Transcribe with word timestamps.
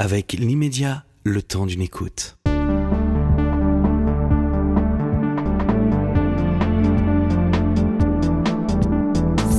avec 0.00 0.32
l'immédiat, 0.32 1.04
le 1.24 1.42
temps 1.42 1.66
d'une 1.66 1.82
écoute. 1.82 2.38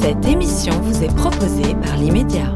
Cette 0.01 0.25
émission 0.25 0.73
vous 0.81 1.04
est 1.04 1.15
proposée 1.15 1.75
par 1.83 1.96
l'immédiat. 1.96 2.51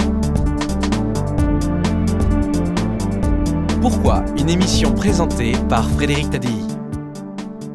Pourquoi 3.81 4.25
une 4.39 4.49
émission 4.49 4.91
présentée 4.91 5.51
par 5.69 5.87
Frédéric 5.91 6.31
Tadei? 6.31 6.49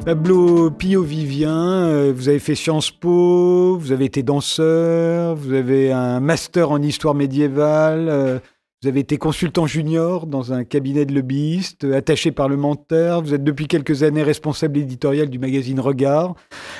Pablo 0.03 0.71
Pio-Vivien, 0.71 1.85
euh, 1.85 2.13
vous 2.13 2.27
avez 2.27 2.39
fait 2.39 2.55
Sciences 2.55 2.91
Po, 2.91 3.77
vous 3.77 3.93
avez 3.93 4.05
été 4.05 4.23
danseur, 4.23 5.35
vous 5.35 5.53
avez 5.53 5.93
un 5.93 6.19
master 6.19 6.71
en 6.71 6.81
histoire 6.81 7.15
médiévale, 7.15 8.09
euh, 8.09 8.39
vous 8.83 8.89
avez 8.89 9.01
été 9.01 9.17
consultant 9.17 9.67
junior 9.67 10.25
dans 10.25 10.53
un 10.53 10.63
cabinet 10.63 11.05
de 11.05 11.13
lobbyistes, 11.13 11.83
attaché 11.83 12.31
parlementaire. 12.31 13.21
Vous 13.21 13.35
êtes 13.35 13.43
depuis 13.43 13.67
quelques 13.67 14.01
années 14.01 14.23
responsable 14.23 14.79
éditorial 14.79 15.29
du 15.29 15.37
magazine 15.37 15.79
Regard, 15.79 16.33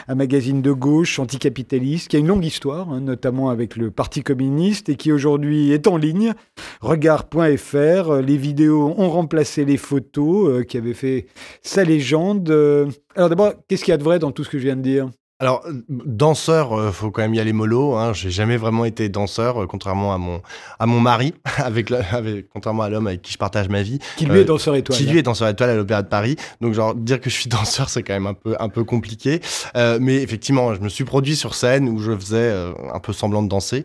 un 0.08 0.16
magazine 0.16 0.64
de 0.64 0.72
gauche 0.72 1.20
anticapitaliste 1.20 2.08
qui 2.08 2.16
a 2.16 2.20
une 2.20 2.26
longue 2.26 2.44
histoire, 2.44 2.90
hein, 2.90 3.02
notamment 3.02 3.52
avec 3.52 3.76
le 3.76 3.92
Parti 3.92 4.24
communiste 4.24 4.90
et 4.90 4.96
qui 4.96 5.12
aujourd'hui 5.12 5.74
est 5.74 5.86
en 5.86 5.96
ligne. 5.96 6.34
Regard.fr. 6.82 8.14
Les 8.16 8.38
vidéos 8.38 8.96
ont 8.98 9.10
remplacé 9.12 9.64
les 9.64 9.78
photos 9.78 10.50
euh, 10.50 10.64
qui 10.64 10.78
avaient 10.78 10.96
fait 10.96 11.28
sa 11.62 11.84
légende. 11.84 12.50
Euh, 12.50 12.90
alors 13.16 13.30
d'abord, 13.30 13.54
qu'est-ce 13.68 13.84
qu'il 13.84 13.92
y 13.92 13.94
a 13.94 13.98
de 13.98 14.04
vrai 14.04 14.18
dans 14.18 14.32
tout 14.32 14.44
ce 14.44 14.50
que 14.50 14.58
je 14.58 14.64
viens 14.64 14.76
de 14.76 14.82
dire? 14.82 15.08
Alors, 15.42 15.66
danseur, 15.90 16.74
euh, 16.74 16.92
faut 16.92 17.10
quand 17.10 17.24
même 17.24 17.34
y 17.34 17.40
aller 17.40 17.52
mollo. 17.52 17.96
Hein. 17.96 18.14
J'ai 18.14 18.30
jamais 18.30 18.58
vraiment 18.58 18.86
été 18.86 19.10
danseur, 19.10 19.64
euh, 19.64 19.66
contrairement 19.66 20.14
à 20.14 20.20
mon 20.20 20.40
à 20.78 20.86
mon 20.86 21.00
mari, 21.00 21.34
avec, 21.58 21.92
avec 21.92 22.48
contrairement 22.50 22.84
à 22.84 22.90
l'homme 22.90 23.08
avec 23.08 23.24
qui 23.24 23.34
je 23.34 23.40
partage 23.40 23.68
ma 23.68 23.82
vie. 23.82 23.98
Qui 24.18 24.28
lui 24.28 24.38
est 24.38 24.42
euh, 24.44 24.46
danseur 24.46 24.76
étoile. 24.76 25.00
Qui 25.00 25.06
lui 25.06 25.18
est 25.18 25.24
danseur 25.24 25.48
étoile 25.48 25.72
à 25.72 25.76
l'Opéra 25.76 26.04
de 26.04 26.08
Paris. 26.08 26.36
Donc, 26.62 26.76
genre 26.76 26.94
dire 26.94 27.20
que 27.20 27.32
je 27.32 27.36
suis 27.36 27.50
danseur, 27.50 27.90
c'est 27.90 28.04
quand 28.04 28.14
même 28.14 28.28
un 28.28 28.36
peu 28.36 28.56
un 28.60 28.70
peu 28.70 28.84
compliqué. 28.84 29.42
mais 29.76 30.18
effectivement, 30.18 30.76
je 30.76 30.80
me 30.80 30.90
suis 30.90 31.06
produit 31.06 31.36
sur 31.36 31.56
scène 31.56 31.90
où 31.90 31.98
je 31.98 32.16
faisais 32.16 32.54
un 32.94 33.00
peu 33.00 33.12
semblant 33.12 33.42
de 33.42 33.50
danser 33.50 33.84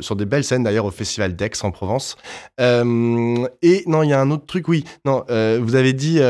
sur 0.00 0.14
des 0.14 0.26
belles 0.26 0.44
scènes 0.44 0.64
d'ailleurs 0.64 0.84
au 0.84 0.90
Festival 0.90 1.34
d'Aix 1.34 1.52
en 1.62 1.70
Provence. 1.70 2.16
et 2.58 3.82
non, 3.86 4.02
il 4.02 4.10
y 4.10 4.12
a 4.12 4.20
un 4.20 4.30
autre 4.30 4.44
truc. 4.44 4.68
Oui, 4.68 4.84
non, 5.06 5.24
vous 5.28 5.74
avez 5.74 5.94
dit 5.94 6.20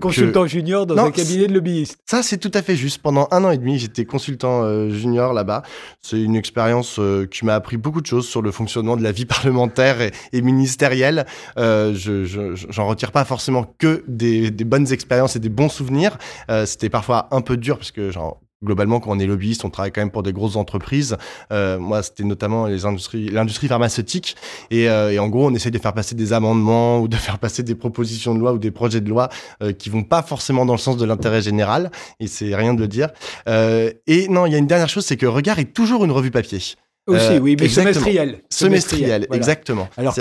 consultant 0.00 0.46
junior 0.46 0.86
dans 0.86 0.96
un 0.96 1.10
cabinet 1.10 1.48
de 1.48 1.52
lobbyiste. 1.52 1.98
Ça, 2.06 2.22
c'est 2.22 2.38
tout 2.38 2.52
à 2.54 2.62
fait 2.62 2.76
juste. 2.76 3.02
Pendant 3.02 3.28
un 3.30 3.44
an 3.44 3.50
et 3.50 3.58
demi, 3.58 3.78
j'étais 3.90 4.04
consultant 4.04 4.62
euh, 4.62 4.90
junior 4.90 5.32
là-bas. 5.32 5.62
C'est 6.00 6.20
une 6.20 6.36
expérience 6.36 6.98
euh, 6.98 7.26
qui 7.26 7.44
m'a 7.44 7.54
appris 7.54 7.76
beaucoup 7.76 8.00
de 8.00 8.06
choses 8.06 8.28
sur 8.28 8.42
le 8.42 8.50
fonctionnement 8.50 8.96
de 8.96 9.02
la 9.02 9.12
vie 9.12 9.26
parlementaire 9.26 9.96
et, 10.00 10.42
ministérielle. 10.42 11.26
Euh, 11.58 11.92
je, 11.94 12.24
j'en 12.70 12.86
retire 12.86 13.12
pas 13.12 13.24
forcément 13.24 13.74
que 13.78 14.04
des, 14.06 14.50
des, 14.50 14.64
bonnes 14.64 14.92
expériences 14.92 15.36
et 15.36 15.40
des 15.40 15.48
bons 15.48 15.68
souvenirs. 15.68 16.16
C'était 16.64 16.88
parfois 16.88 17.28
un 17.32 17.40
peu 17.40 17.56
dur 17.56 17.76
parce 17.76 17.90
que 17.90 18.10
genre 18.10 18.40
globalement, 18.64 19.00
quand 19.00 19.10
on 19.10 19.18
est 19.18 19.26
lobbyiste, 19.26 19.64
on 19.64 19.70
travaille 19.70 19.92
quand 19.92 20.02
même 20.02 20.10
pour 20.10 20.22
des 20.22 20.32
grosses 20.32 20.56
entreprises. 20.56 21.16
Euh, 21.52 21.78
moi, 21.78 22.02
c'était 22.02 22.24
notamment 22.24 22.66
les 22.66 22.84
industries, 22.84 23.28
l'industrie 23.28 23.68
pharmaceutique. 23.68 24.36
Et, 24.70 24.88
euh, 24.88 25.12
et, 25.12 25.18
en 25.18 25.28
gros, 25.28 25.46
on 25.46 25.54
essaie 25.54 25.70
de 25.70 25.78
faire 25.78 25.94
passer 25.94 26.14
des 26.14 26.32
amendements 26.32 27.00
ou 27.00 27.08
de 27.08 27.16
faire 27.16 27.38
passer 27.38 27.62
des 27.62 27.74
propositions 27.74 28.34
de 28.34 28.40
loi 28.40 28.52
ou 28.52 28.58
des 28.58 28.70
projets 28.70 29.00
de 29.00 29.08
loi 29.08 29.30
euh, 29.62 29.72
qui 29.72 29.88
vont 29.88 30.02
pas 30.02 30.22
forcément 30.22 30.66
dans 30.66 30.74
le 30.74 30.78
sens 30.78 30.96
de 30.98 31.04
l'intérêt 31.06 31.40
général. 31.40 31.90
Et 32.20 32.26
c'est 32.26 32.54
rien 32.54 32.74
de 32.74 32.80
le 32.80 32.88
dire. 32.88 33.08
Euh, 33.48 33.92
et 34.06 34.28
non, 34.28 34.46
il 34.46 34.52
y 34.52 34.54
a 34.54 34.58
une 34.58 34.66
dernière 34.66 34.88
chose, 34.88 35.06
c'est 35.06 35.16
que 35.16 35.26
Regard 35.26 35.58
est 35.58 35.72
toujours 35.72 36.04
une 36.04 36.12
revue 36.12 36.30
papier. 36.30 36.60
Aussi, 37.06 37.38
oui, 37.38 37.56
mais 37.58 37.68
semestriel. 37.68 38.42
Semestriel, 38.50 39.26
exactement. 39.32 39.88
Alors 39.96 40.14
que 40.14 40.20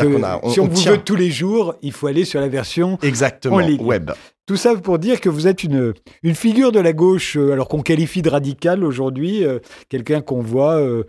si 0.50 0.60
on, 0.60 0.68
vous 0.68 0.82
veut 0.82 0.98
tous 0.98 1.16
les 1.16 1.30
jours, 1.30 1.76
il 1.82 1.92
faut 1.92 2.08
aller 2.08 2.26
sur 2.26 2.40
la 2.40 2.48
version 2.48 2.98
exactement, 3.04 3.58
en 3.58 3.60
ligne. 3.60 3.84
web. 3.84 4.12
Tout 4.50 4.58
ça 4.58 4.76
pour 4.76 4.98
dire 4.98 5.22
que 5.22 5.30
vous 5.30 5.46
êtes 5.46 5.64
une, 5.64 5.94
une 6.24 6.34
figure 6.34 6.72
de 6.72 6.80
la 6.80 6.92
gauche, 6.92 7.38
euh, 7.38 7.52
alors 7.52 7.68
qu'on 7.68 7.84
qualifie 7.84 8.24
de 8.24 8.30
radical 8.30 8.84
aujourd'hui, 8.84 9.46
euh, 9.46 9.60
quelqu'un 9.90 10.22
qu'on 10.22 10.42
voit 10.42 10.80
euh, 10.80 11.04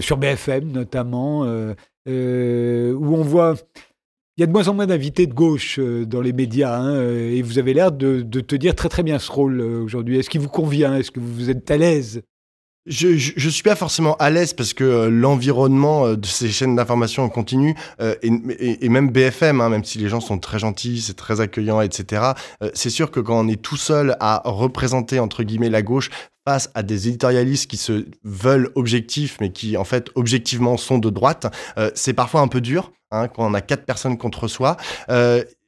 sur 0.00 0.16
BFM 0.16 0.72
notamment, 0.72 1.42
où 1.44 2.10
on 2.10 3.22
voit... 3.22 3.54
Il 4.36 4.40
y 4.40 4.42
a 4.42 4.46
de 4.48 4.52
moins 4.52 4.66
en 4.66 4.74
moins 4.74 4.88
d'invités 4.88 5.28
de 5.28 5.34
gauche 5.34 5.78
dans 5.78 6.20
les 6.20 6.32
médias, 6.32 6.80
hein, 6.80 7.00
et 7.00 7.42
vous 7.42 7.60
avez 7.60 7.74
l'air 7.74 7.92
de, 7.92 8.22
de, 8.22 8.40
tenir 8.40 8.74
très 8.74 8.88
très 8.88 9.04
bien 9.04 9.20
ce 9.20 9.30
rôle 9.30 9.60
aujourd'hui. 9.60 10.18
Est-ce 10.18 10.28
qu'il 10.28 10.40
vous 10.40 10.48
convient? 10.48 10.96
Est-ce 10.96 11.12
que 11.12 11.20
vous 11.20 11.48
êtes 11.48 11.70
à 11.70 11.76
l'aise? 11.76 12.22
Je, 12.86 13.16
je, 13.16 13.48
suis 13.50 13.62
pas 13.62 13.76
forcément 13.76 14.16
à 14.16 14.30
l'aise 14.30 14.54
parce 14.54 14.72
que 14.72 14.84
euh, 14.84 15.10
l'environnement 15.10 16.06
euh, 16.06 16.16
de 16.16 16.26
ces 16.26 16.48
chaînes 16.48 16.76
d'information 16.76 17.22
en 17.22 17.28
continu 17.28 17.74
euh, 18.00 18.14
et, 18.22 18.88
même 18.88 19.10
BFM, 19.10 19.60
hein, 19.60 19.68
même 19.68 19.84
si 19.84 19.98
les 19.98 20.08
gens 20.08 20.20
sont 20.20 20.38
très 20.38 20.58
gentils, 20.58 21.02
c'est 21.02 21.14
très 21.14 21.40
accueillant, 21.40 21.80
etc. 21.80 22.22
c'est 22.74 22.90
sûr 22.90 23.10
que 23.10 23.20
quand 23.20 23.38
on 23.38 23.48
est 23.48 23.60
tout 23.60 23.76
seul 23.76 24.16
à 24.20 24.42
représenter 24.44 25.20
entre 25.20 25.42
guillemets 25.42 25.68
la 25.68 25.82
gauche 25.82 26.10
face 26.46 26.70
à 26.74 26.82
des 26.82 27.08
éditorialistes 27.08 27.70
qui 27.70 27.76
se 27.76 28.06
veulent 28.24 28.70
objectifs 28.74 29.36
mais 29.40 29.52
qui 29.52 29.76
en 29.76 29.84
fait 29.84 30.10
objectivement 30.14 30.76
sont 30.76 30.98
de 30.98 31.10
droite, 31.10 31.54
c'est 31.94 32.14
parfois 32.14 32.40
un 32.40 32.48
peu 32.48 32.60
dur. 32.60 32.92
Hein, 33.12 33.26
quand 33.26 33.44
on 33.44 33.54
a 33.54 33.60
quatre 33.60 33.84
personnes 33.84 34.16
contre 34.16 34.46
soi. 34.46 34.76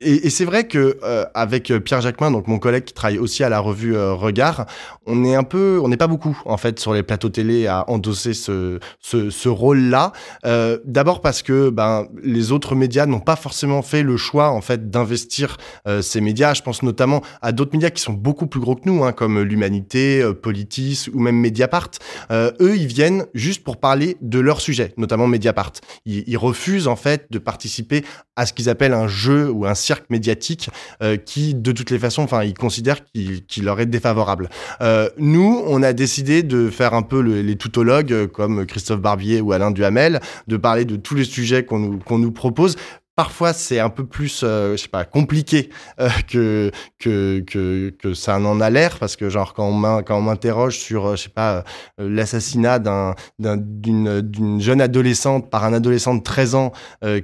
Et, 0.03 0.31
c'est 0.31 0.45
vrai 0.45 0.67
que 0.67 0.99
euh, 1.03 1.25
avec 1.35 1.73
Pierre 1.85 2.01
Jacquemin, 2.01 2.31
donc 2.31 2.49
mon 2.49 2.59
collègue 2.59 2.85
qui 2.85 2.95
travaille 2.95 3.19
aussi 3.19 3.45
à 3.45 3.49
la 3.49 3.61
revue 3.61 3.97
euh, 3.97 4.15
Regard, 4.15 4.67
on 5.07 5.25
est 5.25 5.35
un 5.35 5.43
peu, 5.43 5.81
on 5.83 5.89
n'est 5.89 5.97
pas 5.97 6.07
beaucoup 6.07 6.41
en 6.45 6.57
fait 6.57 6.79
sur 6.79 6.93
les 6.93 7.03
plateaux 7.03 7.29
télé 7.29 7.67
à 7.67 7.89
endosser 7.89 8.35
ce, 8.35 8.79
ce, 9.01 9.49
rôle-là. 9.49 10.13
Euh, 10.45 10.79
D'abord 10.85 11.21
parce 11.21 11.43
que 11.43 11.71
ben 11.71 12.07
les 12.23 12.53
autres 12.53 12.75
médias 12.75 13.07
n'ont 13.07 13.21
pas 13.21 13.37
forcément 13.37 13.83
fait 13.83 14.03
le 14.03 14.17
choix 14.17 14.51
en 14.51 14.61
fait 14.61 14.91
d'investir 14.91 15.57
euh, 15.87 16.03
ces 16.03 16.21
médias. 16.21 16.55
Je 16.55 16.63
pense 16.63 16.83
notamment 16.83 17.23
à 17.41 17.53
d'autres 17.53 17.73
médias 17.73 17.91
qui 17.91 18.03
sont 18.03 18.13
beaucoup 18.13 18.47
plus 18.47 18.61
gros 18.61 18.77
que 18.77 18.89
nous, 18.89 19.05
hein, 19.05 19.13
comme 19.13 19.41
l'Humanité, 19.41 20.23
Politis 20.43 21.07
ou 21.13 21.21
même 21.21 21.37
Mediapart. 21.37 21.91
eux, 22.31 22.77
ils 22.77 22.87
viennent 22.87 23.27
juste 23.35 23.63
pour 23.65 23.79
parler 23.79 24.17
de 24.21 24.39
leur 24.39 24.61
sujet, 24.61 24.93
notamment 24.97 25.27
Mediapart. 25.27 25.73
Ils, 26.07 26.25
ils 26.27 26.37
refusent 26.37 26.89
en 26.89 26.97
fait 26.97 27.27
de 27.31 27.39
participer 27.39 28.05
à 28.37 28.47
ce 28.47 28.53
qu'ils 28.53 28.69
appellent 28.69 28.95
un 28.95 29.09
jeu 29.09 29.51
ou 29.51 29.67
un 29.67 29.75
cirque 29.75 29.92
médiatique 30.11 30.71
euh, 31.03 31.17
qui, 31.17 31.55
de 31.55 31.73
toutes 31.73 31.91
les 31.91 31.99
façons, 31.99 32.23
enfin, 32.23 32.45
ils 32.45 32.55
considèrent 32.55 33.01
qu'il 33.13 33.65
leur 33.65 33.81
est 33.81 33.87
défavorable. 33.87 34.49
Euh, 34.81 35.09
nous, 35.19 35.63
on 35.67 35.83
a 35.83 35.93
décidé 35.93 36.43
de 36.43 36.71
faire 36.71 36.95
un 36.95 37.03
peu 37.03 37.21
les 37.21 37.57
tautologues, 37.57 38.13
euh, 38.13 38.27
comme 38.27 38.67
Christophe 38.67 39.01
Barbier 39.01 39.41
ou 39.41 39.53
Alain 39.53 39.71
Duhamel, 39.71 40.21
de 40.49 40.57
parler 40.57 40.85
de 40.85 40.97
tous 40.97 41.15
les 41.15 41.25
sujets 41.25 41.65
qu'on 41.65 42.19
nous 42.19 42.33
propose, 42.33 42.77
parfois 43.17 43.53
c'est 43.53 43.79
un 43.79 43.91
peu 43.91 44.07
plus 44.07 44.43
euh, 44.43 44.77
je 44.77 44.89
pas 44.89 45.05
compliqué 45.05 45.71
euh, 46.01 46.09
que, 46.29 46.71
que 46.99 47.91
que 47.91 48.15
ça 48.15 48.39
n'en 48.39 48.61
a 48.61 48.71
l'air 48.71 48.99
parce 48.99 49.17
que 49.17 49.29
genre 49.29 49.55
quand 49.55 49.67
on 49.67 50.21
m'interroge 50.23 50.79
sur 50.79 51.07
euh, 51.07 51.17
je 51.17 51.25
sais 51.25 51.29
pas 51.29 51.65
l'assassinat 51.99 52.79
d'un 52.79 53.15
d'une 53.39 54.21
d'une 54.21 54.61
jeune 54.61 54.81
adolescente 54.81 55.51
par 55.51 55.65
un 55.65 55.73
adolescent 55.73 56.15
de 56.15 56.23
13 56.23 56.55
ans 56.55 56.73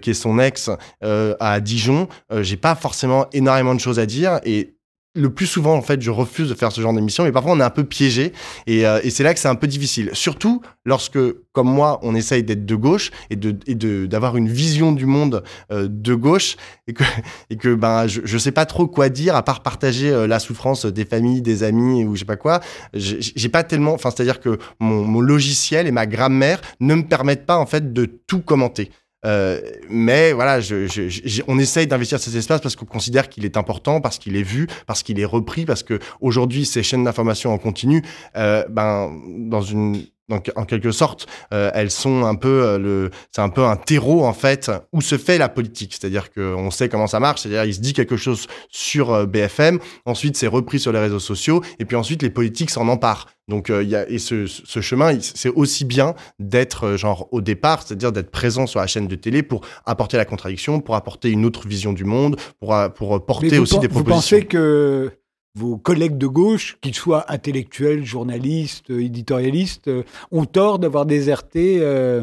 qui 0.00 0.10
est 0.10 0.14
son 0.14 0.38
ex 0.38 0.70
à 1.02 1.60
Dijon 1.60 2.08
j'ai 2.40 2.56
pas 2.56 2.74
forcément 2.74 3.26
énormément 3.32 3.74
de 3.74 3.80
choses 3.80 3.98
à 3.98 4.06
dire 4.06 4.40
et 4.44 4.77
le 5.18 5.30
plus 5.30 5.46
souvent, 5.46 5.74
en 5.74 5.82
fait, 5.82 6.00
je 6.00 6.10
refuse 6.10 6.48
de 6.48 6.54
faire 6.54 6.72
ce 6.72 6.80
genre 6.80 6.92
d'émission, 6.92 7.24
mais 7.24 7.32
parfois 7.32 7.52
on 7.52 7.60
est 7.60 7.64
un 7.64 7.70
peu 7.70 7.84
piégé, 7.84 8.32
et, 8.66 8.86
euh, 8.86 9.00
c'est 9.10 9.24
là 9.24 9.34
que 9.34 9.40
c'est 9.40 9.48
un 9.48 9.54
peu 9.54 9.66
difficile. 9.66 10.10
Surtout 10.12 10.62
lorsque, 10.84 11.18
comme 11.52 11.68
moi, 11.68 11.98
on 12.02 12.14
essaye 12.14 12.42
d'être 12.44 12.64
de 12.64 12.74
gauche 12.74 13.10
et 13.30 13.36
de 13.36 14.06
d'avoir 14.06 14.36
une 14.36 14.48
vision 14.48 14.92
du 14.92 15.06
monde 15.06 15.42
euh, 15.72 15.88
de 15.90 16.14
gauche, 16.14 16.56
et 16.86 17.56
que 17.56 17.74
ben 17.74 18.06
je 18.06 18.20
je 18.24 18.38
sais 18.38 18.52
pas 18.52 18.66
trop 18.66 18.86
quoi 18.86 19.08
dire 19.08 19.34
à 19.34 19.42
part 19.42 19.62
partager 19.62 20.10
euh, 20.10 20.26
la 20.26 20.38
souffrance 20.38 20.86
des 20.86 21.04
familles, 21.04 21.42
des 21.42 21.62
amis 21.62 22.04
ou 22.04 22.14
je 22.14 22.20
sais 22.20 22.24
pas 22.24 22.36
quoi. 22.36 22.60
J'ai 22.94 23.48
pas 23.48 23.64
tellement, 23.64 23.94
enfin 23.94 24.10
c'est-à-dire 24.10 24.40
que 24.40 24.58
mon, 24.78 25.04
mon 25.04 25.20
logiciel 25.20 25.86
et 25.86 25.90
ma 25.90 26.06
grammaire 26.06 26.60
ne 26.80 26.94
me 26.94 27.02
permettent 27.02 27.46
pas 27.46 27.58
en 27.58 27.66
fait 27.66 27.92
de 27.92 28.04
tout 28.04 28.40
commenter. 28.40 28.90
Euh, 29.26 29.60
mais 29.88 30.32
voilà, 30.32 30.60
je, 30.60 30.86
je, 30.86 31.42
on 31.48 31.58
essaye 31.58 31.86
d'investir 31.86 32.20
ces 32.20 32.36
espaces 32.36 32.60
parce 32.60 32.76
qu'on 32.76 32.86
considère 32.86 33.28
qu'il 33.28 33.44
est 33.44 33.56
important, 33.56 34.00
parce 34.00 34.18
qu'il 34.18 34.36
est 34.36 34.42
vu, 34.42 34.68
parce 34.86 35.02
qu'il 35.02 35.18
est 35.18 35.24
repris, 35.24 35.64
parce 35.64 35.82
que 35.82 35.98
aujourd'hui 36.20 36.64
ces 36.64 36.82
chaînes 36.82 37.04
d'information 37.04 37.52
en 37.52 37.58
continu, 37.58 38.02
euh, 38.36 38.64
ben 38.68 39.12
dans 39.26 39.62
une 39.62 40.02
donc 40.28 40.52
en 40.56 40.64
quelque 40.64 40.92
sorte, 40.92 41.26
euh, 41.52 41.70
elles 41.74 41.90
sont 41.90 42.24
un 42.24 42.34
peu 42.34 42.62
euh, 42.62 42.78
le, 42.78 43.10
c'est 43.32 43.40
un 43.40 43.48
peu 43.48 43.64
un 43.64 43.76
terreau 43.76 44.24
en 44.24 44.34
fait 44.34 44.70
où 44.92 45.00
se 45.00 45.16
fait 45.16 45.38
la 45.38 45.48
politique. 45.48 45.94
C'est-à-dire 45.98 46.30
qu'on 46.32 46.70
sait 46.70 46.88
comment 46.88 47.06
ça 47.06 47.20
marche. 47.20 47.42
C'est-à-dire 47.42 47.64
il 47.64 47.74
se 47.74 47.80
dit 47.80 47.94
quelque 47.94 48.16
chose 48.16 48.46
sur 48.68 49.12
euh, 49.12 49.26
BFM, 49.26 49.78
ensuite 50.04 50.36
c'est 50.36 50.46
repris 50.46 50.78
sur 50.78 50.92
les 50.92 50.98
réseaux 50.98 51.18
sociaux, 51.18 51.62
et 51.78 51.84
puis 51.84 51.96
ensuite 51.96 52.22
les 52.22 52.30
politiques 52.30 52.70
s'en 52.70 52.88
emparent. 52.88 53.26
Donc 53.48 53.70
il 53.70 53.88
y 53.88 53.96
a 53.96 54.06
et 54.10 54.18
ce, 54.18 54.46
ce 54.46 54.80
chemin, 54.82 55.18
c'est 55.20 55.48
aussi 55.48 55.86
bien 55.86 56.14
d'être 56.38 56.96
genre 56.96 57.28
au 57.30 57.40
départ, 57.40 57.82
c'est-à-dire 57.82 58.12
d'être 58.12 58.30
présent 58.30 58.66
sur 58.66 58.78
la 58.78 58.86
chaîne 58.86 59.08
de 59.08 59.14
télé 59.14 59.42
pour 59.42 59.62
apporter 59.86 60.18
la 60.18 60.26
contradiction, 60.26 60.80
pour 60.80 60.96
apporter 60.96 61.30
une 61.30 61.46
autre 61.46 61.66
vision 61.66 61.94
du 61.94 62.04
monde, 62.04 62.38
pour 62.60 62.76
pour 62.94 63.24
porter 63.24 63.58
aussi 63.58 63.78
des 63.78 63.88
propositions. 63.88 64.36
Vous 64.36 64.42
pensez 64.42 64.44
que 64.44 65.10
vos 65.54 65.76
collègues 65.76 66.18
de 66.18 66.26
gauche, 66.26 66.78
qu'ils 66.80 66.94
soient 66.94 67.30
intellectuels, 67.32 68.04
journalistes, 68.04 68.90
éditorialistes, 68.90 69.88
euh, 69.88 70.02
ont 70.30 70.44
tort 70.44 70.78
d'avoir 70.78 71.06
déserté 71.06 71.78
euh, 71.80 72.22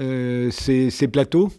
euh, 0.00 0.50
ces, 0.50 1.08
plateaux? 1.08 1.50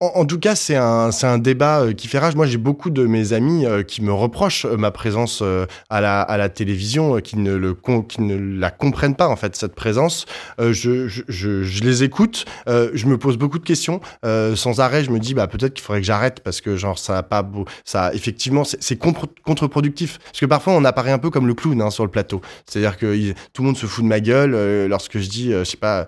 En, 0.00 0.24
tout 0.26 0.38
cas, 0.38 0.54
c'est 0.54 0.76
un, 0.76 1.10
c'est 1.10 1.26
un 1.26 1.38
débat 1.38 1.80
euh, 1.80 1.92
qui 1.92 2.06
fait 2.06 2.20
rage. 2.20 2.36
Moi, 2.36 2.46
j'ai 2.46 2.56
beaucoup 2.56 2.90
de 2.90 3.04
mes 3.04 3.32
amis 3.32 3.66
euh, 3.66 3.82
qui 3.82 4.00
me 4.00 4.12
reprochent 4.12 4.64
euh, 4.64 4.76
ma 4.76 4.92
présence 4.92 5.42
à, 5.90 6.00
la, 6.00 6.20
à 6.20 6.36
la 6.36 6.48
télévision, 6.48 7.18
qui, 7.20 7.36
ne 7.36 7.56
le, 7.56 7.76
qui 8.08 8.20
ne 8.20 8.60
la 8.60 8.70
comprennent 8.70 9.16
pas, 9.16 9.26
en 9.26 9.34
fait, 9.34 9.56
cette 9.56 9.74
présence. 9.74 10.26
Je, 10.60 11.08
je, 11.08 11.22
je, 11.26 11.82
les 11.82 12.04
écoute, 12.04 12.44
je 12.68 13.06
me 13.06 13.18
pose 13.18 13.38
beaucoup 13.38 13.58
de 13.58 13.64
questions. 13.64 14.00
sans 14.22 14.78
arrêt, 14.78 15.02
je 15.02 15.10
me 15.10 15.18
dis, 15.18 15.34
bah, 15.34 15.48
peut-être 15.48 15.74
qu'il 15.74 15.82
faudrait 15.82 16.00
que 16.00 16.06
j'arrête 16.06 16.40
parce 16.44 16.60
que, 16.60 16.76
genre, 16.76 16.98
ça 16.98 17.18
a 17.18 17.22
pas 17.24 17.42
beau. 17.42 17.64
Ça, 17.84 18.14
effectivement, 18.14 18.62
c'est, 18.62 18.96
contre-productif. 18.96 20.18
Parce 20.18 20.38
que 20.38 20.46
parfois, 20.46 20.74
on 20.74 20.84
apparaît 20.84 21.12
un 21.12 21.18
peu 21.18 21.30
comme 21.30 21.48
le 21.48 21.54
clown 21.54 21.82
hein, 21.82 21.90
sur 21.90 22.04
le 22.04 22.10
plateau. 22.10 22.40
C'est-à-dire 22.66 22.98
que 22.98 23.32
tout 23.52 23.62
le 23.62 23.66
monde 23.66 23.76
se 23.76 23.86
fout 23.86 24.04
de 24.04 24.08
ma 24.08 24.20
gueule 24.20 24.86
lorsque 24.86 25.18
je 25.18 25.28
dis, 25.28 25.50
je 25.50 25.64
sais 25.64 25.76
pas, 25.76 26.06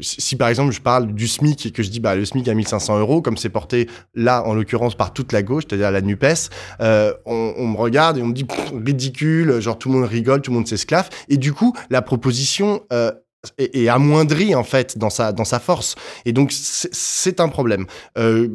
si 0.00 0.36
par 0.36 0.48
exemple 0.48 0.72
je 0.72 0.80
parle 0.80 1.12
du 1.12 1.26
SMIC 1.26 1.66
et 1.66 1.70
que 1.72 1.82
je 1.82 1.90
dis 1.90 1.98
bah 1.98 2.14
le 2.14 2.24
SMIC 2.24 2.46
à 2.46 2.54
1500 2.54 3.00
euros, 3.00 3.22
comme 3.22 3.36
c'est 3.36 3.48
porté 3.48 3.88
là 4.14 4.44
en 4.46 4.54
l'occurrence 4.54 4.94
par 4.94 5.12
toute 5.12 5.32
la 5.32 5.42
gauche, 5.42 5.64
c'est-à-dire 5.68 5.90
la 5.90 6.00
Nupes, 6.00 6.50
euh, 6.80 7.12
on, 7.26 7.66
me 7.66 7.76
regarde 7.76 8.18
et 8.18 8.22
on 8.22 8.26
me 8.26 8.34
dit 8.34 8.46
ridicule, 8.72 9.60
genre 9.60 9.76
tout 9.76 9.90
le 9.90 9.98
monde 9.98 10.08
rigole, 10.08 10.42
tout 10.42 10.52
le 10.52 10.58
monde 10.58 10.68
s'esclave, 10.68 11.10
et 11.28 11.36
du 11.36 11.52
coup 11.52 11.74
la 11.90 12.02
proposition 12.02 12.82
euh, 12.92 13.10
est, 13.58 13.88
amoindrie 13.88 14.54
en 14.54 14.64
fait 14.64 14.96
dans 14.96 15.10
sa 15.10 15.32
dans 15.32 15.44
sa 15.44 15.58
force, 15.58 15.96
et 16.24 16.32
donc 16.32 16.52
c'est 16.52 17.40
un 17.40 17.48
problème. 17.48 17.86
Euh, 18.16 18.48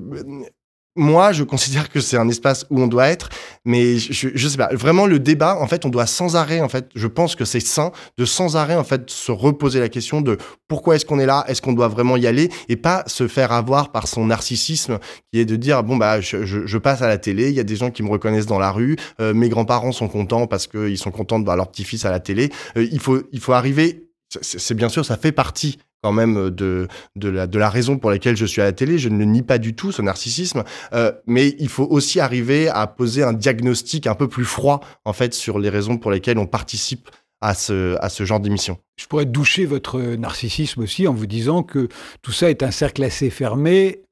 moi, 0.96 1.32
je 1.32 1.44
considère 1.44 1.90
que 1.90 2.00
c'est 2.00 2.18
un 2.18 2.30
espace 2.30 2.66
où 2.70 2.82
on 2.82 2.88
doit 2.88 3.08
être, 3.08 3.30
mais 3.66 3.98
je, 3.98 4.30
je 4.34 4.48
sais 4.48 4.58
pas. 4.58 4.70
Vraiment, 4.74 5.08
le 5.08 5.20
débat, 5.20 5.58
en 5.60 5.68
fait, 5.68 5.86
on 5.86 5.90
doit 5.90 6.06
sans 6.06 6.36
arrêt, 6.36 6.62
en 6.62 6.70
fait, 6.70 6.90
je 6.96 7.08
pense 7.08 7.36
que 7.36 7.46
c'est 7.46 7.60
sain 7.60 7.92
de 8.18 8.26
sans 8.26 8.56
arrêt, 8.56 8.76
en 8.76 8.84
fait, 8.84 9.10
se 9.10 9.32
reposer 9.32 9.80
la 9.80 9.90
question 9.90 10.22
de 10.22 10.38
pourquoi 10.68 10.96
est-ce 10.96 11.06
qu'on 11.06 11.20
est 11.20 11.26
là, 11.26 11.46
est-ce 11.48 11.62
qu'on 11.62 11.74
doit 11.74 11.88
vraiment 11.88 12.16
y 12.18 12.28
aller, 12.28 12.50
et 12.70 12.76
pas 12.76 13.04
se 13.08 13.28
faire 13.28 13.52
avoir 13.52 13.92
par 13.92 14.08
son 14.08 14.28
narcissisme, 14.28 15.00
qui 15.32 15.40
est 15.40 15.46
de 15.46 15.56
dire 15.56 15.84
bon 15.84 15.98
bah, 15.98 16.22
je, 16.22 16.46
je, 16.46 16.78
passe 16.78 17.02
à 17.02 17.08
la 17.08 17.18
télé, 17.18 17.50
il 17.50 17.56
y 17.56 17.60
a 17.60 17.64
des 17.64 17.76
gens 17.76 17.90
qui 17.90 18.04
me 18.04 18.10
reconnaissent 18.10 18.46
dans 18.46 18.60
la 18.60 18.72
rue, 18.72 18.98
euh, 19.20 19.34
mes 19.34 19.50
grands-parents 19.50 19.92
sont 19.92 20.08
contents 20.08 20.48
parce 20.48 20.68
qu'ils 20.68 20.98
sont 20.98 21.12
contents 21.12 21.40
de 21.40 21.46
voir 21.46 21.58
leur 21.58 21.72
petit-fils 21.72 22.06
à 22.06 22.12
la 22.12 22.20
télé. 22.20 22.50
Euh, 22.78 22.88
il 22.92 23.00
faut, 23.00 23.22
il 23.32 23.40
faut 23.40 23.54
arriver 23.54 24.04
c'est 24.42 24.74
bien 24.74 24.90
sûr, 24.90 25.06
ça 25.06 25.18
fait 25.18 25.32
partie 25.32 25.78
quand 26.04 26.12
même 26.12 26.50
de, 26.50 26.88
de, 27.16 27.30
la, 27.30 27.48
de 27.48 27.58
la 27.58 27.70
raison 27.70 27.98
pour 27.98 28.12
laquelle 28.12 28.36
je 28.36 28.46
suis 28.46 28.62
à 28.62 28.66
la 28.66 28.74
télé. 28.74 28.98
Je 28.98 29.10
ne 29.10 29.18
le 29.18 29.26
nie 29.26 29.42
pas 29.42 29.58
du 29.58 29.74
tout, 29.74 29.92
ce 29.92 30.02
narcissisme. 30.02 30.64
Euh, 30.94 31.12
mais 31.26 31.56
il 31.60 31.70
faut 31.70 31.88
aussi 31.90 32.20
arriver 32.20 32.68
à 32.68 32.86
poser 32.88 33.24
un 33.24 33.34
diagnostic 33.34 34.06
un 34.06 34.16
peu 34.16 34.28
plus 34.28 34.46
froid, 34.46 34.82
en 35.06 35.14
fait, 35.14 35.34
sur 35.34 35.60
les 35.60 35.70
raisons 35.70 35.98
pour 35.98 36.12
lesquelles 36.12 36.38
on 36.38 36.46
participe 36.48 37.10
à 37.42 37.54
ce, 37.54 37.98
à 38.00 38.10
ce 38.10 38.24
genre 38.26 38.40
d'émission. 38.40 38.78
Je 38.98 39.06
pourrais 39.06 39.26
doucher 39.26 39.66
votre 39.66 40.00
narcissisme 40.00 40.82
aussi 40.82 41.08
en 41.08 41.14
vous 41.14 41.26
disant 41.26 41.64
que 41.64 41.90
tout 42.22 42.32
ça 42.32 42.50
est 42.50 42.64
un 42.64 42.72
cercle 42.72 43.04
assez 43.04 43.30
fermé 43.30 44.03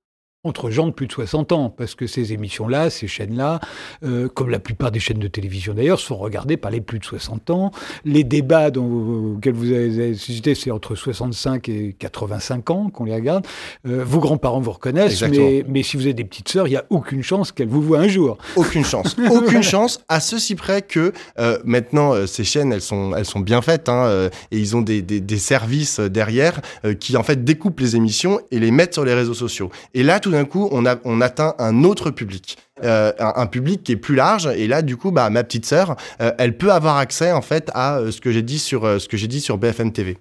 entre 0.44 0.72
gens 0.72 0.88
de 0.88 0.92
plus 0.92 1.06
de 1.06 1.12
60 1.12 1.52
ans, 1.52 1.70
parce 1.70 1.94
que 1.94 2.08
ces 2.08 2.34
émissions-là, 2.34 2.90
ces 2.90 3.08
chaînes-là, 3.08 3.60
euh, 4.04 4.28
comme 4.28 4.50
la 4.50 4.58
plupart 4.58 4.92
des 4.92 5.00
chaînes 5.00 5.20
de 5.20 5.28
télévision 5.28 5.76
d'ailleurs, 5.76 6.00
sont 6.00 6.18
regardées 6.18 6.58
par 6.58 6.72
les 6.72 6.82
plus 6.82 6.98
de 6.98 7.06
60 7.06 7.52
ans. 7.52 7.72
Les 8.06 8.24
débats 8.24 8.72
dont, 8.72 9.36
auxquels 9.36 9.54
vous 9.54 9.72
avez 9.72 10.16
suscité, 10.16 10.56
c'est 10.56 10.72
entre 10.72 10.96
65 10.96 11.70
et 11.70 11.96
85 12.00 12.72
ans 12.72 12.90
qu'on 12.90 13.06
les 13.06 13.14
regarde. 13.14 13.46
Euh, 13.88 14.04
vos 14.04 14.20
grands-parents 14.20 14.62
vous 14.62 14.72
reconnaissent, 14.72 15.22
mais, 15.22 15.64
mais, 15.68 15.84
si 15.84 15.96
vous 15.96 16.04
avez 16.04 16.16
des 16.16 16.24
petites 16.24 16.50
sœurs, 16.50 16.68
il 16.68 16.72
n'y 16.72 16.78
a 16.78 16.86
aucune 16.90 17.22
chance 17.22 17.52
qu'elles 17.52 17.68
vous 17.68 17.84
voient 17.84 18.00
un 18.00 18.08
jour. 18.08 18.40
Aucune 18.56 18.84
chance. 18.84 19.16
aucune 19.30 19.62
chance, 19.62 20.04
à 20.10 20.20
ceci 20.20 20.56
près 20.56 20.82
que 20.82 21.14
euh, 21.38 21.60
maintenant, 21.66 22.26
ces 22.26 22.44
chaînes, 22.44 22.74
elles 22.74 22.82
sont, 22.82 23.16
elles 23.16 23.26
sont 23.26 23.42
bien 23.42 23.62
faites, 23.62 23.90
hein, 23.90 24.30
et 24.50 24.58
ils 24.58 24.76
ont 24.76 24.82
des, 24.82 25.04
des, 25.04 25.22
des 25.22 25.38
services 25.38 26.00
derrière 26.00 26.62
qui, 27.00 27.16
en 27.16 27.22
fait, 27.22 27.44
découpent 27.44 27.80
les 27.80 27.96
émissions 27.96 28.40
et 28.50 28.58
les 28.58 28.72
mettent 28.72 28.96
sur 28.96 29.06
les 29.06 29.14
réseaux 29.14 29.36
sociaux. 29.36 29.70
Et 29.94 30.02
là, 30.02 30.20
tout 30.20 30.31
d'un 30.32 30.46
coup, 30.46 30.70
on 30.72 31.22
atteint 31.22 31.56
un 31.60 31.84
autre 31.84 32.10
public. 32.12 32.58
Euh, 32.84 33.12
un, 33.20 33.46
public 33.46 33.84
qui 33.84 33.92
est 33.92 33.98
plus 33.98 34.16
large 34.16 34.48
et 34.48 34.66
là 34.66 34.82
du 34.82 34.98
coup 34.98 35.12
bah 35.12 35.30
ma 35.30 35.44
petite 35.44 35.68
sœur 35.68 35.96
euh, 36.20 36.32
elle 36.40 36.58
peut 36.58 36.72
avoir 36.72 36.98
accès 36.98 37.32
en 37.32 37.44
fait 37.44 37.70
à 37.76 37.98
euh, 37.98 38.10
ce 38.10 38.22
que 38.22 38.32
j'ai 38.32 38.42
dit 38.42 38.58
sur 38.58 38.82
ce 39.00 39.08
que 39.08 39.18
j'ai 39.18 39.28
dit 39.28 39.40
sur 39.40 39.60
BFM 39.60 39.92
TV. 39.92 40.18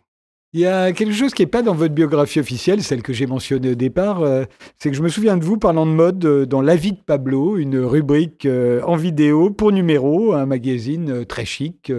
Il 0.53 0.59
y 0.59 0.67
a 0.67 0.91
quelque 0.91 1.15
chose 1.15 1.33
qui 1.33 1.43
n'est 1.43 1.47
pas 1.47 1.63
dans 1.63 1.77
votre 1.77 1.95
biographie 1.95 2.41
officielle, 2.41 2.83
celle 2.83 3.03
que 3.03 3.13
j'ai 3.13 3.27
mentionnée 3.29 3.71
au 3.71 3.75
départ, 3.77 4.23
euh, 4.23 4.43
c'est 4.79 4.91
que 4.91 4.97
je 4.97 5.03
me 5.03 5.09
souviens 5.09 5.37
de 5.37 5.45
vous 5.45 5.59
parlant 5.59 5.87
de 5.87 5.93
mode 5.93 6.25
euh, 6.25 6.45
dans 6.45 6.61
La 6.61 6.75
vie 6.75 6.91
de 6.91 6.99
Pablo, 7.07 7.57
une 7.57 7.79
rubrique 7.79 8.47
euh, 8.47 8.83
en 8.83 8.97
vidéo 8.97 9.51
pour 9.51 9.71
numéro, 9.71 10.33
un 10.33 10.47
magazine 10.47 11.25
très 11.25 11.45
chic, 11.45 11.93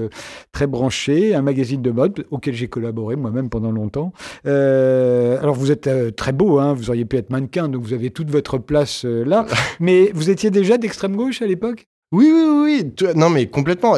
très 0.51 0.67
branché, 0.67 1.33
un 1.33 1.41
magazine 1.41 1.81
de 1.81 1.91
mode 1.91 2.25
auquel 2.29 2.53
j'ai 2.53 2.67
collaboré 2.67 3.15
moi-même 3.15 3.49
pendant 3.49 3.71
longtemps. 3.71 4.11
alors 4.43 5.55
vous 5.55 5.71
êtes 5.71 6.17
très 6.17 6.33
beau, 6.33 6.59
hein, 6.59 6.73
vous 6.73 6.89
auriez 6.89 7.05
pu 7.05 7.15
être 7.15 7.29
mannequin, 7.29 7.69
donc 7.69 7.83
vous 7.83 7.93
avez 7.93 8.09
toute 8.09 8.29
votre 8.29 8.57
place 8.57 9.05
là, 9.05 9.45
mais 9.79 10.11
vous 10.13 10.29
étiez 10.29 10.51
déjà 10.51 10.77
d'extrême 10.77 11.15
gauche 11.15 11.41
à 11.41 11.45
l'époque? 11.45 11.87
Oui, 12.11 12.29
oui, 12.33 12.43
oui. 12.63 13.11
Non, 13.15 13.29
mais 13.29 13.47
complètement. 13.47 13.95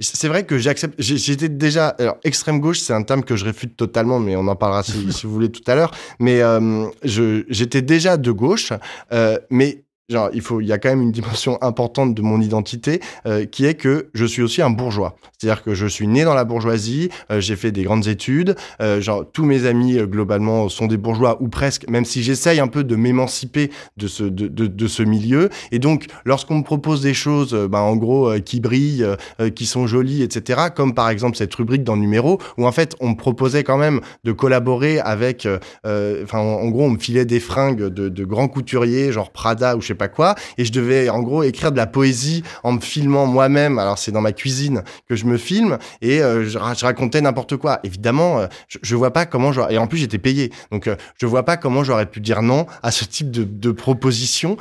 C'est 0.00 0.28
vrai 0.28 0.44
que 0.44 0.58
j'accepte. 0.58 1.00
J'étais 1.00 1.48
déjà. 1.48 1.88
Alors, 1.88 2.16
extrême 2.22 2.60
gauche, 2.60 2.80
c'est 2.80 2.92
un 2.92 3.02
terme 3.02 3.24
que 3.24 3.34
je 3.34 3.46
réfute 3.46 3.76
totalement, 3.76 4.18
mais 4.18 4.36
on 4.36 4.46
en 4.46 4.56
parlera 4.56 4.82
si, 4.82 4.92
vous 5.24 5.32
voulez 5.32 5.50
tout 5.50 5.62
à 5.66 5.74
l'heure. 5.74 5.90
Mais 6.18 6.42
euh, 6.42 6.86
j'étais 7.02 7.80
déjà 7.80 8.18
de 8.18 8.30
gauche, 8.30 8.72
euh, 9.12 9.38
mais 9.48 9.84
genre, 10.10 10.30
il 10.34 10.40
faut, 10.40 10.60
il 10.60 10.66
y 10.66 10.72
a 10.72 10.78
quand 10.78 10.90
même 10.90 11.02
une 11.02 11.12
dimension 11.12 11.58
importante 11.62 12.14
de 12.14 12.22
mon 12.22 12.40
identité 12.40 13.00
euh, 13.26 13.46
qui 13.46 13.64
est 13.64 13.74
que 13.74 14.10
je 14.12 14.24
suis 14.24 14.42
aussi 14.42 14.60
un 14.60 14.70
bourgeois. 14.70 15.16
C'est-à-dire 15.38 15.62
que 15.62 15.74
je 15.74 15.86
suis 15.86 16.06
né 16.06 16.24
dans 16.24 16.34
la 16.34 16.44
bourgeoisie, 16.44 17.08
euh, 17.30 17.40
j'ai 17.40 17.56
fait 17.56 17.72
des 17.72 17.84
grandes 17.84 18.06
études, 18.08 18.56
euh, 18.82 19.00
genre 19.00 19.24
tous 19.30 19.44
mes 19.44 19.66
amis 19.66 19.98
globalement 20.02 20.68
sont 20.68 20.86
des 20.86 20.96
bourgeois 20.96 21.40
ou 21.40 21.48
presque, 21.48 21.88
même 21.88 22.04
si 22.04 22.22
j'essaye 22.22 22.60
un 22.60 22.66
peu 22.66 22.84
de 22.84 22.96
m'émanciper 22.96 23.70
de 23.96 24.08
ce 24.08 24.24
de, 24.24 24.48
de, 24.48 24.86
ce 24.86 25.02
milieu. 25.02 25.48
Et 25.70 25.78
donc, 25.78 26.06
lorsqu'on 26.24 26.56
me 26.56 26.62
propose 26.62 27.00
des 27.00 27.14
choses, 27.14 27.54
bah, 27.70 27.80
en 27.80 27.96
gros, 27.96 28.32
qui 28.44 28.60
brillent, 28.60 29.06
qui 29.54 29.66
sont 29.66 29.86
jolies, 29.86 30.22
etc., 30.22 30.60
comme 30.74 30.94
par 30.94 31.08
exemple 31.08 31.36
cette 31.36 31.54
rubrique 31.54 31.84
dans 31.84 31.96
Numéro, 31.96 32.40
où 32.58 32.66
en 32.66 32.72
fait 32.72 32.96
on 33.00 33.10
me 33.10 33.14
proposait 33.14 33.62
quand 33.62 33.78
même 33.78 34.00
de 34.24 34.32
collaborer 34.32 34.98
avec, 34.98 35.46
enfin 35.84 36.38
en, 36.38 36.62
en, 36.62 36.68
gros 36.68 36.84
on 36.84 36.90
me 36.90 36.98
filait 36.98 37.24
des 37.24 37.40
fringues 37.40 37.84
de, 37.84 38.08
de 38.08 38.24
grands 38.24 38.48
couturiers, 38.48 39.12
genre 39.12 39.30
Prada 39.30 39.76
ou 39.76 39.80
je 39.80 39.88
sais 39.88 39.94
pas 40.00 40.08
quoi, 40.08 40.34
et 40.56 40.64
je 40.64 40.72
devais 40.72 41.10
en 41.10 41.20
gros 41.20 41.42
écrire 41.42 41.72
de 41.72 41.76
la 41.76 41.86
poésie 41.86 42.42
en 42.64 42.72
me 42.72 42.80
filmant 42.80 43.26
moi-même. 43.26 43.78
Alors 43.78 43.98
c'est 43.98 44.12
dans 44.12 44.22
ma 44.22 44.32
cuisine 44.32 44.82
que 45.08 45.14
je 45.14 45.26
me 45.26 45.36
filme 45.36 45.76
et 46.00 46.22
euh, 46.22 46.48
je, 46.48 46.58
racontais 46.58 47.20
n'importe 47.20 47.58
quoi. 47.58 47.80
Évidemment, 47.84 48.40
euh, 48.40 48.46
je, 48.66 48.96
vois 48.96 49.12
pas 49.12 49.26
comment 49.26 49.52
j'aurais 49.52 49.74
et 49.74 49.78
en 49.78 49.86
plus 49.86 49.98
j'étais 49.98 50.18
payé, 50.18 50.50
donc 50.72 50.86
euh, 50.86 50.96
je 51.18 51.26
vois 51.26 51.44
pas 51.44 51.58
comment 51.58 51.84
j'aurais 51.84 52.06
pu 52.06 52.20
dire 52.20 52.40
non 52.40 52.66
à 52.82 52.90
ce 52.90 53.04
type 53.04 53.30
de, 53.30 53.70
proposition. 53.70 54.56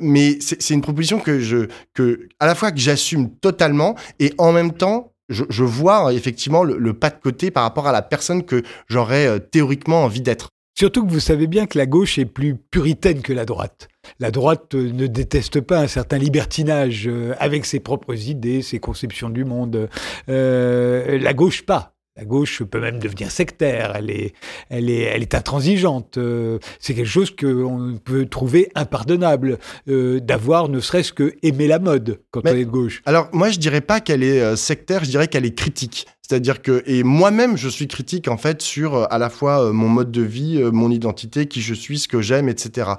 mais 0.00 0.38
c'est 0.40 0.74
une 0.74 0.82
proposition 0.82 1.18
que 1.18 1.40
je 1.40 1.68
que 1.94 2.28
à 2.38 2.46
la 2.46 2.54
fois 2.54 2.70
que 2.70 2.78
j'assume 2.78 3.30
totalement 3.40 3.96
et 4.20 4.34
en 4.38 4.52
même 4.52 4.72
temps 4.72 5.12
je, 5.28 5.64
vois 5.64 6.12
effectivement 6.12 6.62
le, 6.62 6.76
le, 6.78 6.92
pas 6.92 7.10
de 7.10 7.18
côté 7.20 7.50
par 7.50 7.62
rapport 7.62 7.86
à 7.86 7.92
la 7.92 8.02
personne 8.02 8.44
que 8.44 8.62
j'aurais 8.88 9.40
théoriquement 9.40 10.04
envie 10.04 10.20
d'être. 10.20 10.50
Surtout 10.74 11.06
que 11.06 11.12
vous 11.12 11.20
savez 11.20 11.46
bien 11.46 11.66
que 11.66 11.76
la 11.78 11.86
gauche 11.86 12.18
est 12.18 12.24
plus 12.24 12.56
puritaine 12.56 13.22
que 13.22 13.32
la 13.32 13.44
droite. 13.44 13.88
La 14.18 14.30
droite 14.30 14.74
ne 14.74 15.06
déteste 15.06 15.60
pas 15.60 15.80
un 15.80 15.86
certain 15.86 16.18
libertinage 16.18 17.06
euh, 17.06 17.34
avec 17.38 17.66
ses 17.66 17.78
propres 17.78 18.28
idées, 18.28 18.62
ses 18.62 18.80
conceptions 18.80 19.28
du 19.28 19.44
monde. 19.44 19.88
Euh, 20.28 21.18
la 21.18 21.34
gauche 21.34 21.64
pas. 21.64 21.91
La 22.16 22.24
gauche 22.24 22.62
peut 22.62 22.80
même 22.80 22.98
devenir 22.98 23.30
sectaire, 23.30 23.92
elle 23.96 24.10
est, 24.10 24.34
elle 24.68 24.90
est, 24.90 25.02
elle 25.02 25.22
est 25.22 25.34
intransigeante. 25.34 26.18
Euh, 26.18 26.58
c'est 26.78 26.94
quelque 26.94 27.06
chose 27.06 27.34
qu'on 27.34 27.98
peut 28.04 28.26
trouver 28.26 28.70
impardonnable 28.74 29.58
d'avoir 29.86 30.68
ne 30.68 30.80
serait-ce 30.80 31.12
que 31.12 31.34
aimer 31.42 31.66
la 31.66 31.78
mode 31.78 32.20
quand 32.30 32.42
on 32.44 32.48
est 32.48 32.64
de 32.64 32.70
gauche. 32.70 33.02
Alors 33.06 33.28
moi 33.32 33.50
je 33.50 33.58
dirais 33.58 33.80
pas 33.80 34.00
qu'elle 34.00 34.22
est 34.22 34.56
sectaire, 34.56 35.04
je 35.04 35.10
dirais 35.10 35.28
qu'elle 35.28 35.46
est 35.46 35.54
critique. 35.54 36.06
C'est-à-dire 36.32 36.62
que, 36.62 36.82
et 36.86 37.02
moi-même, 37.02 37.58
je 37.58 37.68
suis 37.68 37.88
critique 37.88 38.26
en 38.26 38.38
fait 38.38 38.62
sur 38.62 38.94
euh, 38.94 39.04
à 39.10 39.18
la 39.18 39.28
fois 39.28 39.64
euh, 39.66 39.72
mon 39.72 39.90
mode 39.90 40.10
de 40.10 40.22
vie, 40.22 40.62
euh, 40.62 40.70
mon 40.70 40.90
identité, 40.90 41.44
qui 41.44 41.60
je 41.60 41.74
suis, 41.74 41.98
ce 41.98 42.08
que 42.08 42.22
j'aime, 42.22 42.48
etc. 42.48 42.92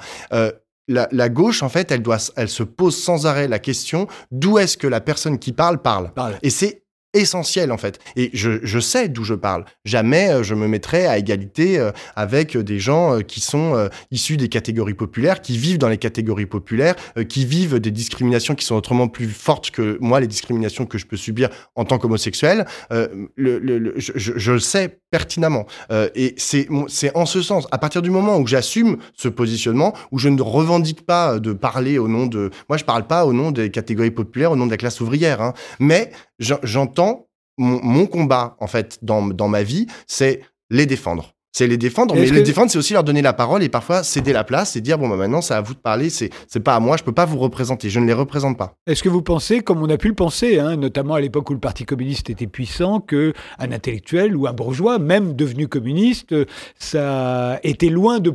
La, 0.90 1.08
la, 1.12 1.30
gauche, 1.30 1.64
en 1.64 1.70
fait, 1.70 1.92
elle, 1.92 2.02
doit, 2.02 2.18
elle 2.36 2.50
se 2.50 2.62
pose 2.62 2.96
sans 2.96 3.26
arrêt 3.26 3.48
la 3.48 3.58
question 3.58 4.08
d'où 4.32 4.58
est-ce 4.60 4.78
que 4.78 4.86
la 4.86 5.00
personne 5.00 5.40
qui 5.40 5.54
parle 5.54 5.82
parle? 5.82 6.12
parle. 6.14 6.38
Et 6.44 6.50
c'est 6.50 6.83
essentiel 7.14 7.72
en 7.72 7.78
fait. 7.78 8.00
Et 8.16 8.30
je, 8.34 8.60
je 8.64 8.80
sais 8.80 9.08
d'où 9.08 9.24
je 9.24 9.34
parle. 9.34 9.66
Jamais 9.86 10.30
euh, 10.30 10.44
je 10.44 10.56
me 10.56 10.68
mettrai 10.68 11.06
à 11.06 11.18
égalité 11.18 11.80
euh, 11.80 11.92
avec 12.16 12.58
des 12.58 12.80
gens 12.80 13.16
euh, 13.16 13.22
qui 13.22 13.40
sont 13.40 13.90
issus 14.12 14.38
des 14.38 14.50
catégories 14.50 14.94
populaires, 14.94 15.42
qui 15.42 15.58
vivent 15.58 15.78
dans 15.78 15.90
les 15.90 15.98
catégories 15.98 16.46
populaires, 16.46 16.96
qui 17.28 17.46
vivent 17.46 17.80
des 17.80 17.92
discriminations 17.92 18.56
qui 18.56 18.66
sont 18.66 18.76
autrement 18.76 19.08
plus 19.08 19.28
fortes 19.28 19.72
que 19.72 19.98
moi, 20.02 20.20
les 20.20 20.28
discriminations 20.28 20.86
que 20.86 20.98
je 20.98 21.06
peux 21.06 21.18
subir 21.18 21.50
en 21.76 21.86
tant 21.86 21.98
qu'homosexuel. 21.98 22.66
le, 22.90 23.24
le, 23.36 23.94
je, 23.98 24.12
je, 24.16 24.52
le 24.52 24.60
sais 24.60 25.00
pertinemment. 25.12 25.66
et 26.16 26.34
c'est 26.38 26.68
c'est 26.88 27.16
en 27.16 27.26
ce 27.26 27.42
sens, 27.42 27.68
à 27.72 27.78
partir 27.78 28.02
du 28.02 28.10
moment 28.10 28.38
où 28.38 28.48
j'assume 28.48 28.98
ce 29.16 29.28
positionnement, 29.28 29.94
où 30.12 30.20
je 30.20 30.30
ne 30.30 30.42
revendique 30.42 31.06
pas 31.06 31.40
de 31.40 31.54
parler 31.54 31.98
au 31.98 32.08
nom 32.08 32.26
de... 32.26 32.52
Moi, 32.70 32.78
je 32.78 32.86
parle 32.86 33.06
pas 33.08 33.26
au 33.26 33.34
nom 33.34 33.52
des 33.52 33.70
catégories 33.70 34.12
populaires, 34.12 34.52
au 34.52 34.56
nom 34.56 34.66
de 34.66 34.72
la 34.72 34.78
classe 34.78 35.02
ouvrière, 35.02 35.42
hein, 35.42 35.54
mais 35.80 36.12
j'entends 36.40 37.28
mon, 37.58 37.80
mon, 37.84 38.06
combat, 38.08 38.56
en 38.60 38.68
fait, 38.68 39.00
dans, 39.02 39.28
dans 39.28 39.48
ma 39.48 39.64
vie, 39.64 39.86
c'est 40.08 40.42
les 40.70 40.86
défendre. 40.86 41.34
C'est 41.56 41.68
les 41.68 41.78
défendre, 41.78 42.16
Et 42.16 42.20
mais 42.22 42.26
les 42.32 42.42
que- 42.42 42.46
défendre, 42.48 42.72
c'est 42.72 42.80
aussi 42.80 42.94
leur 42.94 43.04
donner 43.04 43.22
la 43.22 43.32
parole 43.34 43.62
et 43.62 43.70
parfois 43.70 44.02
céder 44.02 44.34
la 44.34 44.44
place 44.44 44.76
et 44.76 44.82
dire 44.82 44.98
bon 44.98 45.08
bah 45.08 45.18
maintenant 45.18 45.40
c'est 45.40 45.54
à 45.54 45.62
vous 45.62 45.76
de 45.76 45.80
parler, 45.80 46.10
c'est 46.10 46.32
c'est 46.48 46.62
pas 46.62 46.74
à 46.74 46.80
moi, 46.80 46.98
je 46.98 47.04
peux 47.04 47.12
pas 47.12 47.26
vous 47.26 47.38
représenter, 47.38 47.92
je 47.92 48.00
ne 48.00 48.08
les 48.08 48.14
représente 48.14 48.58
pas. 48.58 48.74
Est-ce 48.88 49.04
que 49.04 49.10
vous 49.10 49.22
pensez, 49.22 49.60
comme 49.60 49.84
on 49.84 49.90
a 49.92 49.98
pu 50.00 50.08
le 50.08 50.16
penser, 50.16 50.58
hein, 50.58 50.78
notamment 50.78 51.14
à 51.14 51.22
l'époque 51.22 51.48
où 51.52 51.54
le 51.54 51.60
Parti 51.60 51.86
communiste 51.86 52.32
était 52.32 52.48
puissant, 52.48 53.00
que 53.02 53.34
un 53.60 53.72
intellectuel 53.72 54.36
ou 54.36 54.48
un 54.48 54.54
bourgeois, 54.54 54.98
même 54.98 55.36
devenu 55.36 55.68
communiste, 55.68 56.32
euh, 56.32 56.46
ça 56.80 57.60
était 57.62 57.90
loin 57.90 58.20
de 58.20 58.34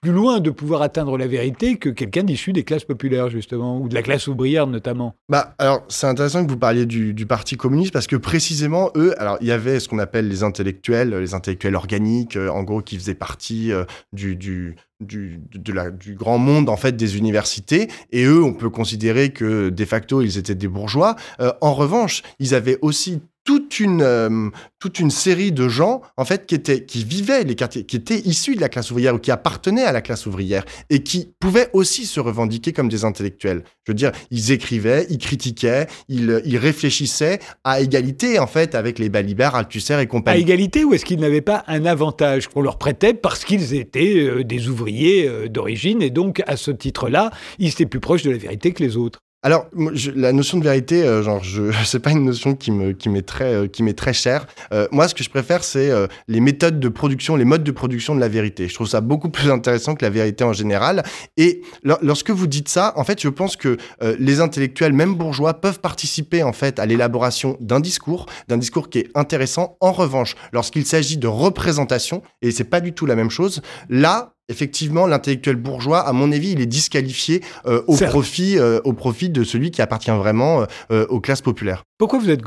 plus 0.00 0.12
loin 0.12 0.40
de 0.40 0.50
pouvoir 0.50 0.82
atteindre 0.82 1.16
la 1.18 1.26
vérité 1.26 1.76
que 1.76 1.88
quelqu'un 1.88 2.22
d'issu 2.22 2.52
des 2.52 2.64
classes 2.64 2.84
populaires 2.84 3.28
justement 3.28 3.80
ou 3.80 3.88
de 3.88 3.94
la 3.94 4.02
classe 4.02 4.28
ouvrière 4.28 4.66
notamment. 4.66 5.16
Bah, 5.28 5.54
alors, 5.58 5.84
c'est 5.88 6.06
intéressant 6.06 6.44
que 6.44 6.50
vous 6.50 6.58
parliez 6.58 6.86
du, 6.86 7.26
Parti 7.26 7.56
communiste 7.56 7.92
parce 7.92 8.06
que 8.06 8.14
précisément, 8.14 8.90
eux, 8.94 9.20
alors, 9.20 9.36
il 9.40 9.48
y 9.48 9.52
avait 9.52 9.80
ce 9.80 9.88
qu'on 9.88 9.98
appelle 9.98 10.28
les 10.28 10.44
intellectuels, 10.44 11.10
les 11.10 11.34
intellectuels 11.34 11.74
organiques, 11.74 12.36
euh, 12.36 12.48
en 12.50 12.62
gros, 12.62 12.82
qui 12.82 12.96
faisaient 12.96 13.14
partie 13.14 13.72
euh, 13.72 13.84
du, 14.12 14.36
du, 14.36 14.76
du, 15.00 15.40
du 15.50 16.14
grand 16.14 16.38
monde, 16.38 16.68
en 16.68 16.76
fait, 16.76 16.92
des 16.92 17.18
universités. 17.18 17.88
Et 18.12 18.24
eux, 18.24 18.44
on 18.44 18.54
peut 18.54 18.70
considérer 18.70 19.30
que, 19.30 19.70
de 19.70 19.84
facto, 19.84 20.22
ils 20.22 20.38
étaient 20.38 20.54
des 20.54 20.68
bourgeois. 20.68 21.16
Euh, 21.40 21.52
en 21.60 21.74
revanche, 21.74 22.22
ils 22.38 22.54
avaient 22.54 22.78
aussi 22.80 23.22
toute 23.46 23.80
une, 23.80 24.02
euh, 24.02 24.50
toute 24.80 24.98
une 24.98 25.10
série 25.10 25.52
de 25.52 25.68
gens, 25.68 26.02
en 26.18 26.24
fait, 26.26 26.44
qui, 26.44 26.54
étaient, 26.54 26.84
qui 26.84 27.04
vivaient 27.04 27.44
les 27.44 27.54
quartiers, 27.54 27.84
qui 27.86 27.96
étaient 27.96 28.18
issus 28.18 28.56
de 28.56 28.60
la 28.60 28.68
classe 28.68 28.90
ouvrière 28.90 29.14
ou 29.14 29.18
qui 29.18 29.30
appartenaient 29.30 29.84
à 29.84 29.92
la 29.92 30.02
classe 30.02 30.26
ouvrière 30.26 30.64
et 30.90 31.02
qui 31.02 31.32
pouvaient 31.40 31.70
aussi 31.72 32.04
se 32.06 32.20
revendiquer 32.20 32.72
comme 32.72 32.88
des 32.88 33.04
intellectuels. 33.04 33.62
Je 33.86 33.92
veux 33.92 33.96
dire, 33.96 34.12
ils 34.30 34.52
écrivaient, 34.52 35.06
ils 35.08 35.18
critiquaient, 35.18 35.86
ils, 36.08 36.42
ils 36.44 36.58
réfléchissaient 36.58 37.38
à 37.64 37.80
égalité, 37.80 38.38
en 38.38 38.48
fait, 38.48 38.74
avec 38.74 38.98
les 38.98 39.08
Balibert, 39.08 39.54
Althusser 39.54 39.94
et 39.94 39.96
À 39.96 40.06
compagnie. 40.06 40.42
égalité 40.42 40.84
ou 40.84 40.92
est-ce 40.92 41.04
qu'ils 41.04 41.20
n'avaient 41.20 41.40
pas 41.40 41.64
un 41.68 41.86
avantage 41.86 42.48
qu'on 42.48 42.62
leur 42.62 42.78
prêtait 42.78 43.14
parce 43.14 43.44
qu'ils 43.44 43.74
étaient 43.74 44.18
euh, 44.18 44.44
des 44.44 44.68
ouvriers 44.68 45.28
euh, 45.28 45.48
d'origine 45.48 46.02
et 46.02 46.10
donc 46.10 46.42
à 46.48 46.56
ce 46.56 46.72
titre-là, 46.72 47.30
ils 47.60 47.68
étaient 47.68 47.86
plus 47.86 48.00
proches 48.00 48.24
de 48.24 48.30
la 48.32 48.38
vérité 48.38 48.72
que 48.72 48.82
les 48.82 48.96
autres? 48.96 49.20
Alors, 49.46 49.66
je- 49.92 50.10
la 50.10 50.32
notion 50.32 50.58
de 50.58 50.64
vérité, 50.64 51.04
euh, 51.04 51.22
genre, 51.22 51.40
je, 51.44 51.70
c'est 51.84 52.00
pas 52.00 52.10
une 52.10 52.24
notion 52.24 52.56
qui 52.56 52.72
me, 52.72 52.90
qui 52.90 53.08
m'est 53.08 53.22
très, 53.22 53.54
euh, 53.54 53.66
qui 53.68 53.84
m'est 53.84 53.92
très 53.96 54.12
chère. 54.12 54.44
Euh, 54.72 54.88
moi, 54.90 55.06
ce 55.06 55.14
que 55.14 55.22
je 55.22 55.30
préfère, 55.30 55.62
c'est 55.62 55.88
euh, 55.88 56.08
les 56.26 56.40
méthodes 56.40 56.80
de 56.80 56.88
production, 56.88 57.36
les 57.36 57.44
modes 57.44 57.62
de 57.62 57.70
production 57.70 58.16
de 58.16 58.20
la 58.20 58.26
vérité. 58.26 58.66
Je 58.66 58.74
trouve 58.74 58.88
ça 58.88 59.00
beaucoup 59.00 59.28
plus 59.30 59.48
intéressant 59.48 59.94
que 59.94 60.04
la 60.04 60.10
vérité 60.10 60.42
en 60.42 60.52
général. 60.52 61.04
Et 61.36 61.62
lor- 61.84 62.00
lorsque 62.02 62.30
vous 62.30 62.48
dites 62.48 62.68
ça, 62.68 62.92
en 62.96 63.04
fait, 63.04 63.22
je 63.22 63.28
pense 63.28 63.54
que 63.54 63.76
euh, 64.02 64.16
les 64.18 64.40
intellectuels, 64.40 64.92
même 64.92 65.14
bourgeois, 65.14 65.54
peuvent 65.60 65.78
participer 65.78 66.42
en 66.42 66.52
fait 66.52 66.80
à 66.80 66.86
l'élaboration 66.86 67.56
d'un 67.60 67.78
discours, 67.78 68.26
d'un 68.48 68.56
discours 68.58 68.90
qui 68.90 68.98
est 68.98 69.10
intéressant. 69.14 69.76
En 69.80 69.92
revanche, 69.92 70.34
lorsqu'il 70.52 70.84
s'agit 70.86 71.18
de 71.18 71.28
représentation, 71.28 72.20
et 72.42 72.50
c'est 72.50 72.64
pas 72.64 72.80
du 72.80 72.92
tout 72.94 73.06
la 73.06 73.14
même 73.14 73.30
chose, 73.30 73.62
là. 73.88 74.32
Effectivement, 74.48 75.06
l'intellectuel 75.06 75.56
bourgeois, 75.56 76.00
à 76.00 76.12
mon 76.12 76.30
avis, 76.30 76.52
il 76.52 76.60
est 76.60 76.66
disqualifié 76.66 77.42
euh, 77.66 77.82
au 77.88 77.96
Certes. 77.96 78.12
profit, 78.12 78.58
euh, 78.58 78.80
au 78.84 78.92
profit 78.92 79.28
de 79.28 79.42
celui 79.42 79.72
qui 79.72 79.82
appartient 79.82 80.10
vraiment 80.10 80.64
euh, 80.92 81.06
aux 81.08 81.20
classes 81.20 81.42
populaires. 81.42 81.82
Pourquoi 81.98 82.20
vous 82.20 82.30
êtes, 82.30 82.42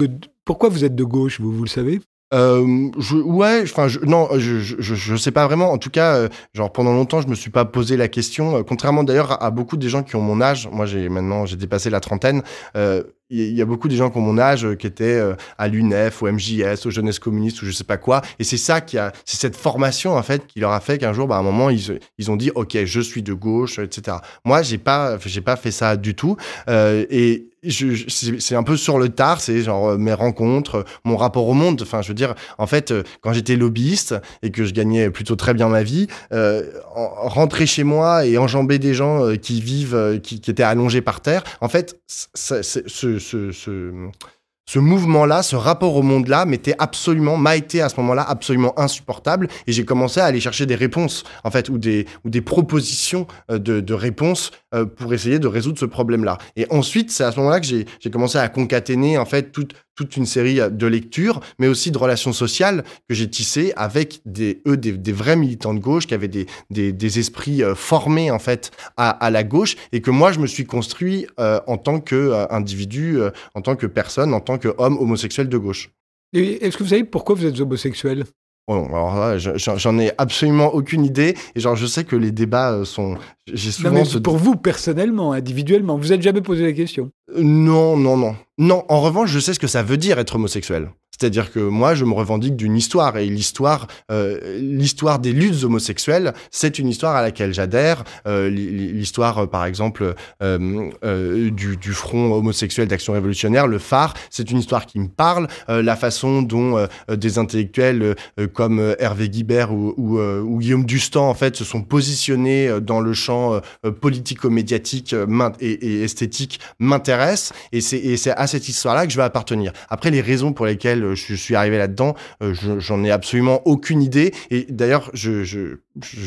pourquoi 0.45 0.69
vous 0.69 0.85
êtes 0.85 0.95
de 0.95 1.03
gauche, 1.03 1.41
vous, 1.41 1.51
vous 1.51 1.63
le 1.63 1.69
savez? 1.69 1.99
Euh, 2.33 2.89
je, 2.99 3.15
ouais, 3.17 3.61
enfin, 3.63 3.87
je, 3.87 3.99
non, 3.99 4.29
je, 4.37 4.59
je, 4.59 4.75
je, 4.79 4.95
je 4.95 5.15
sais 5.15 5.31
pas 5.31 5.47
vraiment. 5.47 5.71
En 5.71 5.77
tout 5.79 5.89
cas, 5.89 6.15
euh, 6.15 6.29
genre 6.53 6.71
pendant 6.71 6.93
longtemps, 6.93 7.21
je 7.21 7.27
me 7.27 7.35
suis 7.35 7.49
pas 7.49 7.65
posé 7.65 7.97
la 7.97 8.07
question. 8.07 8.55
euh, 8.57 8.63
contrairement 8.63 9.03
d'ailleurs 9.03 9.31
à, 9.31 9.45
à 9.47 9.51
beaucoup 9.51 9.77
des 9.77 9.89
gens 9.89 10.03
qui 10.03 10.15
ont 10.15 10.21
mon 10.21 10.39
âge. 10.39 10.69
Moi, 10.71 10.85
j'ai 10.85 11.09
maintenant, 11.09 11.45
j'ai 11.47 11.55
dépassé 11.55 11.89
la 11.89 11.99
trentaine. 11.99 12.43
Euh, 12.77 13.03
Il 13.31 13.55
y, 13.55 13.61
a 13.61 13.65
beaucoup 13.65 13.87
des 13.87 13.95
gens 13.95 14.11
ont 14.15 14.21
mon 14.21 14.39
âge 14.39 14.65
euh, 14.65 14.73
qui 14.73 14.87
étaient 14.87 15.03
euh, 15.03 15.35
à 15.59 15.67
l'UNEF, 15.67 16.23
au 16.23 16.31
MJS, 16.31 16.87
aux 16.87 16.89
Jeunesses 16.89 17.19
communistes 17.19 17.61
ou 17.61 17.65
je 17.67 17.71
sais 17.71 17.83
pas 17.83 17.97
quoi. 17.97 18.23
Et 18.39 18.43
c'est 18.43 18.57
ça 18.57 18.81
qui 18.81 18.97
a, 18.97 19.13
c'est 19.23 19.37
cette 19.39 19.55
formation 19.55 20.15
en 20.15 20.23
fait 20.23 20.47
qui 20.47 20.59
leur 20.59 20.71
a 20.71 20.79
fait 20.79 20.97
qu'un 20.97 21.13
jour, 21.13 21.27
bah, 21.27 21.35
à 21.35 21.39
un 21.39 21.43
moment, 21.43 21.69
ils, 21.69 21.99
ils 22.17 22.31
ont 22.31 22.35
dit, 22.35 22.49
ok, 22.55 22.75
je 22.85 22.99
suis 22.99 23.21
de 23.21 23.33
gauche, 23.33 23.77
etc. 23.77 24.17
Moi, 24.45 24.63
j'ai 24.63 24.79
pas, 24.79 25.19
j'ai 25.23 25.41
pas 25.41 25.57
fait 25.57 25.69
ça 25.69 25.95
du 25.95 26.15
tout. 26.15 26.37
Euh, 26.69 27.05
et 27.11 27.45
c'est 27.61 28.55
un 28.55 28.63
peu 28.63 28.77
sur 28.77 28.97
le 28.97 29.09
tard, 29.09 29.41
c'est 29.41 29.61
genre 29.61 29.97
mes 29.97 30.13
rencontres, 30.13 30.85
mon 31.03 31.17
rapport 31.17 31.45
au 31.45 31.53
monde. 31.53 31.81
Enfin, 31.81 32.01
je 32.01 32.07
veux 32.07 32.13
dire, 32.13 32.33
en 32.57 32.67
fait, 32.67 32.93
quand 33.19 33.33
j'étais 33.33 33.57
lobbyiste 33.57 34.15
et 34.41 34.49
que 34.49 34.63
je 34.63 34.73
gagnais 34.73 35.09
plutôt 35.09 35.35
très 35.35 35.53
bien 35.53 35.67
ma 35.67 35.83
vie, 35.83 36.07
en- 36.31 37.27
rentrer 37.27 37.65
chez 37.65 37.83
moi 37.83 38.25
et 38.25 38.37
enjamber 38.37 38.79
des 38.79 38.93
gens 38.93 39.35
qui 39.35 39.59
vivent, 39.59 40.21
qui, 40.23 40.35
étaient 40.35 40.63
allongés 40.63 41.01
par 41.01 41.19
terre, 41.19 41.43
en 41.59 41.67
fait, 41.67 41.99
ce, 42.07 43.18
ce, 43.19 43.51
ce, 43.51 44.79
mouvement-là, 44.79 45.43
ce 45.43 45.55
rapport 45.55 45.95
au 45.95 46.01
monde-là, 46.01 46.45
m'était 46.45 46.75
absolument, 46.79 47.37
m'a 47.37 47.55
été 47.55 47.81
à 47.81 47.89
ce 47.89 47.99
moment-là 47.99 48.23
absolument 48.27 48.77
insupportable. 48.79 49.47
Et 49.67 49.71
j'ai 49.71 49.85
commencé 49.85 50.19
à 50.19 50.25
aller 50.25 50.39
chercher 50.39 50.65
des 50.65 50.75
réponses, 50.75 51.23
en 51.43 51.51
fait, 51.51 51.69
ou 51.69 51.77
des, 51.77 52.05
ou 52.25 52.29
des 52.29 52.41
propositions 52.41 53.27
euh, 53.51 53.59
de, 53.59 53.79
de 53.79 53.93
réponses 53.93 54.51
euh, 54.73 54.85
pour 54.85 55.13
essayer 55.13 55.39
de 55.39 55.47
résoudre 55.47 55.79
ce 55.79 55.85
problème-là. 55.85 56.37
Et 56.55 56.65
ensuite, 56.69 57.11
c'est 57.11 57.23
à 57.23 57.31
ce 57.31 57.39
moment-là 57.39 57.59
que 57.59 57.67
j'ai 57.67 58.11
commencé 58.11 58.37
à 58.37 58.47
concaténer, 58.49 59.17
en 59.17 59.25
fait, 59.25 59.51
toute, 59.51 59.73
toute 59.99 60.15
une 60.15 60.25
série 60.25 60.61
euh, 60.61 60.69
de 60.69 60.87
lectures, 60.87 61.41
mais 61.59 61.67
aussi 61.67 61.91
de 61.91 61.97
relations 61.97 62.31
sociales 62.31 62.85
que 63.09 63.13
j'ai 63.13 63.29
tissées 63.29 63.73
avec 63.75 64.21
des, 64.25 64.61
eux, 64.65 64.77
des, 64.77 65.11
vrais 65.11 65.35
militants 65.35 65.73
de 65.73 65.79
gauche 65.79 66.07
qui 66.07 66.13
avaient 66.13 66.29
des, 66.29 67.19
esprits 67.19 67.63
euh, 67.63 67.75
formés, 67.75 68.31
en 68.31 68.39
fait, 68.39 68.71
à, 68.95 69.29
la 69.29 69.43
gauche 69.43 69.75
et 69.91 69.99
que 69.99 70.09
moi, 70.09 70.31
je 70.31 70.39
me 70.39 70.47
suis 70.47 70.65
construit 70.65 71.27
euh, 71.39 71.59
en 71.67 71.77
tant 71.77 71.99
qu'individu, 71.99 73.19
en 73.55 73.61
tant 73.61 73.75
que 73.75 73.87
personne, 73.87 74.33
en 74.33 74.39
tant 74.39 74.57
qu'homme 74.57 74.97
homosexuel 74.97 75.49
de 75.49 75.57
gauche. 75.57 75.89
Est-ce 76.33 76.77
que 76.77 76.83
vous 76.83 76.89
savez 76.89 77.03
pourquoi 77.03 77.35
vous 77.35 77.45
êtes 77.45 77.59
homosexuel? 77.59 78.23
Alors 78.69 79.15
là, 79.15 79.37
j'en 79.37 79.99
ai 79.99 80.11
absolument 80.17 80.73
aucune 80.73 81.03
idée. 81.03 81.35
Et 81.55 81.59
genre, 81.59 81.75
je 81.75 81.85
sais 81.85 82.03
que 82.03 82.15
les 82.15 82.31
débats 82.31 82.71
euh, 82.71 82.85
sont. 82.85 83.17
J'ai 83.51 83.71
Non, 83.83 83.91
mais 83.91 84.05
ce. 84.05 84.17
Pour 84.17 84.37
vous, 84.37 84.55
personnellement, 84.55 85.31
individuellement, 85.31 85.97
vous 85.97 86.09
n'êtes 86.09 86.21
jamais 86.21 86.41
posé 86.41 86.63
la 86.63 86.73
question? 86.73 87.11
Non, 87.37 87.97
non, 87.97 88.17
non. 88.17 88.35
Non, 88.57 88.83
en 88.89 89.01
revanche, 89.01 89.29
je 89.31 89.39
sais 89.39 89.53
ce 89.53 89.59
que 89.59 89.67
ça 89.67 89.83
veut 89.83 89.97
dire 89.97 90.19
être 90.19 90.35
homosexuel. 90.35 90.89
C'est-à-dire 91.19 91.51
que 91.51 91.59
moi, 91.59 91.95
je 91.95 92.05
me 92.05 92.13
revendique 92.13 92.55
d'une 92.55 92.77
histoire 92.77 93.17
et 93.17 93.25
l'histoire, 93.25 93.87
euh, 94.09 94.57
l'histoire 94.59 95.19
des 95.19 95.33
luttes 95.33 95.63
homosexuelles, 95.65 96.33
c'est 96.49 96.79
une 96.79 96.87
histoire 96.87 97.15
à 97.15 97.21
laquelle 97.21 97.53
j'adhère. 97.53 98.05
Euh, 98.25 98.49
l'hi- 98.49 98.93
l'histoire, 98.93 99.39
euh, 99.39 99.45
par 99.45 99.65
exemple, 99.65 100.13
du, 100.41 101.93
Front 101.93 102.31
homosexuel 102.33 102.87
d'action 102.87 103.13
révolutionnaire, 103.13 103.67
le 103.67 103.79
phare, 103.79 104.13
c'est 104.29 104.49
une 104.51 104.59
histoire 104.59 104.85
qui 104.85 104.99
me 104.99 105.07
parle. 105.07 105.47
La 105.67 105.95
façon 105.95 106.41
dont 106.41 106.87
des 107.09 107.37
intellectuels 107.37 108.15
comme 108.53 108.95
Hervé 108.99 109.29
Guibert 109.29 109.73
ou, 109.73 110.19
Guillaume 110.59 110.85
Dustan, 110.85 111.29
en 111.29 111.33
fait, 111.33 111.55
se 111.55 111.65
sont 111.65 111.81
positionnés 111.81 112.69
dans 112.81 113.01
le 113.01 113.13
champ 113.13 113.59
politico-médiatique 114.01 115.15
et, 115.59 116.03
esthétique 116.03 116.59
m'intéresse 116.79 117.51
et 117.71 117.81
c'est 117.81 118.31
à 118.31 118.47
cette 118.47 118.69
histoire-là 118.69 119.05
que 119.05 119.11
je 119.11 119.17
vais 119.17 119.23
appartenir. 119.23 119.73
Après, 119.89 120.11
les 120.11 120.21
raisons 120.21 120.53
pour 120.53 120.65
lesquelles 120.65 121.08
je 121.15 121.33
suis 121.35 121.55
arrivé 121.55 121.77
là-dedans, 121.77 122.15
euh, 122.41 122.53
je- 122.53 122.79
j'en 122.79 123.03
ai 123.03 123.11
absolument 123.11 123.61
aucune 123.65 124.01
idée. 124.01 124.33
Et 124.51 124.65
d'ailleurs, 124.69 125.09
je, 125.13 125.75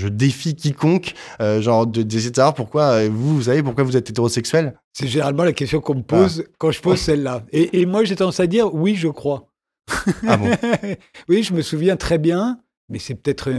défie 0.08 0.54
quiconque, 0.54 1.14
euh, 1.40 1.60
genre, 1.60 1.86
de- 1.86 2.02
de 2.02 2.18
savoir 2.18 2.54
pourquoi 2.54 2.82
euh, 2.92 3.08
vous, 3.12 3.36
vous 3.36 3.42
savez 3.42 3.62
pourquoi 3.62 3.84
vous 3.84 3.96
êtes 3.96 4.10
hétérosexuel. 4.10 4.74
C'est 4.92 5.06
généralement 5.08 5.44
la 5.44 5.52
question 5.52 5.80
qu'on 5.80 5.94
me 5.96 6.02
pose 6.02 6.44
quand 6.58 6.70
je 6.70 6.80
pose 6.80 6.98
celle-là. 7.00 7.44
Et, 7.52 7.80
et 7.80 7.86
moi, 7.86 8.04
j'ai 8.04 8.16
tendance 8.16 8.40
à 8.40 8.46
dire 8.46 8.74
oui, 8.74 8.94
je 8.96 9.08
crois. 9.08 9.48
Ah 10.26 10.36
bon? 10.36 10.50
Oui, 11.28 11.42
je 11.42 11.52
me 11.54 11.62
souviens 11.62 11.96
très 11.96 12.18
bien, 12.18 12.60
mais 12.88 12.98
c'est 12.98 13.14
peut-être 13.14 13.48
une, 13.48 13.58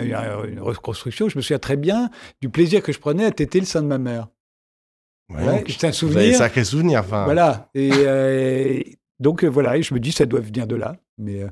une 0.52 0.60
reconstruction, 0.62 1.28
je 1.30 1.38
me 1.38 1.42
souviens 1.42 1.60
très 1.60 1.76
bien 1.78 2.10
du 2.42 2.50
plaisir 2.50 2.82
que 2.84 2.92
je 2.92 3.00
prenais 3.00 3.26
à 3.26 3.32
téter 3.32 3.60
le 3.60 3.66
sein 3.66 3.82
de 3.82 3.88
ma 3.88 3.98
mère. 3.98 4.28
Ouais, 5.30 5.64
c'est 5.68 5.88
un 5.88 5.92
souvenir. 5.92 6.36
sacrés 6.38 6.64
souvenirs. 6.64 7.00
Enfin, 7.00 7.24
Voilà. 7.26 7.70
Et 7.74 7.90
euh, 7.94 8.80
donc 9.20 9.44
voilà, 9.44 9.78
et 9.78 9.82
je 9.82 9.94
me 9.94 10.00
dis 10.00 10.12
ça 10.12 10.26
doit 10.26 10.42
venir 10.42 10.68
de 10.68 10.76
là. 10.76 10.96
Mais, 11.18 11.44
euh, 11.44 11.50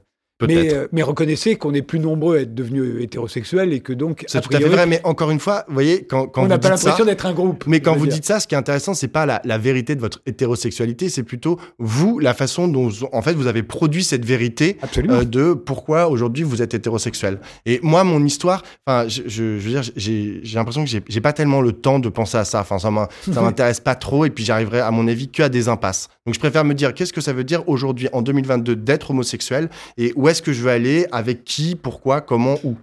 mais, 0.48 0.74
euh, 0.74 0.88
mais 0.92 1.02
reconnaissez 1.02 1.56
qu'on 1.56 1.74
est 1.74 1.82
plus 1.82 2.00
nombreux 2.00 2.38
à 2.38 2.42
être 2.42 2.54
devenus 2.54 3.02
hétérosexuels 3.02 3.74
et 3.74 3.80
que 3.80 3.94
donc 3.94 4.24
C'est 4.28 4.42
tout 4.42 4.56
à 4.56 4.60
fait 4.60 4.66
vrai, 4.66 4.86
mais 4.86 5.02
encore 5.04 5.32
une 5.32 5.40
fois, 5.40 5.66
vous 5.68 5.74
voyez, 5.74 6.04
quand, 6.04 6.28
quand 6.28 6.44
on 6.44 6.48
n'a 6.48 6.58
pas 6.58 6.70
l'impression 6.70 7.06
d'être 7.06 7.26
un 7.26 7.34
groupe. 7.34 7.64
Mais 7.68 7.80
quand 7.80 7.96
vous 7.96 8.06
dire. 8.06 8.16
dites 8.16 8.26
ça, 8.26 8.40
ce 8.40 8.48
qui 8.48 8.56
est 8.56 8.58
intéressant, 8.58 8.94
c'est 8.94 9.08
pas 9.08 9.26
la, 9.26 9.42
la 9.46 9.58
vérité 9.58 9.96
de 9.96 10.02
votre 10.02 10.22
hétérosexualité, 10.26 11.10
c'est 11.10 11.24
plutôt 11.24 11.60
vous, 11.78 12.20
la 12.20 12.34
façon 12.34 12.68
dont, 12.68 12.90
en 13.12 13.22
fait, 13.22 13.34
vous 13.34 13.48
avez 13.48 13.64
produit 13.64 14.04
cette 14.04 14.26
vérité 14.26 14.78
euh, 14.98 15.24
de 15.24 15.54
pourquoi 15.54 16.08
aujourd'hui 16.08 16.44
vous 16.44 16.62
êtes 16.62 16.74
hétérosexuel. 16.74 17.40
Et 17.66 17.80
moi, 17.84 18.04
mon 18.04 18.24
histoire, 18.24 18.64
enfin, 18.86 19.08
je, 19.08 19.24
je, 19.26 19.60
je 19.60 19.70
veux 19.70 19.82
dire, 19.82 19.84
j'ai 19.96 20.42
l'impression 20.56 20.84
que 20.86 20.90
j'ai 20.90 21.22
pas 21.22 21.34
tellement 21.34 21.62
le 21.62 21.72
temps 21.72 22.00
de 22.00 22.10
penser 22.10 22.38
à 22.38 22.46
ça. 22.46 22.62
Enfin, 22.62 22.80
ça 22.80 22.92
m'intéresse 23.42 23.80
pas 23.80 23.96
trop, 23.96 24.26
et 24.26 24.30
puis 24.30 24.44
j'arriverai, 24.44 24.80
à 24.80 24.92
mon 24.92 25.08
avis, 25.08 25.30
que 25.30 25.44
à 25.44 25.50
des 25.50 25.68
impasses. 25.68 26.10
Donc, 26.26 26.36
je 26.36 26.40
préfère 26.40 26.64
me 26.64 26.74
dire 26.74 26.94
qu'est-ce 26.94 27.14
que 27.14 27.22
ça 27.22 27.34
veut 27.34 27.44
dire 27.44 27.68
aujourd'hui, 27.68 28.08
en 28.14 28.22
2022, 28.22 28.76
d'être 28.76 29.12
homosexuel, 29.12 29.70
et 29.98 30.14
où 30.16 30.30
est-ce 30.32 30.42
que 30.42 30.54
je 30.54 30.62
veux 30.64 30.72
aller, 30.72 31.06
avec 31.12 31.44
qui, 31.44 31.76
pourquoi, 31.76 32.22
comment, 32.22 32.56
où? 32.64 32.76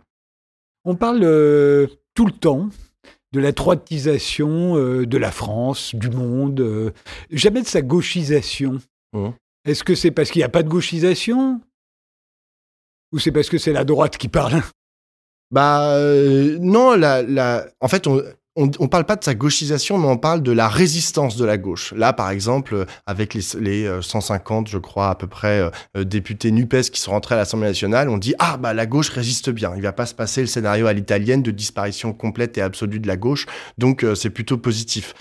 On 0.84 0.94
parle 0.94 1.22
euh, 1.22 1.86
tout 2.14 2.26
le 2.26 2.32
temps 2.32 2.68
de 3.32 3.40
la 3.40 3.52
droitisation 3.52 4.76
euh, 4.76 5.06
de 5.06 5.18
la 5.18 5.30
France, 5.30 5.94
du 5.94 6.08
monde, 6.08 6.60
euh, 6.60 6.92
jamais 7.30 7.62
de 7.62 7.66
sa 7.66 7.82
gauchisation. 7.82 8.78
Mhm. 9.12 9.34
Est-ce 9.64 9.84
que 9.84 9.94
c'est 9.94 10.10
parce 10.10 10.30
qu'il 10.30 10.40
n'y 10.40 10.44
a 10.44 10.48
pas 10.48 10.62
de 10.62 10.68
gauchisation? 10.68 11.60
Ou 13.12 13.18
c'est 13.18 13.32
parce 13.32 13.48
que 13.48 13.58
c'est 13.58 13.72
la 13.72 13.84
droite 13.84 14.16
qui 14.16 14.28
parle? 14.28 14.62
Bah 15.50 15.98
non, 16.60 16.94
la, 16.94 17.22
la... 17.22 17.66
en 17.80 17.88
fait, 17.88 18.06
on, 18.06 18.22
on 18.58 18.66
ne 18.66 18.88
parle 18.88 19.04
pas 19.04 19.14
de 19.14 19.22
sa 19.22 19.34
gauchisation, 19.34 19.98
mais 19.98 20.08
on 20.08 20.16
parle 20.16 20.42
de 20.42 20.50
la 20.50 20.68
résistance 20.68 21.36
de 21.36 21.44
la 21.44 21.56
gauche. 21.58 21.94
Là, 21.96 22.12
par 22.12 22.30
exemple, 22.30 22.86
avec 23.06 23.32
les, 23.34 23.42
les 23.60 23.88
150, 24.00 24.66
euh, 24.66 24.70
je 24.70 24.78
crois, 24.78 25.10
à 25.10 25.14
peu 25.14 25.28
près, 25.28 25.60
euh, 25.60 25.70
euh, 25.96 26.04
députés 26.04 26.50
NUPES 26.50 26.90
qui 26.92 27.00
sont 27.00 27.12
rentrés 27.12 27.36
à 27.36 27.38
l'Assemblée 27.38 27.68
nationale, 27.68 28.08
on 28.08 28.18
dit 28.18 28.34
Ah, 28.40 28.56
bah 28.56 28.74
la 28.74 28.86
gauche 28.86 29.10
résiste 29.10 29.50
bien. 29.50 29.72
Il 29.76 29.82
va 29.82 29.92
pas 29.92 30.06
se 30.06 30.14
passer 30.14 30.40
le 30.40 30.48
scénario 30.48 30.88
à 30.88 30.92
l'italienne 30.92 31.42
de 31.42 31.52
disparition 31.52 32.12
complète 32.12 32.58
et 32.58 32.60
absolue 32.60 32.98
de 32.98 33.06
la 33.06 33.16
gauche. 33.16 33.46
Donc, 33.78 34.04
c'est 34.16 34.30
plutôt 34.30 34.58
positif. 34.58 35.14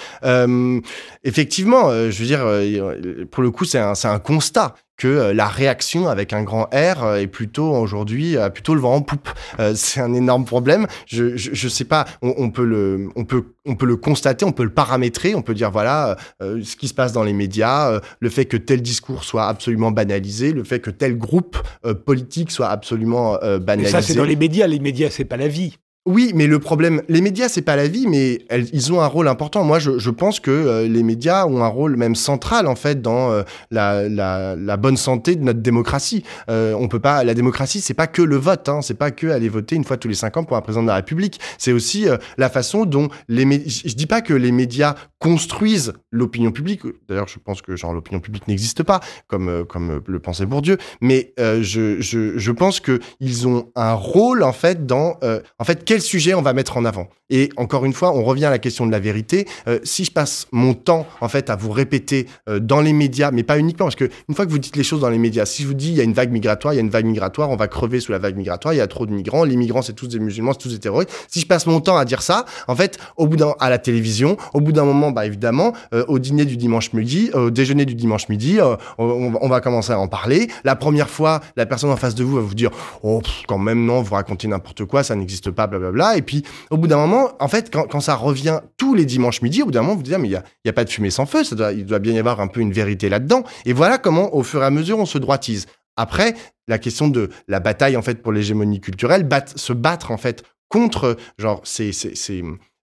effectivement, 1.23 1.91
je 1.91 2.19
veux 2.19 2.25
dire, 2.25 3.27
pour 3.29 3.43
le 3.43 3.51
coup, 3.51 3.65
c'est 3.65 3.79
un, 3.79 3.93
un 4.03 4.19
constat 4.19 4.73
que 4.97 5.07
euh, 5.07 5.33
la 5.33 5.47
réaction 5.47 6.07
avec 6.07 6.33
un 6.33 6.43
grand 6.43 6.63
R 6.73 7.03
euh, 7.03 7.15
est 7.17 7.27
plutôt 7.27 7.71
aujourd'hui 7.71 8.35
plutôt 8.53 8.73
le 8.73 8.81
vent 8.81 8.95
en 8.95 9.01
poupe. 9.01 9.29
Euh, 9.59 9.73
c'est 9.75 10.01
un 10.01 10.13
énorme 10.13 10.45
problème. 10.45 10.87
Je, 11.05 11.37
je, 11.37 11.67
sais 11.67 11.85
pas. 11.85 12.05
On, 12.21 12.49
peut 12.49 12.65
le 12.65 13.09
on 13.15 13.23
peut 13.23 13.43
on 13.65 13.75
peut 13.75 13.85
le 13.85 13.97
constater, 13.97 14.45
on 14.45 14.51
peut 14.51 14.63
le 14.63 14.73
paramétrer, 14.73 15.35
on 15.35 15.41
peut 15.41 15.53
dire 15.53 15.71
voilà 15.71 16.17
ce 16.39 16.75
qui 16.75 16.87
se 16.87 16.93
passe 16.93 17.13
dans 17.13 17.23
les 17.23 17.33
médias, 17.33 17.99
le 18.19 18.29
fait 18.29 18.45
que 18.45 18.57
tel 18.57 18.81
discours 18.81 19.23
soit 19.23 19.47
absolument 19.47 19.91
banalisé, 19.91 20.53
le 20.53 20.63
fait 20.63 20.79
que 20.79 20.89
tel 20.89 21.17
groupe 21.17 21.57
politique 22.05 22.51
soit 22.51 22.69
absolument 22.69 23.37
banalisé. 23.59 23.91
ça 23.91 24.01
c'est 24.01 24.15
dans 24.15 24.23
les 24.23 24.35
médias. 24.35 24.67
Les 24.67 24.79
médias 24.79 25.09
c'est 25.09 25.25
pas 25.25 25.37
la 25.37 25.47
vie. 25.47 25.77
Oui, 26.07 26.31
mais 26.33 26.47
le 26.47 26.57
problème, 26.59 27.01
les 27.09 27.19
médias, 27.19 27.49
c'est 27.49 27.61
pas 27.61 27.75
la 27.75 27.89
vie, 27.89 28.07
mais 28.07 28.39
ils 28.71 28.93
ont 28.93 29.01
un 29.01 29.07
rôle 29.07 29.27
important. 29.27 29.65
Moi, 29.65 29.77
je, 29.77 30.09
pense 30.09 30.39
que 30.39 30.49
euh, 30.51 30.87
les 30.87 31.03
médias 31.03 31.45
ont 31.45 31.61
un 31.61 31.67
rôle 31.67 31.97
même 31.97 32.15
central 32.15 32.65
en 32.67 32.77
fait 32.77 33.01
dans 33.01 33.33
euh, 33.33 33.43
la, 33.71 34.77
bonne 34.77 34.95
santé 34.95 35.35
de 35.35 35.43
notre 35.43 35.59
démocratie. 35.59 36.23
Euh, 36.49 36.73
on 36.79 36.87
peut 36.87 37.01
pas, 37.01 37.25
la 37.25 37.33
démocratie, 37.33 37.81
c'est 37.81 37.93
pas 37.93 38.07
que 38.07 38.21
le 38.21 38.37
vote, 38.37 38.69
hein, 38.69 38.81
c'est 38.81 38.93
pas 38.93 39.11
que 39.11 39.27
aller 39.27 39.49
voter 39.49 39.75
une 39.75 39.83
fois 39.83 39.97
tous 39.97 40.07
les 40.07 40.13
cinq 40.13 40.37
ans 40.37 40.45
pour 40.45 40.55
un 40.55 40.61
président 40.61 40.81
de 40.81 40.87
la 40.87 40.95
République. 40.95 41.41
C'est 41.57 41.73
aussi 41.73 42.05
la 42.37 42.49
façon 42.49 42.85
dont 42.85 43.09
les 43.27 43.43
médias. 43.43 43.81
Je 43.85 43.93
dis 43.93 44.05
pas 44.05 44.21
que 44.21 44.33
les 44.33 44.53
médias 44.53 44.95
construisent 45.19 45.91
l'opinion 46.11 46.51
publique. 46.51 46.83
D'ailleurs, 47.09 47.27
je 47.27 47.39
pense 47.39 47.61
que 47.61 47.75
genre 47.75 47.91
l'opinion 47.91 48.21
publique 48.21 48.47
n'existe 48.47 48.83
pas, 48.83 49.01
comme 49.27 49.65
comme 49.65 50.01
le 50.07 50.19
pensait 50.19 50.45
Bourdieu. 50.45 50.77
Mais 51.01 51.33
je, 51.37 51.99
je, 51.99 52.37
je 52.37 52.51
pense 52.53 52.79
que 52.79 53.01
ils 53.19 53.45
ont 53.45 53.71
un 53.75 53.93
rôle 53.93 54.41
en 54.43 54.53
fait 54.53 54.85
dans 54.85 55.19
en 55.59 55.65
fait 55.65 55.83
quel 55.97 56.03
sujet 56.03 56.35
on 56.35 56.43
va 56.43 56.53
mettre 56.53 56.77
en 56.77 56.85
avant? 56.85 57.07
Et 57.31 57.49
encore 57.57 57.83
une 57.83 57.91
fois, 57.91 58.13
on 58.15 58.23
revient 58.23 58.45
à 58.45 58.51
la 58.51 58.59
question 58.59 58.85
de 58.85 58.91
la 58.91 58.99
vérité. 58.99 59.47
Euh, 59.67 59.79
si 59.83 60.05
je 60.05 60.11
passe 60.11 60.45
mon 60.51 60.75
temps 60.75 61.07
en 61.21 61.27
fait 61.27 61.49
à 61.49 61.55
vous 61.55 61.71
répéter 61.71 62.27
euh, 62.47 62.59
dans 62.59 62.81
les 62.81 62.93
médias, 62.93 63.31
mais 63.31 63.41
pas 63.41 63.57
uniquement, 63.57 63.87
parce 63.87 63.95
que 63.95 64.09
une 64.29 64.35
fois 64.35 64.45
que 64.45 64.51
vous 64.51 64.59
dites 64.59 64.75
les 64.75 64.83
choses 64.83 65.01
dans 65.01 65.09
les 65.09 65.17
médias, 65.17 65.47
si 65.47 65.63
je 65.63 65.67
vous 65.67 65.73
dis 65.73 65.89
il 65.89 65.95
y 65.95 65.99
a 65.99 66.03
une 66.03 66.13
vague 66.13 66.31
migratoire, 66.31 66.75
il 66.75 66.77
y 66.77 66.79
a 66.79 66.83
une 66.83 66.91
vague 66.91 67.05
migratoire, 67.05 67.49
on 67.49 67.55
va 67.55 67.67
crever 67.67 67.99
sous 67.99 68.11
la 68.11 68.19
vague 68.19 68.37
migratoire, 68.37 68.75
il 68.75 68.77
y 68.77 68.81
a 68.81 68.85
trop 68.85 69.07
de 69.07 69.11
migrants, 69.11 69.43
les 69.43 69.55
migrants 69.55 69.81
c'est 69.81 69.93
tous 69.93 70.07
des 70.07 70.19
musulmans, 70.19 70.53
c'est 70.53 70.59
tous 70.59 70.69
des 70.69 70.79
terroristes. 70.79 71.11
Si 71.29 71.39
je 71.39 71.47
passe 71.47 71.65
mon 71.65 71.81
temps 71.81 71.97
à 71.97 72.05
dire 72.05 72.21
ça, 72.21 72.45
en 72.67 72.75
fait, 72.75 72.99
au 73.17 73.25
bout 73.25 73.37
d'un 73.37 73.55
à 73.59 73.71
la 73.71 73.79
télévision, 73.79 74.37
au 74.53 74.61
bout 74.61 74.71
d'un 74.71 74.85
moment, 74.85 75.09
bah 75.09 75.25
évidemment, 75.25 75.73
euh, 75.95 76.05
au 76.07 76.19
dîner 76.19 76.45
du 76.45 76.57
dimanche 76.57 76.93
midi, 76.93 77.31
au 77.33 77.49
déjeuner 77.49 77.85
du 77.85 77.95
dimanche 77.95 78.29
midi, 78.29 78.59
on, 78.99 79.49
va 79.49 79.61
commencer 79.61 79.93
à 79.93 79.99
en 79.99 80.07
parler. 80.07 80.47
La 80.63 80.75
première 80.75 81.09
fois, 81.09 81.41
la 81.55 81.65
personne 81.65 81.89
en 81.89 81.97
face 81.97 82.13
de 82.13 82.23
vous 82.23 82.35
va 82.35 82.41
vous 82.41 82.55
dire 82.55 82.69
oh 83.01 83.21
quand 83.47 83.57
même 83.57 83.83
non, 83.83 84.03
vous 84.03 84.13
racontez 84.13 84.47
n'importe 84.47 84.85
quoi, 84.85 85.01
ça 85.01 85.15
n'existe 85.15 85.49
pas, 85.49 85.65
blablabla. 85.65 85.86
Et 86.15 86.21
puis, 86.21 86.43
au 86.69 86.77
bout 86.77 86.87
d'un 86.87 86.97
moment, 86.97 87.31
en 87.39 87.47
fait, 87.47 87.73
quand, 87.73 87.99
ça 87.99 88.15
revient 88.15 88.61
tous 88.77 88.95
les 88.95 89.05
dimanches 89.05 89.41
midi, 89.41 89.61
au 89.61 89.65
bout 89.65 89.71
d'un 89.71 89.81
moment, 89.81 89.95
vous 89.95 90.03
dites, 90.03 90.13
ah, 90.13 90.19
mais 90.19 90.27
il 90.27 90.31
n'y 90.31 90.37
a, 90.37 90.43
y 90.65 90.69
a, 90.69 90.73
pas 90.73 90.83
de 90.83 90.89
fumée 90.89 91.09
sans 91.09 91.25
feu, 91.25 91.43
ça 91.43 91.55
doit, 91.55 91.73
il 91.73 91.85
doit 91.85 91.99
bien 91.99 92.13
y 92.13 92.19
avoir 92.19 92.39
un 92.41 92.47
peu 92.47 92.59
une 92.61 92.71
vérité 92.71 93.09
là-dedans. 93.09 93.43
Et 93.65 93.73
voilà 93.73 93.97
comment, 93.97 94.35
au 94.35 94.43
fur 94.43 94.61
et 94.61 94.65
à 94.65 94.69
mesure, 94.69 94.99
on 94.99 95.05
se 95.05 95.17
droitise. 95.17 95.67
Après, 95.95 96.35
la 96.67 96.77
question 96.77 97.07
de 97.07 97.29
la 97.47 97.59
bataille, 97.59 97.97
en 97.97 98.01
fait, 98.01 98.21
pour 98.21 98.31
l'hégémonie 98.31 98.79
culturelle, 98.79 99.27
se 99.55 99.73
battre, 99.73 100.11
en 100.11 100.17
fait, 100.17 100.43
contre, 100.69 101.17
genre, 101.37 101.61
c'est 101.63 101.91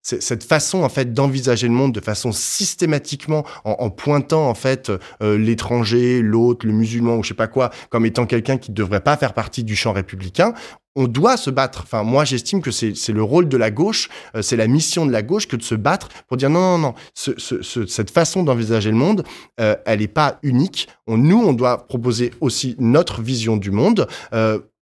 cette 0.04 0.44
façon 0.44 0.82
en 0.82 0.88
fait 0.88 1.12
d'envisager 1.12 1.66
le 1.66 1.72
monde 1.72 1.92
de 1.92 2.00
façon 2.00 2.30
systématiquement 2.30 3.44
en, 3.64 3.88
pointant 3.90 4.48
en 4.48 4.54
fait 4.54 4.92
euh, 5.22 5.38
l'étranger, 5.38 6.20
l'autre, 6.20 6.66
le 6.66 6.72
musulman 6.72 7.16
ou 7.16 7.22
je 7.22 7.28
sais 7.28 7.34
pas 7.34 7.48
quoi 7.48 7.70
comme 7.88 8.04
étant 8.04 8.26
quelqu'un 8.26 8.58
qui 8.58 8.70
ne 8.70 8.76
devrait 8.76 9.00
pas 9.00 9.16
faire 9.16 9.32
partie 9.32 9.64
du 9.64 9.74
champ 9.74 9.92
républicain. 9.92 10.52
On 10.96 11.08
doit 11.08 11.36
se 11.36 11.50
battre. 11.50 11.80
Enfin, 11.82 12.04
moi, 12.04 12.24
j'estime 12.24 12.62
que 12.62 12.70
c'est 12.70 13.08
le 13.08 13.22
rôle 13.22 13.48
de 13.48 13.56
la 13.56 13.72
gauche, 13.72 14.08
euh, 14.36 14.42
c'est 14.42 14.56
la 14.56 14.68
mission 14.68 15.06
de 15.06 15.10
la 15.10 15.22
gauche 15.22 15.48
que 15.48 15.56
de 15.56 15.62
se 15.62 15.74
battre 15.74 16.08
pour 16.28 16.36
dire 16.36 16.50
non, 16.50 16.78
non, 16.78 16.78
non. 16.78 16.94
cette 17.14 18.10
façon 18.12 18.44
d'envisager 18.44 18.90
le 18.90 18.96
monde, 18.96 19.24
euh, 19.60 19.74
elle 19.86 19.98
n'est 19.98 20.06
pas 20.06 20.38
unique. 20.44 20.88
nous, 21.08 21.42
on 21.42 21.52
doit 21.52 21.86
proposer 21.88 22.32
aussi 22.40 22.76
notre 22.78 23.22
vision 23.22 23.56
du 23.56 23.72
monde 23.72 24.06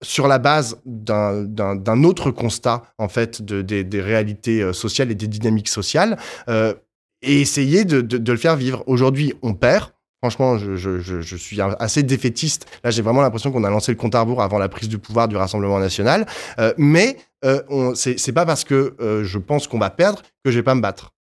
sur 0.03 0.27
la 0.27 0.37
base 0.37 0.79
d'un 0.85 2.03
autre 2.03 2.31
constat 2.31 2.83
en 2.97 3.07
fait 3.07 3.41
de, 3.41 3.61
des, 3.61 4.01
réalités 4.01 4.61
euh, 4.61 4.73
sociales 4.73 5.09
et 5.11 5.15
des 5.15 5.27
dynamiques 5.27 5.69
sociales 5.69 6.17
euh, 6.49 6.73
et 7.21 7.41
essayer 7.41 7.85
de, 7.85 8.31
le 8.31 8.37
faire 8.37 8.55
vivre. 8.55 8.83
Aujourd'hui, 8.85 9.33
on 9.41 9.53
perd. 9.53 9.91
Franchement, 10.21 10.57
je, 10.57 11.35
suis 11.35 11.59
assez 11.61 12.03
défaitiste. 12.03 12.65
Là, 12.83 12.91
j'ai 12.91 13.01
vraiment 13.01 13.21
l'impression 13.21 13.51
qu'on 13.51 13.63
a 13.65 13.69
lancé 13.69 13.91
le 13.91 13.97
compte 13.97 14.15
à 14.15 14.21
rebours 14.21 14.41
avant 14.41 14.57
la 14.57 14.69
prise 14.69 14.87
du 14.87 14.97
pouvoir 14.97 15.27
du 15.27 15.35
Rassemblement 15.35 15.79
national. 15.79 16.25
Euh, 16.59 16.73
mais 16.77 17.17
euh, 17.43 17.93
c'est 17.95 18.31
pas 18.31 18.45
parce 18.45 18.63
que 18.63 18.95
je 19.23 19.37
pense 19.37 19.67
qu'on 19.67 19.79
va 19.79 19.89
perdre 19.89 20.21
que 20.45 20.51
je 20.51 20.57
vais 20.57 20.63
pas 20.63 20.75
me 20.75 20.81
battre. 20.81 21.11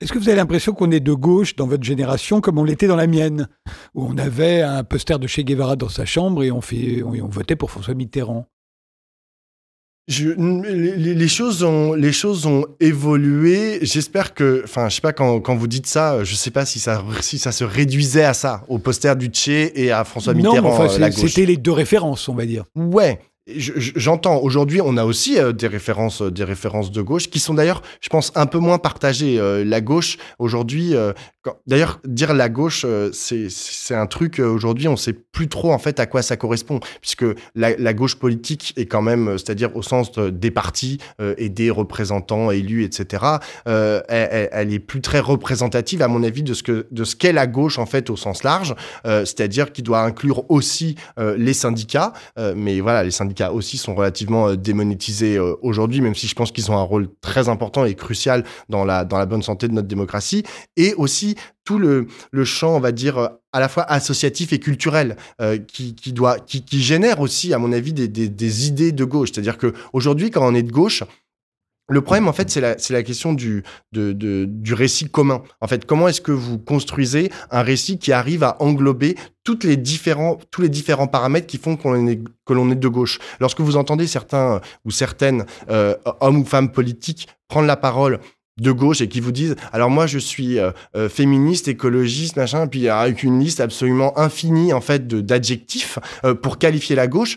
Est-ce 0.00 0.12
que 0.12 0.18
vous 0.18 0.28
avez 0.28 0.36
l'impression 0.36 0.72
qu'on 0.72 0.90
est 0.90 1.00
de 1.00 1.12
gauche 1.12 1.56
dans 1.56 1.66
votre 1.66 1.84
génération 1.84 2.40
comme 2.40 2.58
on 2.58 2.64
l'était 2.64 2.86
dans 2.86 2.96
la 2.96 3.06
mienne, 3.06 3.48
où 3.94 4.04
on 4.04 4.18
avait 4.18 4.60
un 4.60 4.84
poster 4.84 5.18
de 5.18 5.26
Che 5.26 5.40
Guevara 5.40 5.76
dans 5.76 5.88
sa 5.88 6.04
chambre 6.04 6.42
et 6.42 6.50
on, 6.50 6.60
fait, 6.60 7.02
on, 7.02 7.28
votait 7.28 7.56
pour 7.56 7.70
François 7.70 7.94
Mitterrand? 7.94 8.46
Les, 10.06 11.28
choses 11.28 11.62
ont, 11.62 11.94
les 11.94 12.12
choses 12.12 12.44
ont 12.44 12.66
évolué. 12.80 13.78
J'espère 13.80 14.34
que, 14.34 14.60
enfin, 14.64 14.90
je 14.90 14.96
sais 14.96 15.00
pas 15.00 15.14
quand, 15.14 15.40
quand, 15.40 15.54
vous 15.56 15.68
dites 15.68 15.86
ça, 15.86 16.24
je 16.24 16.34
sais 16.34 16.50
pas 16.50 16.66
si 16.66 16.78
ça, 16.78 17.02
si 17.20 17.38
ça 17.38 17.52
se 17.52 17.64
réduisait 17.64 18.24
à 18.24 18.34
ça, 18.34 18.64
au 18.68 18.78
poster 18.78 19.16
du 19.16 19.30
Che 19.32 19.48
et 19.74 19.92
à 19.92 20.04
François 20.04 20.34
Mitterrand. 20.34 20.60
Non, 20.60 20.68
enfin, 20.68 21.10
c'était 21.10 21.46
les 21.46 21.56
deux 21.56 21.72
références, 21.72 22.28
on 22.28 22.34
va 22.34 22.44
dire. 22.44 22.64
Ouais, 22.74 23.20
J'entends. 23.46 24.38
Aujourd'hui, 24.38 24.80
on 24.80 24.96
a 24.96 25.04
aussi 25.04 25.38
euh, 25.38 25.52
des 25.52 25.66
références, 25.66 26.22
euh, 26.22 26.30
des 26.30 26.44
références 26.44 26.90
de 26.90 27.02
gauche 27.02 27.28
qui 27.28 27.40
sont 27.40 27.52
d'ailleurs, 27.52 27.82
je 28.00 28.08
pense, 28.08 28.32
un 28.36 28.46
peu 28.46 28.58
moins 28.58 28.78
partagées. 28.78 29.38
Euh, 29.38 29.64
la 29.66 29.82
gauche 29.82 30.16
aujourd'hui, 30.38 30.94
d'ailleurs, 31.66 32.00
dire 32.06 32.32
la 32.32 32.48
gauche, 32.48 32.86
c'est 33.12 33.94
un 33.94 34.06
truc 34.06 34.38
aujourd'hui, 34.38 34.88
on 34.88 34.96
sait 34.96 35.12
plus 35.12 35.48
trop 35.48 35.72
en 35.72 35.78
fait 35.78 36.00
à 36.00 36.06
quoi 36.06 36.22
ça 36.22 36.36
correspond, 36.36 36.80
puisque 37.02 37.26
la, 37.54 37.92
gauche 37.92 38.16
politique 38.16 38.72
est 38.76 38.86
quand 38.86 39.02
même, 39.02 39.36
c'est-à-dire 39.36 39.76
au 39.76 39.82
sens 39.82 40.12
des 40.12 40.50
partis 40.50 40.98
et 41.36 41.48
des 41.48 41.70
représentants 41.70 42.50
élus, 42.50 42.84
etc. 42.84 43.24
Elle, 43.66 44.72
est 44.72 44.78
plus 44.78 45.00
très 45.00 45.20
représentative, 45.20 46.02
à 46.02 46.08
mon 46.08 46.22
avis, 46.22 46.42
de 46.42 46.54
ce 46.54 47.16
qu'est 47.16 47.32
la 47.32 47.46
gauche 47.46 47.78
en 47.78 47.86
fait 47.86 48.08
au 48.10 48.16
sens 48.16 48.42
large, 48.42 48.74
c'est-à-dire 49.04 49.72
qu'il 49.72 49.84
doit 49.84 50.00
inclure 50.00 50.50
aussi 50.50 50.96
les 51.18 51.54
syndicats, 51.54 52.12
mais 52.56 52.80
voilà, 52.80 53.02
les 53.04 53.10
syndicats 53.10 53.33
aussi 53.52 53.78
sont 53.78 53.94
relativement 53.94 54.48
euh, 54.48 54.56
démonétisés 54.56 55.36
euh, 55.36 55.54
aujourd'hui, 55.62 56.00
même 56.00 56.14
si 56.14 56.26
je 56.26 56.34
pense 56.34 56.52
qu'ils 56.52 56.70
ont 56.70 56.76
un 56.76 56.82
rôle 56.82 57.08
très 57.20 57.48
important 57.48 57.84
et 57.84 57.94
crucial 57.94 58.44
dans 58.68 58.84
la, 58.84 59.04
dans 59.04 59.18
la 59.18 59.26
bonne 59.26 59.42
santé 59.42 59.68
de 59.68 59.72
notre 59.72 59.88
démocratie. 59.88 60.44
Et 60.76 60.94
aussi 60.94 61.36
tout 61.64 61.78
le, 61.78 62.06
le 62.30 62.44
champ, 62.44 62.76
on 62.76 62.80
va 62.80 62.92
dire, 62.92 63.18
euh, 63.18 63.28
à 63.52 63.60
la 63.60 63.68
fois 63.68 63.84
associatif 63.84 64.52
et 64.52 64.58
culturel, 64.58 65.16
qui, 65.68 65.94
qui, 65.94 66.12
doit, 66.12 66.40
qui, 66.40 66.64
qui, 66.64 66.82
génère 66.82 67.20
aussi, 67.20 67.54
à 67.54 67.58
mon 67.58 67.70
avis, 67.70 67.92
des, 67.92 68.08
des, 68.08 68.28
des 68.28 68.66
idées 68.66 68.90
de 68.90 69.04
gauche. 69.04 69.30
C'est-à-dire 69.32 69.58
qu'aujourd'hui, 69.58 70.32
quand 70.32 70.44
on 70.44 70.56
est 70.56 70.64
de 70.64 70.72
gauche, 70.72 71.04
le 71.88 72.00
problème, 72.00 72.28
en 72.28 72.32
fait, 72.32 72.50
c'est 72.50 72.60
la, 72.60 73.02
question 73.02 73.34
du 73.34 73.62
récit 74.72 75.10
commun. 75.10 75.42
En 75.60 75.66
fait, 75.66 75.84
comment 75.84 76.08
est-ce 76.08 76.22
que 76.22 76.32
vous 76.32 76.58
construisez 76.58 77.30
un 77.50 77.62
récit 77.62 77.98
qui 77.98 78.12
arrive 78.12 78.42
à 78.42 78.56
englober 78.62 79.16
toutes 79.44 79.64
les 79.64 79.76
différents, 79.76 80.38
tous 80.50 80.62
les 80.62 80.70
différents 80.70 81.06
paramètres 81.06 81.46
qui 81.46 81.58
font 81.58 81.76
qu'on 81.76 82.06
est, 82.06 82.20
que 82.46 82.52
l'on 82.54 82.70
est 82.70 82.76
de 82.76 82.88
gauche? 82.88 83.18
Lorsque 83.38 83.60
vous 83.60 83.76
entendez 83.76 84.06
certains 84.06 84.62
ou 84.86 84.90
certaines 84.90 85.44
euh, 85.68 85.94
hommes 86.20 86.38
ou 86.38 86.44
femmes 86.46 86.72
politiques 86.72 87.28
prendre 87.48 87.66
la 87.66 87.76
parole 87.76 88.18
de 88.60 88.72
gauche 88.72 89.00
et 89.00 89.08
qui 89.08 89.20
vous 89.20 89.32
disent 89.32 89.56
alors 89.72 89.90
moi 89.90 90.06
je 90.06 90.18
suis 90.18 90.58
euh, 90.58 90.70
euh, 90.96 91.08
féministe 91.08 91.66
écologiste 91.68 92.36
machin 92.36 92.66
puis 92.66 92.88
avec 92.88 93.22
une 93.22 93.40
liste 93.40 93.60
absolument 93.60 94.16
infinie 94.18 94.72
en 94.72 94.80
fait 94.80 95.08
d'adjectifs 95.08 95.98
pour 96.42 96.58
qualifier 96.58 96.94
la 96.94 97.06
gauche 97.08 97.36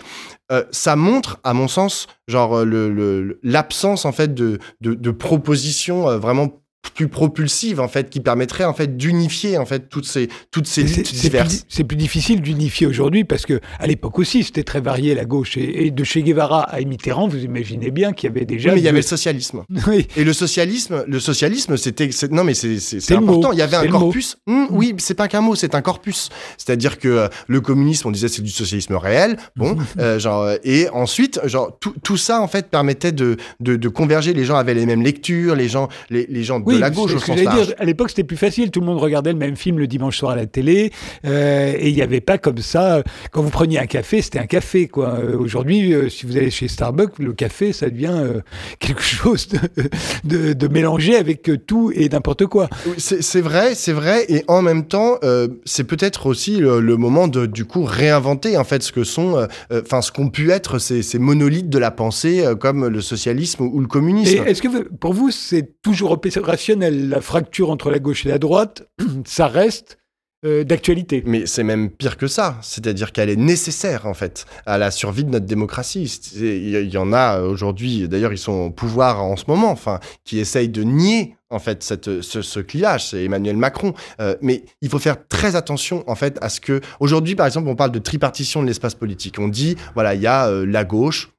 euh, 0.52 0.64
ça 0.72 0.96
montre, 0.96 1.40
à 1.44 1.54
mon 1.54 1.68
sens, 1.68 2.08
genre 2.28 2.60
euh, 2.60 2.66
le 2.66 3.40
l'absence 3.44 4.06
en 4.06 4.14
fait 4.14 4.34
de, 4.34 4.60
de, 4.80 5.12
propositions 5.12 6.10
euh, 6.10 6.18
vraiment 6.18 6.62
plus 6.90 7.08
propulsive 7.08 7.80
en 7.80 7.88
fait, 7.88 8.10
qui 8.10 8.20
permettrait 8.20 8.64
en 8.66 8.74
fait 8.74 8.98
d'unifier 8.98 9.58
en 9.58 9.66
fait 9.66 9.90
toutes 9.90 10.06
ces 10.06 10.30
toutes 10.52 10.68
ces 10.68 10.84
luttes 10.84 11.14
diverses. 11.14 11.66
C'est 11.70 11.84
plus, 11.84 11.98
difficile 11.98 12.42
d'unifier 12.42 12.86
aujourd'hui 12.86 13.24
parce 13.24 13.46
que 13.46 13.60
à 13.80 13.88
l'époque 13.88 14.20
aussi 14.20 14.44
c'était 14.44 14.64
très 14.64 14.82
varié 14.82 15.16
la 15.16 15.26
gauche 15.26 15.58
et, 15.58 15.92
de 15.92 16.04
Che 16.04 16.20
Guevara 16.20 16.62
à 16.62 16.80
Mitterrand, 16.82 17.28
vous 17.28 17.44
imaginez 17.44 17.92
bien 17.92 18.14
qu'il 18.14 18.30
y 18.30 18.32
avait 18.32 18.46
déjà. 18.46 18.72
mais 18.72 18.80
il 18.80 18.84
y 18.84 18.88
avait 18.88 19.00
le 19.00 19.04
socialisme. 19.04 19.64
Oui. 19.88 20.06
Et 20.18 20.26
le 20.26 20.34
socialisme, 20.34 21.06
le 21.08 21.20
socialisme, 21.20 21.78
c'était 21.78 22.10
non 22.30 22.44
mais 22.44 22.54
c'est 22.54 23.14
important. 23.14 23.52
Il 23.52 23.60
y 23.60 23.62
avait 23.62 23.78
un 23.78 23.88
corpus. 23.88 24.38
Hum, 24.48 24.68
oui, 24.72 24.94
c'est 24.98 25.14
pas 25.14 25.28
qu'un 25.28 25.42
mot, 25.42 25.56
c'est 25.56 25.76
un 25.76 25.82
corpus. 25.82 26.30
C'est-à-dire 26.58 27.00
que 27.00 27.08
euh, 27.08 27.28
le 27.48 27.62
communisme, 27.62 28.08
on 28.08 28.12
disait 28.12 28.28
c'est 28.28 28.42
du 28.42 28.50
socialisme 28.50 28.96
réel. 28.96 29.38
Bon, 29.56 29.78
euh, 30.00 30.20
genre 30.20 30.50
et 30.64 30.90
ensuite 30.90 31.40
genre 31.46 31.78
tout, 31.80 31.94
tout 32.04 32.18
ça 32.18 32.42
en 32.42 32.48
fait 32.48 32.70
permettait 32.70 33.12
de, 33.12 33.38
de, 33.60 33.76
de 33.76 33.90
converger. 33.90 34.34
Les 34.34 34.46
gens 34.46 34.58
avaient 34.58 34.74
les 34.74 34.86
mêmes 34.86 35.04
lectures, 35.04 35.56
les 35.56 35.70
gens 35.70 35.88
les, 36.10 36.26
les 36.28 36.44
gens 36.44 36.60
de 36.78 36.82
la 36.82 36.90
gauche 36.90 37.14
au 37.14 37.20
sens 37.20 37.42
large. 37.42 37.68
Dire, 37.68 37.76
à 37.78 37.86
l'époque, 37.86 38.10
c'était 38.10 38.24
plus 38.24 38.38
facile. 38.38 38.72
Tout 38.72 38.80
le 38.80 38.86
monde 38.86 39.00
regardait 39.00 39.32
le 39.32 39.38
même 39.38 39.56
film 39.56 39.80
le 39.80 39.88
dimanche 39.88 40.18
soir 40.18 40.32
à 40.34 40.36
la 40.36 40.46
télé. 40.46 40.92
Euh, 41.26 41.74
et 41.78 41.90
il 41.90 41.96
n'y 41.96 42.02
avait 42.02 42.22
pas 42.22 42.38
comme 42.38 42.60
ça. 42.60 43.04
Quand 43.32 43.42
vous 43.42 43.50
preniez 43.50 43.80
un 43.80 43.86
café, 43.86 44.22
c'était 44.22 44.40
un 44.40 44.46
café. 44.46 44.88
quoi. 44.88 45.20
Euh, 45.20 45.38
aujourd'hui, 45.38 45.94
euh, 45.94 46.10
si 46.10 46.26
vous 46.26 46.38
allez 46.38 46.52
chez 46.52 46.68
Starbucks, 46.68 47.20
le 47.20 47.34
café, 47.34 47.74
ça 47.74 47.90
devient 47.90 48.24
quelque 48.80 49.02
chose 49.02 49.48
de, 50.24 50.54
de, 50.54 50.68
mélanger 50.68 51.16
avec 51.16 51.50
tout 51.66 51.92
et 51.96 52.10
n'importe 52.10 52.46
quoi. 52.46 52.70
C'est 52.98 53.42
vrai, 53.42 53.74
c'est 53.76 53.94
vrai. 53.94 54.26
Et 54.30 54.44
en 54.48 54.62
même 54.62 54.86
temps, 54.86 55.18
c'est 55.66 55.86
peut-être 55.86 56.28
aussi 56.28 56.58
le, 56.58 56.98
moment 56.98 57.28
de, 57.28 57.46
du 57.46 57.66
coup, 57.66 57.84
réinventer 57.84 58.58
en 58.58 58.64
fait 58.64 58.84
ce 58.84 58.92
que 58.92 59.04
sont, 59.04 59.48
enfin, 59.72 60.02
ce 60.02 60.12
qu'ont 60.12 60.30
pu 60.30 60.52
être 60.52 60.80
ces, 60.80 61.02
ces, 61.02 61.20
monolithes 61.20 61.70
de 61.70 61.80
la 61.80 61.92
pensée 61.92 62.44
comme 62.60 62.88
le 62.88 63.02
socialisme 63.02 63.64
ou 63.64 63.80
le 63.80 63.88
communisme. 63.88 64.44
Est-ce 64.46 64.62
que 64.62 64.84
pour 64.96 65.14
vous, 65.14 65.32
c'est 65.32 65.82
toujours 65.82 66.12
opérationnel 66.12 66.57
La 66.70 67.22
fracture 67.22 67.70
entre 67.70 67.92
la 67.92 68.00
gauche 68.00 68.26
et 68.26 68.30
la 68.30 68.40
droite, 68.40 68.88
ça 69.26 69.48
reste 69.48 69.98
euh, 70.46 70.64
d'actualité. 70.64 71.24
Mais 71.26 71.48
c'est 71.48 71.64
même 71.64 71.90
pire 71.90 72.16
que 72.16 72.28
ça, 72.28 72.60
c'est-à-dire 72.62 73.12
qu'elle 73.12 73.30
est 73.30 73.36
nécessaire 73.36 74.06
en 74.06 74.14
fait 74.14 74.46
à 74.68 74.78
la 74.78 74.92
survie 74.92 75.24
de 75.24 75.32
notre 75.32 75.48
démocratie. 75.48 76.04
Il 76.36 76.94
y 76.94 76.98
en 76.98 77.12
a 77.12 77.42
aujourd'hui, 77.42 78.08
d'ailleurs 78.08 78.34
ils 78.34 78.38
sont 78.38 78.52
au 78.52 78.70
pouvoir 78.70 79.24
en 79.24 79.36
ce 79.36 79.46
moment, 79.48 79.72
enfin, 79.72 80.00
qui 80.26 80.38
essayent 80.38 80.70
de 80.70 80.84
nier 80.84 81.36
en 81.50 81.58
fait 81.58 81.82
cette, 81.82 82.22
ce, 82.22 82.42
ce 82.44 82.60
clivage, 82.60 83.08
c'est 83.08 83.24
Emmanuel 83.24 83.58
Macron. 83.58 83.94
Euh, 84.20 84.36
mais 84.42 84.64
il 84.82 84.90
faut 84.90 85.00
faire 85.00 85.28
très 85.28 85.56
attention 85.56 86.04
en 86.06 86.16
fait 86.16 86.38
à 86.42 86.50
ce 86.50 86.62
que 86.62 86.82
aujourd'hui 87.00 87.34
par 87.34 87.48
exemple 87.48 87.68
on 87.68 87.76
parle 87.76 87.92
de 87.92 88.00
tripartition 88.00 88.62
de 88.62 88.68
l'espace 88.68 88.94
politique. 88.94 89.40
On 89.40 89.48
dit 89.48 89.76
voilà 89.96 90.14
il 90.14 90.22
y 90.22 90.28
a 90.28 90.48
euh, 90.48 90.68
la 90.68 90.84
gauche, 90.84 91.32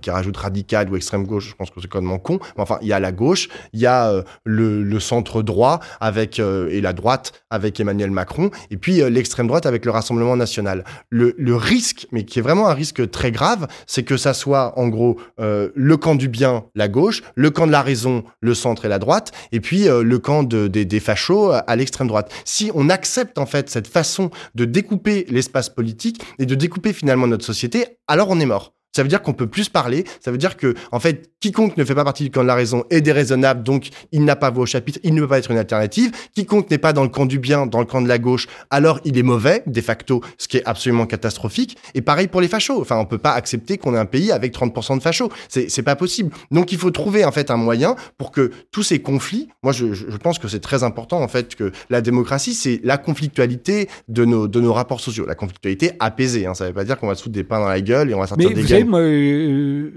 qui 0.00 0.10
rajoute 0.10 0.36
radical 0.36 0.90
ou 0.90 0.96
extrême 0.96 1.26
gauche, 1.26 1.48
je 1.50 1.54
pense 1.54 1.70
que 1.70 1.80
c'est 1.80 1.88
complètement 1.88 2.18
con. 2.18 2.38
Mais 2.56 2.62
enfin, 2.62 2.78
il 2.80 2.88
y 2.88 2.92
a 2.92 3.00
la 3.00 3.12
gauche, 3.12 3.48
il 3.72 3.80
y 3.80 3.86
a 3.86 4.10
euh, 4.10 4.22
le, 4.44 4.82
le, 4.82 5.00
centre 5.00 5.42
droit 5.42 5.80
avec 6.00 6.40
euh, 6.40 6.68
et 6.70 6.80
la 6.80 6.92
droite 6.92 7.44
avec 7.50 7.78
Emmanuel 7.78 8.10
Macron, 8.10 8.50
et 8.70 8.76
puis 8.76 9.02
euh, 9.02 9.10
l'extrême 9.10 9.46
droite 9.46 9.66
avec 9.66 9.84
le 9.84 9.90
Rassemblement 9.90 10.36
national. 10.36 10.84
Le, 11.10 11.34
le, 11.36 11.54
risque, 11.54 12.06
mais 12.12 12.24
qui 12.24 12.38
est 12.38 12.42
vraiment 12.42 12.68
un 12.68 12.74
risque 12.74 13.10
très 13.10 13.30
grave, 13.30 13.68
c'est 13.86 14.02
que 14.02 14.16
ça 14.16 14.32
soit 14.32 14.78
en 14.78 14.88
gros 14.88 15.18
le 15.38 15.96
camp 15.96 16.14
du 16.14 16.28
bien, 16.28 16.64
la 16.74 16.88
gauche, 16.88 17.22
le 17.34 17.50
camp 17.50 17.66
de 17.66 17.72
la 17.72 17.82
raison, 17.82 18.24
le 18.40 18.54
centre 18.54 18.84
et 18.84 18.88
la 18.88 18.98
droite, 18.98 19.32
et 19.52 19.60
puis 19.60 19.84
le 19.86 20.18
camp 20.18 20.42
de, 20.42 20.66
des, 20.68 20.84
des 20.84 21.00
fachos 21.00 21.50
à 21.50 21.76
l'extrême 21.76 22.08
droite. 22.08 22.32
Si 22.44 22.70
on 22.74 22.88
accepte 22.88 23.38
en 23.38 23.46
fait 23.46 23.68
cette 23.68 23.86
façon 23.86 24.30
de 24.54 24.64
découper 24.64 25.26
l'espace 25.28 25.68
politique 25.68 26.22
et 26.38 26.46
de 26.46 26.54
découper 26.54 26.92
finalement 26.92 27.26
notre 27.26 27.44
société, 27.44 27.98
alors 28.08 28.30
on 28.30 28.40
est 28.40 28.46
mort. 28.46 28.72
Ça 28.94 29.02
veut 29.02 29.08
dire 29.08 29.22
qu'on 29.22 29.32
peut 29.32 29.46
plus 29.46 29.68
parler. 29.68 30.04
Ça 30.20 30.30
veut 30.30 30.38
dire 30.38 30.56
que, 30.56 30.74
en 30.90 31.00
fait, 31.00 31.30
quiconque 31.40 31.76
ne 31.76 31.84
fait 31.84 31.94
pas 31.94 32.04
partie 32.04 32.24
du 32.24 32.30
camp 32.30 32.42
de 32.42 32.46
la 32.46 32.54
raison 32.54 32.84
est 32.90 33.00
déraisonnable, 33.00 33.62
donc 33.62 33.88
il 34.12 34.24
n'a 34.24 34.36
pas 34.36 34.50
voix 34.50 34.64
au 34.64 34.66
chapitre, 34.66 34.98
il 35.02 35.14
ne 35.14 35.20
peut 35.20 35.28
pas 35.28 35.38
être 35.38 35.50
une 35.50 35.58
alternative. 35.58 36.12
Quiconque 36.34 36.70
n'est 36.70 36.78
pas 36.78 36.92
dans 36.92 37.02
le 37.02 37.08
camp 37.08 37.26
du 37.26 37.38
bien, 37.38 37.66
dans 37.66 37.80
le 37.80 37.86
camp 37.86 38.02
de 38.02 38.08
la 38.08 38.18
gauche, 38.18 38.46
alors 38.70 39.00
il 39.04 39.18
est 39.18 39.22
mauvais, 39.22 39.62
de 39.66 39.80
facto, 39.80 40.22
ce 40.38 40.46
qui 40.46 40.58
est 40.58 40.64
absolument 40.66 41.06
catastrophique. 41.06 41.76
Et 41.94 42.02
pareil 42.02 42.28
pour 42.28 42.40
les 42.40 42.48
fachos. 42.48 42.80
Enfin, 42.80 42.96
on 42.96 43.06
peut 43.06 43.18
pas 43.18 43.32
accepter 43.32 43.78
qu'on 43.78 43.94
ait 43.94 43.98
un 43.98 44.06
pays 44.06 44.30
avec 44.30 44.54
30% 44.54 44.98
de 44.98 45.02
fachos. 45.02 45.30
C'est, 45.48 45.68
c'est 45.68 45.82
pas 45.82 45.96
possible. 45.96 46.30
Donc 46.50 46.72
il 46.72 46.78
faut 46.78 46.90
trouver, 46.90 47.24
en 47.24 47.32
fait, 47.32 47.50
un 47.50 47.56
moyen 47.56 47.96
pour 48.18 48.30
que 48.30 48.50
tous 48.70 48.82
ces 48.82 49.00
conflits, 49.00 49.48
moi, 49.62 49.72
je, 49.72 49.94
je 49.94 50.16
pense 50.16 50.38
que 50.38 50.48
c'est 50.48 50.60
très 50.60 50.82
important, 50.84 51.20
en 51.22 51.28
fait, 51.28 51.54
que 51.54 51.72
la 51.90 52.00
démocratie, 52.00 52.54
c'est 52.54 52.80
la 52.84 52.98
conflictualité 52.98 53.88
de 54.08 54.24
nos, 54.24 54.48
de 54.48 54.60
nos 54.60 54.72
rapports 54.72 55.00
sociaux. 55.00 55.26
La 55.26 55.34
conflictualité 55.34 55.92
apaisée, 55.98 56.46
hein. 56.46 56.54
Ça 56.54 56.66
veut 56.66 56.72
pas 56.72 56.84
dire 56.84 56.98
qu'on 56.98 57.08
va 57.08 57.14
se 57.14 57.22
foutre 57.22 57.34
des 57.34 57.44
pains 57.44 57.58
dans 57.58 57.68
la 57.68 57.80
gueule 57.80 58.10
et 58.10 58.14
on 58.14 58.20
va 58.20 58.26
sortir 58.26 58.50
des 58.50 58.81
moi, 58.84 59.00
euh, 59.00 59.90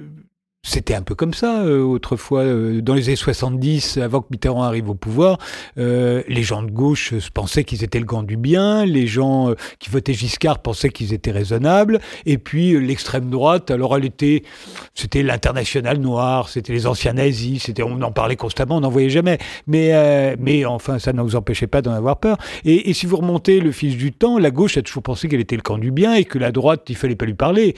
c'était 0.65 0.95
un 0.95 1.03
peu 1.03 1.15
comme 1.15 1.33
ça 1.33 1.61
euh, 1.61 1.81
autrefois. 1.81 2.41
Euh, 2.41 2.81
dans 2.81 2.95
les 2.95 3.07
années 3.07 3.15
70, 3.15 3.97
avant 3.97 4.21
que 4.21 4.27
Mitterrand 4.31 4.63
arrive 4.63 4.89
au 4.89 4.95
pouvoir, 4.95 5.37
euh, 5.77 6.23
les 6.27 6.41
gens 6.41 6.63
de 6.63 6.71
gauche 6.71 7.13
pensaient 7.33 7.63
qu'ils 7.63 7.83
étaient 7.83 7.99
le 7.99 8.05
camp 8.05 8.23
du 8.23 8.35
bien, 8.35 8.83
les 8.83 9.05
gens 9.05 9.53
qui 9.79 9.89
votaient 9.89 10.13
Giscard 10.13 10.59
pensaient 10.59 10.89
qu'ils 10.89 11.13
étaient 11.13 11.31
raisonnables, 11.31 11.99
et 12.25 12.37
puis 12.39 12.79
l'extrême 12.79 13.29
droite, 13.29 13.69
alors 13.69 13.95
elle 13.95 14.05
était, 14.05 14.43
c'était 14.95 15.21
l'international 15.21 15.99
noir, 15.99 16.49
c'était 16.49 16.73
les 16.73 16.87
anciens 16.87 17.13
nazis, 17.13 17.63
c'était, 17.63 17.83
on 17.83 18.01
en 18.01 18.11
parlait 18.11 18.35
constamment, 18.35 18.77
on 18.77 18.81
n'en 18.81 18.89
voyait 18.89 19.09
jamais, 19.09 19.37
mais, 19.67 20.35
mais 20.39 20.65
enfin, 20.65 20.97
ça 20.97 21.13
ne 21.13 21.21
vous 21.21 21.35
empêchait 21.35 21.67
pas 21.67 21.81
d'en 21.81 21.91
avoir 21.91 22.17
peur. 22.17 22.37
Et, 22.63 22.89
et, 22.89 22.93
si 22.93 23.05
vous 23.05 23.17
remontez 23.17 23.59
le 23.59 23.71
fil 23.71 23.97
du 23.97 24.11
temps, 24.11 24.39
la 24.39 24.51
gauche 24.51 24.77
a 24.77 24.81
toujours 24.81 25.03
pensé 25.03 25.27
qu'elle 25.27 25.39
était 25.39 25.55
le 25.55 25.61
camp 25.61 25.77
du 25.77 25.91
bien 25.91 26.15
et 26.15 26.25
que 26.25 26.39
la 26.39 26.51
droite, 26.51 26.83
il 26.89 26.95
fallait 26.95 27.15
pas 27.15 27.25
lui 27.25 27.33
parler. 27.33 27.75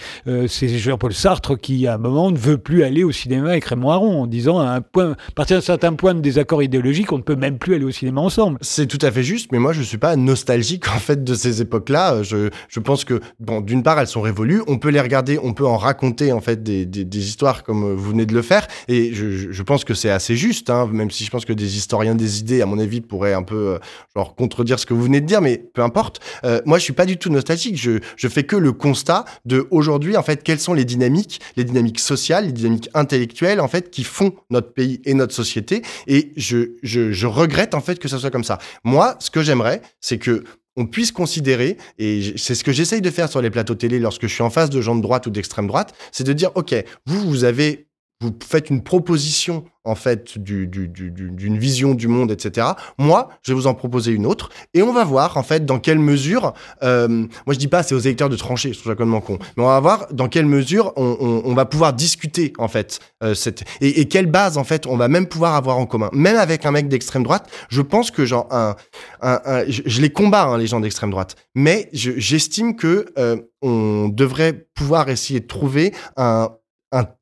C'est 0.47 0.69
Jean-Paul 0.69 1.13
Sartre 1.13 1.57
qui, 1.57 1.87
à 1.87 1.95
un 1.95 1.97
moment, 1.97 2.31
ne 2.31 2.37
veut 2.37 2.57
plus 2.57 2.76
aller 2.83 3.03
au 3.03 3.11
cinéma 3.11 3.49
avec 3.49 3.65
Raymond 3.65 3.91
Aron 3.91 4.21
en 4.23 4.27
disant 4.27 4.59
à, 4.59 4.69
un 4.69 4.81
point, 4.81 5.11
à 5.11 5.31
partir 5.35 5.57
d'un 5.57 5.61
certain 5.61 5.93
point 5.93 6.13
de 6.13 6.21
désaccord 6.21 6.63
idéologique, 6.63 7.11
on 7.11 7.17
ne 7.17 7.23
peut 7.23 7.35
même 7.35 7.57
plus 7.57 7.75
aller 7.75 7.85
au 7.85 7.91
cinéma 7.91 8.21
ensemble. 8.21 8.57
C'est 8.61 8.87
tout 8.87 8.99
à 9.01 9.11
fait 9.11 9.23
juste, 9.23 9.51
mais 9.51 9.59
moi 9.59 9.73
je 9.73 9.81
suis 9.81 9.97
pas 9.97 10.15
nostalgique 10.15 10.87
en 10.95 10.99
fait 10.99 11.23
de 11.23 11.33
ces 11.33 11.61
époques-là. 11.61 12.23
Je, 12.23 12.49
je 12.69 12.79
pense 12.79 13.03
que 13.05 13.19
bon, 13.39 13.61
d'une 13.61 13.83
part 13.83 13.99
elles 13.99 14.07
sont 14.07 14.21
révolues, 14.21 14.61
on 14.67 14.77
peut 14.77 14.89
les 14.89 15.01
regarder, 15.01 15.39
on 15.41 15.53
peut 15.53 15.65
en 15.65 15.77
raconter 15.77 16.31
en 16.31 16.41
fait 16.41 16.63
des, 16.63 16.85
des, 16.85 17.05
des 17.05 17.27
histoires 17.27 17.63
comme 17.63 17.93
vous 17.93 18.09
venez 18.09 18.25
de 18.25 18.33
le 18.33 18.41
faire, 18.41 18.67
et 18.87 19.13
je, 19.13 19.51
je 19.51 19.63
pense 19.63 19.83
que 19.83 19.93
c'est 19.93 20.09
assez 20.09 20.35
juste, 20.35 20.69
hein, 20.69 20.87
même 20.91 21.11
si 21.11 21.23
je 21.25 21.31
pense 21.31 21.45
que 21.45 21.53
des 21.53 21.77
historiens 21.77 22.15
des 22.15 22.39
idées, 22.39 22.61
à 22.61 22.65
mon 22.65 22.79
avis, 22.79 23.01
pourraient 23.01 23.33
un 23.33 23.43
peu 23.43 23.73
euh, 23.75 23.79
genre 24.15 24.35
contredire 24.35 24.79
ce 24.79 24.85
que 24.85 24.93
vous 24.93 25.03
venez 25.03 25.21
de 25.21 25.25
dire, 25.25 25.41
mais 25.41 25.57
peu 25.57 25.81
importe. 25.81 26.19
Euh, 26.43 26.61
moi 26.65 26.77
je 26.77 26.83
suis 26.83 26.93
pas 26.93 27.05
du 27.05 27.17
tout 27.17 27.29
nostalgique, 27.29 27.77
je, 27.77 27.99
je 28.15 28.27
fais 28.27 28.43
que 28.43 28.55
le 28.55 28.71
constat 28.71 29.25
de 29.45 29.67
aujourd'hui 29.71 30.17
en 30.17 30.23
fait 30.23 30.43
quelles 30.43 30.59
sont 30.59 30.73
les 30.73 30.85
dynamiques, 30.85 31.39
les 31.55 31.63
dynamiques 31.63 31.99
sociales, 31.99 32.45
les 32.45 32.51
dynamiques 32.51 32.66
intellectuelles 32.93 33.59
en 33.59 33.67
fait 33.67 33.89
qui 33.89 34.03
font 34.03 34.33
notre 34.49 34.73
pays 34.73 35.01
et 35.05 35.13
notre 35.13 35.33
société. 35.33 35.81
Et 36.07 36.33
je, 36.37 36.71
je, 36.83 37.11
je 37.11 37.27
regrette 37.27 37.73
en 37.73 37.81
fait 37.81 37.99
que 37.99 38.07
ça 38.07 38.17
soit 38.19 38.31
comme 38.31 38.43
ça. 38.43 38.59
Moi, 38.83 39.15
ce 39.19 39.29
que 39.29 39.41
j'aimerais, 39.41 39.81
c'est 40.01 40.17
que 40.17 40.43
on 40.77 40.85
puisse 40.85 41.11
considérer, 41.11 41.77
et 41.97 42.35
c'est 42.37 42.53
ce 42.53 42.63
que 42.63 42.71
j'essaye 42.71 43.01
de 43.01 43.09
faire 43.09 43.29
sur 43.29 43.41
les 43.41 43.49
plateaux 43.49 43.73
télé 43.73 43.97
lorsque 43.99 44.27
je 44.27 44.33
suis 44.33 44.43
en 44.43 44.51
face 44.51 44.69
de 44.69 44.79
gens 44.79 44.95
de 44.95 45.01
droite 45.01 45.25
ou 45.25 45.31
d'extrême 45.31 45.65
droite, 45.65 45.95
c'est 46.11 46.23
de 46.23 46.33
dire, 46.33 46.51
OK, 46.53 46.75
vous, 47.07 47.19
vous 47.27 47.43
avez, 47.43 47.87
vous 48.21 48.31
faites 48.47 48.69
une 48.69 48.83
proposition 48.83 49.65
en 49.87 49.95
fait 49.95 50.37
d'une 50.37 50.65
du, 50.65 50.87
du, 50.89 51.57
vision 51.57 51.93
du 51.93 52.07
monde, 52.07 52.31
etc. 52.31 52.67
Moi, 52.97 53.29
je 53.41 53.51
vais 53.51 53.55
vous 53.55 53.67
en 53.67 53.73
proposer 53.73 54.11
une 54.11 54.25
autre, 54.25 54.49
et 54.73 54.81
on 54.81 54.93
va 54.93 55.03
voir 55.03 55.37
en 55.37 55.43
fait 55.43 55.65
dans 55.65 55.79
quelle 55.79 55.99
mesure. 55.99 56.53
Euh, 56.83 57.07
moi, 57.07 57.53
je 57.53 57.57
dis 57.57 57.67
pas 57.67 57.83
c'est 57.83 57.95
aux 57.95 57.99
électeurs 57.99 58.29
de 58.29 58.35
trancher, 58.35 58.73
je 58.73 58.79
trouve 58.79 58.91
ça 58.91 58.95
complètement 58.95 59.21
con, 59.21 59.39
mais 59.55 59.63
on 59.63 59.67
va 59.67 59.79
voir 59.79 60.07
dans 60.11 60.27
quelle 60.27 60.45
mesure 60.45 60.93
on, 60.97 61.53
va 61.53 61.65
pouvoir 61.65 61.93
discuter 61.93 62.53
en 62.59 62.67
fait 62.67 62.99
euh, 63.23 63.33
et, 63.81 64.07
quelle 64.07 64.27
base 64.27 64.57
en 64.57 64.63
fait 64.63 64.85
on 64.85 64.97
va 64.97 65.07
même 65.07 65.27
pouvoir 65.27 65.55
avoir 65.55 65.77
en 65.77 65.85
commun. 65.85 66.09
Même 66.11 66.37
avec 66.37 66.65
un 66.65 66.71
mec 66.71 66.87
d'extrême 66.87 67.23
droite, 67.23 67.49
je 67.69 67.81
pense 67.81 68.11
que 68.11 68.25
genre 68.25 68.47
un, 68.51 68.75
un, 69.21 69.63
je, 69.67 70.01
les 70.01 70.09
combats 70.09 70.43
hein, 70.43 70.57
les 70.57 70.67
gens 70.67 70.79
d'extrême 70.79 71.11
droite, 71.11 71.35
mais 71.55 71.89
j'estime 71.93 72.75
que 72.75 73.05
euh, 73.17 73.37
on 73.61 74.09
devrait 74.09 74.67
pouvoir 74.75 75.09
essayer 75.09 75.39
de 75.39 75.47
trouver 75.47 75.93
un 76.17 76.49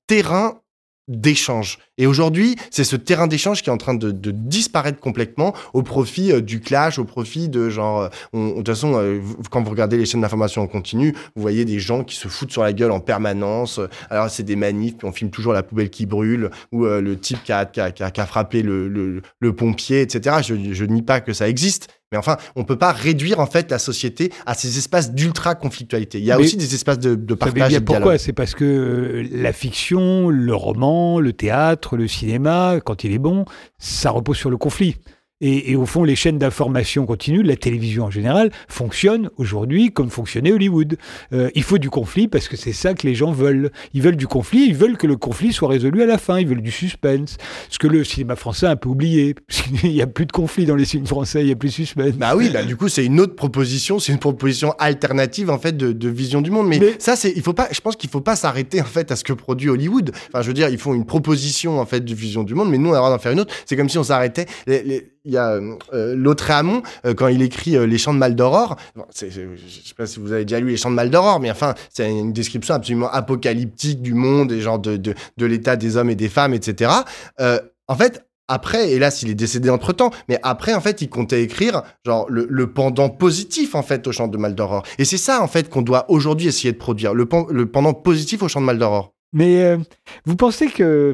terrain 0.07 0.59
d'échange. 1.07 1.79
Et 1.97 2.07
aujourd'hui, 2.07 2.55
c'est 2.71 2.83
ce 2.83 2.95
terrain 2.95 3.27
d'échange 3.27 3.61
qui 3.61 3.69
est 3.69 3.73
en 3.73 3.77
train 3.77 3.93
de, 3.93 4.11
de 4.11 4.31
disparaître 4.31 4.99
complètement 4.99 5.53
au 5.73 5.83
profit 5.83 6.31
euh, 6.31 6.41
du 6.41 6.59
clash, 6.59 6.99
au 6.99 7.05
profit 7.05 7.47
de 7.47 7.69
genre... 7.69 8.09
Euh, 8.33 8.49
de 8.49 8.55
toute 8.57 8.67
façon, 8.67 8.93
euh, 8.95 9.21
quand 9.49 9.63
vous 9.63 9.69
regardez 9.69 9.97
les 9.97 10.05
chaînes 10.05 10.21
d'information 10.21 10.61
en 10.61 10.67
continu, 10.67 11.15
vous 11.35 11.41
voyez 11.41 11.63
des 11.63 11.79
gens 11.79 12.03
qui 12.03 12.15
se 12.15 12.27
foutent 12.27 12.51
sur 12.51 12.63
la 12.63 12.73
gueule 12.73 12.91
en 12.91 12.99
permanence. 12.99 13.79
Alors, 14.09 14.29
c'est 14.29 14.43
des 14.43 14.55
manifs, 14.55 14.97
puis 14.97 15.07
on 15.07 15.11
filme 15.11 15.31
toujours 15.31 15.53
la 15.53 15.63
poubelle 15.63 15.89
qui 15.89 16.05
brûle, 16.05 16.49
ou 16.71 16.85
le 16.85 17.17
type 17.17 17.43
qui 17.43 17.51
a, 17.51 17.65
qui 17.65 17.79
a, 17.79 17.91
qui 17.91 18.03
a, 18.03 18.25
frappé 18.25 18.61
le, 18.61 18.87
le, 18.87 19.21
le, 19.39 19.55
pompier, 19.55 20.01
etc. 20.01 20.37
Je, 20.43 20.73
je 20.73 20.85
nie 20.85 21.01
pas 21.01 21.21
que 21.21 21.33
ça 21.33 21.47
existe, 21.47 21.87
mais 22.11 22.17
enfin, 22.17 22.37
on 22.55 22.63
peut 22.63 22.77
pas 22.77 22.91
réduire 22.91 23.39
en 23.39 23.47
fait 23.47 23.71
la 23.71 23.79
société 23.79 24.31
à 24.45 24.53
ces 24.53 24.77
espaces 24.77 25.11
d'ultra 25.11 25.55
conflictualité. 25.55 26.19
Il 26.19 26.25
y 26.25 26.31
a 26.31 26.39
aussi 26.39 26.57
des 26.57 26.75
espaces 26.75 26.99
de, 26.99 27.15
de 27.15 27.33
partage. 27.33 27.69
Bien 27.69 27.81
pourquoi? 27.81 28.17
C'est 28.17 28.33
parce 28.33 28.53
que 28.53 29.25
la 29.31 29.53
fiction, 29.53 30.29
le 30.29 30.55
roman, 30.55 31.19
le 31.19 31.33
théâtre, 31.33 31.97
le 31.97 32.07
cinéma, 32.07 32.79
quand 32.83 33.03
il 33.03 33.11
est 33.11 33.19
bon, 33.19 33.45
ça 33.79 34.11
repose 34.11 34.37
sur 34.37 34.49
le 34.49 34.57
conflit. 34.57 34.97
Et, 35.41 35.71
et 35.71 35.75
au 35.75 35.85
fond, 35.85 36.03
les 36.05 36.15
chaînes 36.15 36.37
d'information 36.37 37.05
continue, 37.05 37.43
la 37.43 37.57
télévision 37.57 38.05
en 38.05 38.11
général, 38.11 38.51
fonctionnent 38.69 39.29
aujourd'hui 39.35 39.91
comme 39.91 40.09
fonctionnait 40.09 40.53
Hollywood. 40.53 40.97
Euh, 41.33 41.49
il 41.55 41.63
faut 41.63 41.77
du 41.77 41.89
conflit 41.89 42.29
parce 42.29 42.47
que 42.47 42.55
c'est 42.55 42.71
ça 42.71 42.93
que 42.93 43.05
les 43.05 43.15
gens 43.15 43.31
veulent. 43.33 43.71
Ils 43.93 44.01
veulent 44.01 44.15
du 44.15 44.27
conflit, 44.27 44.65
ils 44.67 44.75
veulent 44.75 44.95
que 44.97 45.07
le 45.07 45.17
conflit 45.17 45.51
soit 45.51 45.67
résolu 45.67 46.01
à 46.01 46.05
la 46.05 46.17
fin, 46.17 46.39
ils 46.39 46.47
veulent 46.47 46.61
du 46.61 46.71
suspense. 46.71 47.35
Ce 47.69 47.77
que 47.77 47.87
le 47.87 48.03
cinéma 48.05 48.37
français 48.37 48.65
a 48.67 48.71
un 48.71 48.75
peu 48.77 48.87
oublié. 48.87 49.35
il 49.83 49.91
n'y 49.91 50.01
a 50.01 50.07
plus 50.07 50.25
de 50.25 50.31
conflit 50.31 50.65
dans 50.65 50.75
les 50.77 50.85
films 50.85 51.05
français, 51.05 51.41
il 51.41 51.47
n'y 51.47 51.51
a 51.51 51.55
plus 51.57 51.69
de 51.69 51.73
suspense. 51.73 52.13
Bah 52.13 52.35
oui, 52.37 52.49
bah 52.49 52.63
du 52.63 52.77
coup, 52.77 52.87
c'est 52.87 53.05
une 53.05 53.19
autre 53.19 53.35
proposition, 53.35 53.99
c'est 53.99 54.13
une 54.13 54.19
proposition 54.19 54.73
alternative 54.79 55.49
en 55.49 55.59
fait 55.59 55.75
de, 55.75 55.91
de 55.91 56.09
vision 56.09 56.41
du 56.41 56.49
monde. 56.51 56.67
Mais, 56.69 56.79
Mais- 56.79 56.95
ça, 56.97 57.17
c'est, 57.17 57.33
il 57.35 57.41
faut 57.41 57.53
pas, 57.53 57.67
je 57.71 57.81
pense 57.81 57.97
qu'il 57.97 58.09
faut 58.09 58.21
pas 58.21 58.37
s'arrêter 58.37 58.79
en 58.81 58.85
fait 58.85 59.11
à 59.11 59.17
ce 59.17 59.25
que 59.25 59.33
produit 59.33 59.69
Hollywood. 59.69 60.11
Enfin, 60.29 60.41
je 60.41 60.47
veux 60.47 60.53
dire, 60.53 60.69
ils 60.69 60.77
font 60.77 60.93
une 60.93 61.05
proposition 61.05 61.79
en 61.79 61.85
fait 61.85 61.99
de 62.05 62.15
vision 62.15 62.43
du 62.43 62.55
monde, 62.55 62.69
mais 62.69 62.77
nous, 62.77 62.89
on 62.89 62.93
a 62.93 62.95
le 62.95 62.99
droit 62.99 63.09
d'en 63.09 63.19
faire 63.19 63.33
une 63.33 63.41
autre. 63.41 63.53
C'est 63.65 63.75
comme 63.75 63.89
si 63.89 63.97
on 63.97 64.03
s'arrêtait. 64.03 64.45
Les- 64.65 64.83
les- 64.83 65.11
Il 65.25 65.33
y 65.33 65.37
a 65.37 65.59
euh, 65.93 66.15
l'autre 66.15 66.49
Hamon 66.51 66.83
euh, 67.05 67.13
quand 67.13 67.27
il 67.27 67.41
écrit 67.41 67.75
euh, 67.75 67.85
Les 67.85 67.97
Chants 67.97 68.13
de 68.13 68.19
Maldoror. 68.19 68.75
Bon, 68.95 69.05
je 69.13 69.25
sais 69.25 69.93
pas 69.97 70.05
si 70.05 70.19
vous 70.19 70.31
avez 70.31 70.45
déjà 70.45 70.59
lu 70.59 70.69
Les 70.69 70.77
Chants 70.77 70.91
de 70.91 70.95
Maldoror, 70.95 71.39
mais 71.39 71.51
enfin, 71.51 71.73
c'est 71.89 72.09
une 72.09 72.31
description 72.33 72.75
absolument 72.75 73.09
apocalyptique 73.09 74.01
du 74.01 74.13
monde 74.13 74.51
et 74.51 74.61
genre 74.61 74.79
de, 74.79 74.97
de, 74.97 75.45
l'état 75.45 75.75
des 75.75 75.97
hommes 75.97 76.09
et 76.09 76.15
des 76.15 76.29
femmes, 76.29 76.53
etc. 76.53 76.91
Euh, 77.39 77.59
en 77.87 77.95
fait, 77.95 78.25
après, 78.47 78.91
hélas, 78.91 79.23
il 79.23 79.29
est 79.29 79.35
décédé 79.35 79.69
entre 79.69 79.91
temps, 79.91 80.11
mais 80.29 80.39
après, 80.43 80.75
en 80.75 80.81
fait, 80.81 81.01
il 81.01 81.09
comptait 81.09 81.41
écrire, 81.41 81.81
genre, 82.05 82.27
le, 82.29 82.45
le 82.47 82.71
pendant 82.71 83.09
positif, 83.09 83.73
en 83.73 83.81
fait, 83.81 84.05
au 84.05 84.11
chant 84.11 84.27
de 84.27 84.37
Maldoror. 84.37 84.83
Et 84.99 85.05
c'est 85.05 85.17
ça, 85.17 85.41
en 85.41 85.47
fait, 85.47 85.69
qu'on 85.69 85.81
doit 85.81 86.05
aujourd'hui 86.09 86.47
essayer 86.47 86.71
de 86.71 86.77
produire, 86.77 87.15
le, 87.15 87.27
le 87.49 87.65
pendant 87.65 87.93
positif 87.93 88.43
au 88.43 88.47
chant 88.47 88.61
de 88.61 88.65
Maldoror. 88.65 89.15
Mais 89.33 89.63
euh, 89.63 89.77
vous 90.25 90.35
pensez 90.35 90.67
que. 90.67 91.13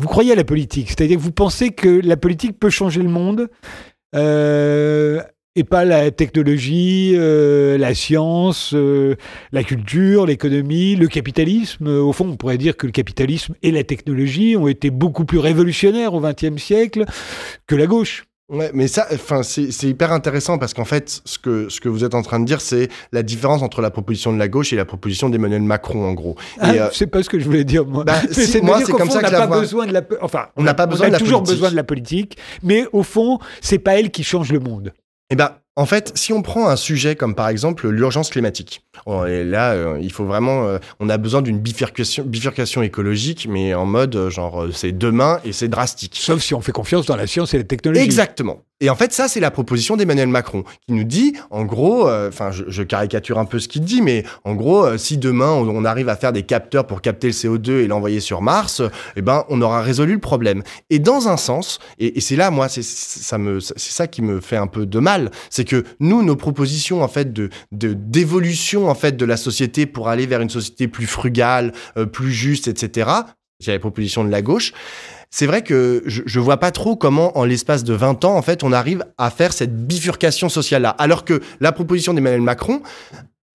Vous 0.00 0.08
croyez 0.08 0.32
à 0.32 0.34
la 0.34 0.44
politique, 0.44 0.88
c'est-à-dire 0.88 1.18
que 1.18 1.22
vous 1.22 1.30
pensez 1.30 1.72
que 1.72 2.00
la 2.02 2.16
politique 2.16 2.58
peut 2.58 2.70
changer 2.70 3.02
le 3.02 3.10
monde 3.10 3.50
euh, 4.16 5.20
et 5.54 5.62
pas 5.62 5.84
la 5.84 6.10
technologie, 6.10 7.12
euh, 7.16 7.76
la 7.76 7.94
science, 7.94 8.72
euh, 8.72 9.16
la 9.52 9.62
culture, 9.62 10.24
l'économie, 10.24 10.96
le 10.96 11.06
capitalisme. 11.06 11.86
Au 11.86 12.14
fond, 12.14 12.30
on 12.30 12.36
pourrait 12.36 12.56
dire 12.56 12.78
que 12.78 12.86
le 12.86 12.92
capitalisme 12.92 13.54
et 13.62 13.70
la 13.70 13.84
technologie 13.84 14.56
ont 14.56 14.68
été 14.68 14.88
beaucoup 14.88 15.26
plus 15.26 15.38
révolutionnaires 15.38 16.14
au 16.14 16.20
XXe 16.22 16.56
siècle 16.56 17.04
que 17.66 17.76
la 17.76 17.84
gauche. 17.84 18.24
Ouais, 18.50 18.70
mais 18.74 18.88
ça, 18.88 19.06
enfin, 19.12 19.42
c'est 19.44 19.70
hyper 19.84 20.12
intéressant 20.12 20.58
parce 20.58 20.74
qu'en 20.74 20.84
fait, 20.84 21.20
ce 21.24 21.38
que, 21.38 21.68
ce 21.68 21.80
que 21.80 21.88
vous 21.88 22.02
êtes 22.04 22.14
en 22.14 22.22
train 22.22 22.40
de 22.40 22.44
dire, 22.44 22.60
c'est 22.60 22.88
la 23.12 23.22
différence 23.22 23.62
entre 23.62 23.80
la 23.80 23.90
proposition 23.90 24.32
de 24.32 24.38
la 24.38 24.48
gauche 24.48 24.72
et 24.72 24.76
la 24.76 24.84
proposition 24.84 25.28
d'Emmanuel 25.28 25.62
Macron, 25.62 26.04
en 26.04 26.12
gros. 26.14 26.34
Ah, 26.58 26.70
euh, 26.72 26.88
c'est 26.92 27.06
pas 27.06 27.22
ce 27.22 27.30
que 27.30 27.38
je 27.38 27.44
voulais 27.44 27.62
dire, 27.64 27.86
moi. 27.86 28.02
Bah, 28.04 28.14
c'est 28.32 28.60
moi, 28.60 28.80
c'est 28.84 28.90
comme 28.92 29.06
fond, 29.08 29.12
ça 29.12 29.20
que 29.22 29.28
on 29.28 29.30
n'a 29.30 29.38
pas 29.38 29.46
vois. 29.46 29.60
besoin 29.60 29.86
de 29.86 29.92
la. 29.92 30.02
Enfin, 30.20 30.48
On 30.56 30.64
n'a 30.64 30.74
pas 30.74 30.86
besoin 30.86 31.06
de 31.06 31.12
la 31.12 31.18
toujours 31.18 31.38
politique. 31.38 31.54
besoin 31.56 31.70
de 31.70 31.76
la 31.76 31.84
politique, 31.84 32.38
mais 32.64 32.86
au 32.92 33.04
fond, 33.04 33.38
c'est 33.60 33.78
pas 33.78 33.98
elle 34.00 34.10
qui 34.10 34.24
change 34.24 34.50
le 34.52 34.58
monde. 34.58 34.92
Eh 35.30 35.36
ben, 35.36 35.52
en 35.76 35.86
fait, 35.86 36.12
si 36.14 36.32
on 36.32 36.42
prend 36.42 36.68
un 36.68 36.76
sujet 36.76 37.16
comme 37.16 37.34
par 37.34 37.48
exemple 37.48 37.88
l'urgence 37.88 38.30
climatique, 38.30 38.84
et 39.28 39.44
là, 39.44 39.72
euh, 39.72 39.98
il 40.00 40.12
faut 40.12 40.24
vraiment, 40.24 40.66
euh, 40.66 40.78
on 40.98 41.08
a 41.08 41.16
besoin 41.16 41.42
d'une 41.42 41.58
bifurcation, 41.58 42.24
bifurcation 42.24 42.82
écologique, 42.82 43.46
mais 43.48 43.72
en 43.74 43.86
mode 43.86 44.14
euh, 44.16 44.30
genre 44.30 44.66
c'est 44.72 44.92
demain 44.92 45.40
et 45.44 45.52
c'est 45.52 45.68
drastique. 45.68 46.16
Sauf 46.18 46.42
si 46.42 46.54
on 46.54 46.60
fait 46.60 46.72
confiance 46.72 47.06
dans 47.06 47.16
la 47.16 47.26
science 47.26 47.54
et 47.54 47.58
la 47.58 47.64
technologie. 47.64 48.02
Exactement. 48.02 48.62
Et 48.82 48.88
en 48.88 48.94
fait, 48.96 49.12
ça, 49.12 49.28
c'est 49.28 49.40
la 49.40 49.50
proposition 49.50 49.96
d'Emmanuel 49.96 50.28
Macron, 50.28 50.64
qui 50.86 50.94
nous 50.94 51.04
dit, 51.04 51.34
en 51.50 51.64
gros, 51.64 52.08
euh, 52.08 52.28
enfin, 52.28 52.50
je, 52.50 52.64
je 52.68 52.82
caricature 52.82 53.38
un 53.38 53.44
peu 53.44 53.58
ce 53.58 53.68
qu'il 53.68 53.82
dit, 53.84 54.00
mais 54.00 54.24
en 54.44 54.54
gros, 54.54 54.86
euh, 54.86 54.96
si 54.96 55.18
demain 55.18 55.50
on, 55.50 55.68
on 55.68 55.84
arrive 55.84 56.08
à 56.08 56.16
faire 56.16 56.32
des 56.32 56.44
capteurs 56.44 56.86
pour 56.86 57.02
capter 57.02 57.26
le 57.26 57.32
CO2 57.34 57.70
et 57.82 57.86
l'envoyer 57.86 58.20
sur 58.20 58.40
Mars, 58.40 58.80
euh, 58.80 58.88
eh 59.16 59.22
ben, 59.22 59.44
on 59.50 59.60
aura 59.60 59.82
résolu 59.82 60.14
le 60.14 60.18
problème. 60.20 60.62
Et 60.88 60.98
dans 60.98 61.28
un 61.28 61.36
sens, 61.36 61.78
et, 61.98 62.16
et 62.16 62.20
c'est 62.22 62.36
là, 62.36 62.50
moi, 62.50 62.68
c'est 62.70 62.82
ça 62.82 63.36
me, 63.36 63.60
c'est 63.60 63.78
ça 63.78 64.06
qui 64.06 64.22
me 64.22 64.40
fait 64.40 64.56
un 64.56 64.66
peu 64.66 64.86
de 64.86 64.98
mal, 64.98 65.30
c'est 65.50 65.64
que 65.66 65.84
nous, 66.00 66.22
nos 66.22 66.36
propositions 66.36 67.02
en 67.02 67.08
fait 67.08 67.32
de 67.34 67.50
de- 67.72 67.92
d'évolution 67.94 68.88
en 68.88 68.94
fait 68.94 69.16
de 69.16 69.24
la 69.26 69.36
société 69.36 69.84
pour 69.86 70.08
aller 70.08 70.26
vers 70.26 70.40
une 70.40 70.48
société 70.50 70.88
plus 70.88 71.06
frugale, 71.06 71.72
plus 72.12 72.32
juste, 72.32 72.66
etc. 72.68 73.10
J'ai 73.60 73.72
les 73.72 73.78
propositions 73.78 74.24
de 74.24 74.30
la 74.30 74.40
gauche 74.42 74.72
c'est 75.30 75.46
vrai 75.46 75.62
que 75.62 76.02
je, 76.06 76.22
je 76.26 76.40
vois 76.40 76.56
pas 76.58 76.70
trop 76.72 76.96
comment, 76.96 77.36
en 77.38 77.44
l'espace 77.44 77.84
de 77.84 77.94
20 77.94 78.24
ans, 78.24 78.36
en 78.36 78.42
fait, 78.42 78.62
on 78.64 78.72
arrive 78.72 79.04
à 79.18 79.30
faire 79.30 79.52
cette 79.52 79.86
bifurcation 79.86 80.48
sociale-là. 80.48 80.90
Alors 80.90 81.24
que 81.24 81.40
la 81.60 81.72
proposition 81.72 82.14
d'Emmanuel 82.14 82.40
Macron, 82.40 82.82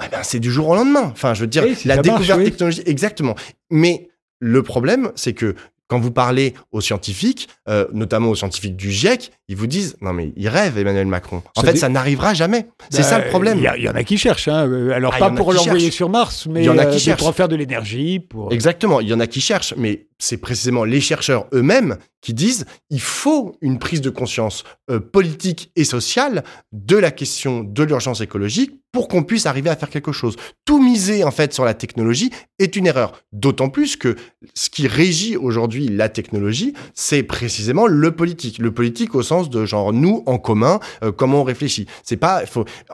eh 0.03 0.07
ben, 0.09 0.19
c'est 0.23 0.39
du 0.39 0.51
jour 0.51 0.69
au 0.69 0.75
lendemain. 0.75 1.09
Enfin, 1.11 1.33
je 1.33 1.41
veux 1.41 1.47
dire, 1.47 1.63
Oui, 1.63 1.75
si 1.75 1.87
la 1.87 1.95
marche, 1.95 2.07
découverte 2.07 2.39
oui. 2.39 2.45
technologique, 2.45 2.87
exactement. 2.87 3.35
Mais 3.71 4.09
le 4.39 4.63
problème, 4.63 5.11
c'est 5.15 5.33
que 5.33 5.55
quand 5.87 5.99
vous 5.99 6.09
parlez 6.11 6.55
aux 6.71 6.81
scientifiques, 6.81 7.47
euh, 7.69 7.85
notamment 7.93 8.29
aux 8.29 8.35
scientifiques 8.35 8.75
du 8.75 8.91
GIEC, 8.91 9.31
ils 9.47 9.55
vous 9.55 9.67
disent 9.67 9.95
non 10.01 10.13
mais 10.13 10.33
ils 10.35 10.49
rêvent 10.49 10.79
Emmanuel 10.79 11.05
Macron. 11.05 11.43
En 11.55 11.61
Ça 11.61 11.67
fait, 11.71 11.77
ça 11.77 11.89
n'arrivera 11.89 12.33
jamais. 12.33 12.65
C'est 12.89 13.03
Bah, 13.03 13.07
ça 13.07 13.19
le 13.19 13.29
problème. 13.29 13.59
Il 13.59 13.63
y, 13.63 13.83
il 13.83 13.87
en 13.89 13.93
a 13.93 14.03
qui 14.03 14.17
cherchent. 14.17 14.47
hein. 14.47 14.67
Euh, 14.67 14.89
Alors, 14.89 15.11
Ah, 15.13 15.17
il 15.17 15.19
pas 15.19 15.29
pour 15.29 15.53
l'envoyer 15.53 15.91
sur 15.91 16.09
Mars, 16.09 16.47
mais, 16.49 16.61
Il 16.63 16.65
y 16.65 16.69
en 16.69 16.77
a 16.79 16.87
qui 16.87 17.11
euh, 17.11 17.15
pour 17.15 17.27
en 17.27 17.33
faire 17.33 17.47
de 17.47 17.55
l'énergie. 17.55 18.19
Pour... 18.19 18.51
Exactement, 18.51 18.99
il 18.99 19.07
y 19.07 19.13
en 19.13 19.19
a 19.19 19.27
qui 19.27 19.41
cherchent, 19.41 19.75
mais 19.77 20.07
c'est 20.19 20.37
précisément 20.37 20.83
les 20.83 21.01
chercheurs 21.01 21.47
eux-mêmes 21.53 21.97
qui 22.21 22.33
disent 22.33 22.65
il 22.89 23.01
faut 23.01 23.55
une 23.61 23.79
prise 23.79 24.01
de 24.01 24.09
conscience 24.09 24.63
euh, 24.89 24.99
politique 24.99 25.71
et 25.75 25.83
sociale 25.83 26.43
de 26.71 26.97
la 26.97 27.11
question 27.11 27.63
de 27.63 27.83
l'urgence 27.83 28.21
écologique 28.21 28.71
pour 28.95 29.09
qu'on 29.09 29.23
puisse 29.23 29.45
arriver 29.45 29.69
à 29.69 29.75
faire 29.75 29.89
quelque 29.89 30.13
chose. 30.13 30.37
Tout 30.63 30.81
miser 30.81 31.25
en 31.25 31.31
fait 31.31 31.53
sur 31.53 31.65
la 31.65 31.73
technologie 31.73 32.31
est 32.59 32.77
une 32.77 32.87
erreur, 32.87 33.11
d'autant 33.33 33.67
plus 33.67 33.97
que 33.97 34.15
ce 34.53 34.69
qui 34.69 34.87
régit 34.87 35.35
aujourd'hui 35.35 35.89
la 35.89 36.07
technologie, 36.07 36.73
c'est 36.93 37.21
précisément 37.21 37.87
le 37.87 38.11
politique, 38.11 38.57
le 38.57 38.73
politique 38.73 39.13
au 39.13 39.21
sens 39.21 39.49
de 39.49 39.65
genre 39.65 39.91
nous 39.91 40.23
en 40.27 40.37
commun, 40.37 40.79
euh, 41.03 41.11
comment 41.11 41.41
on 41.41 41.43
réfléchit. 41.43 41.87
C'est 42.03 42.15
pas, 42.15 42.43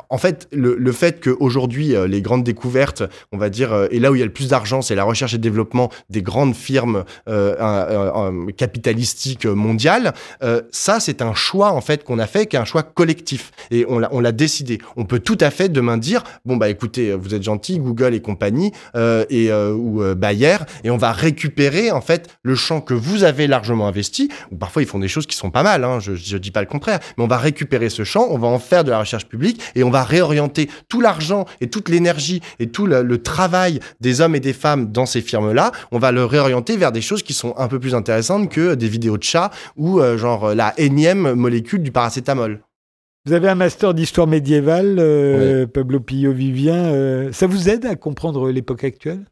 en 0.09 0.17
fait, 0.17 0.47
le, 0.51 0.75
le 0.75 0.91
fait 0.91 1.23
qu'aujourd'hui 1.23 1.95
euh, 1.95 2.07
les 2.07 2.23
grandes 2.23 2.43
découvertes, 2.43 3.03
on 3.31 3.37
va 3.37 3.51
dire, 3.51 3.71
euh, 3.71 3.87
et 3.91 3.99
là 3.99 4.11
où 4.11 4.15
il 4.15 4.19
y 4.19 4.23
a 4.23 4.25
le 4.25 4.33
plus 4.33 4.49
d'argent, 4.49 4.81
c'est 4.81 4.95
la 4.95 5.03
recherche 5.03 5.35
et 5.35 5.37
développement 5.37 5.91
des 6.09 6.23
grandes 6.23 6.55
firmes 6.55 7.03
euh, 7.27 8.51
capitalistiques 8.57 9.45
mondiales. 9.45 10.13
Euh, 10.43 10.61
ça, 10.71 10.99
c'est 10.99 11.21
un 11.21 11.33
choix 11.33 11.71
en 11.71 11.81
fait 11.81 12.03
qu'on 12.03 12.19
a 12.19 12.27
fait, 12.27 12.45
qui 12.45 12.55
est 12.55 12.59
un 12.59 12.65
choix 12.65 12.83
collectif, 12.83 13.51
et 13.71 13.85
on 13.87 13.99
l'a, 13.99 14.31
décidé. 14.31 14.79
On 14.95 15.05
peut 15.05 15.19
tout 15.19 15.37
à 15.41 15.51
fait 15.51 15.69
demain 15.69 15.97
dire, 15.97 16.23
bon 16.45 16.55
bah 16.57 16.69
écoutez, 16.69 17.13
vous 17.13 17.35
êtes 17.35 17.43
gentil, 17.43 17.79
Google 17.79 18.13
et 18.13 18.21
compagnie, 18.21 18.71
euh, 18.95 19.25
et 19.29 19.51
ou 19.51 20.01
Bayer, 20.15 20.57
et 20.83 20.89
on 20.89 20.97
va 20.97 21.11
récupérer 21.11 21.91
en 21.91 22.01
fait 22.01 22.29
le 22.43 22.55
champ 22.55 22.81
que 22.81 22.93
vous 22.93 23.23
avez 23.23 23.47
largement 23.47 23.87
investi. 23.87 24.29
Ou 24.51 24.55
parfois 24.55 24.81
ils 24.81 24.87
font 24.87 24.99
des 24.99 25.07
choses 25.07 25.27
qui 25.27 25.35
sont 25.35 25.51
pas 25.51 25.63
mal, 25.63 25.83
hein, 25.83 25.99
je, 25.99 26.15
je 26.15 26.37
dis 26.37 26.51
pas 26.51 26.61
le 26.61 26.67
contraire, 26.67 26.99
mais 27.17 27.23
on 27.23 27.27
va 27.27 27.37
récupérer 27.37 27.89
ce 27.89 28.03
champ, 28.03 28.27
on 28.29 28.37
va 28.37 28.47
en 28.47 28.59
faire 28.59 28.83
de 28.83 28.91
la 28.91 28.99
recherche 28.99 29.25
publique 29.25 29.61
et 29.75 29.83
on 29.83 29.89
va 29.89 30.03
réorienter 30.03 30.69
tout 30.87 31.01
l'argent 31.01 31.45
et 31.59 31.69
toute 31.69 31.89
l'énergie 31.89 32.41
et 32.59 32.67
tout 32.67 32.85
le, 32.85 33.03
le 33.03 33.21
travail 33.21 33.79
des 33.99 34.21
hommes 34.21 34.35
et 34.35 34.39
des 34.39 34.53
femmes 34.53 34.91
dans 34.91 35.05
ces 35.05 35.21
firmes-là, 35.21 35.71
on 35.91 35.99
va 35.99 36.11
le 36.11 36.25
réorienter 36.25 36.77
vers 36.77 36.91
des 36.91 37.00
choses 37.01 37.23
qui 37.23 37.33
sont 37.33 37.53
un 37.57 37.67
peu 37.67 37.79
plus 37.79 37.95
intéressantes 37.95 38.49
que 38.49 38.75
des 38.75 38.87
vidéos 38.87 39.17
de 39.17 39.23
chats 39.23 39.51
ou 39.77 39.99
euh, 39.99 40.17
genre 40.17 40.45
euh, 40.45 40.55
la 40.55 40.73
énième 40.79 41.33
molécule 41.33 41.81
du 41.83 41.91
paracétamol. 41.91 42.61
Vous 43.25 43.33
avez 43.33 43.49
un 43.49 43.55
master 43.55 43.93
d'histoire 43.93 44.25
médiévale, 44.27 44.97
euh, 44.99 45.67
Pablo 45.67 45.99
Pillo-Vivien. 45.99 46.73
euh, 46.75 47.31
ça 47.31 47.45
vous 47.45 47.69
aide 47.69 47.85
à 47.85 47.95
comprendre 47.95 48.49
l'époque 48.49 48.83
actuelle? 48.83 49.25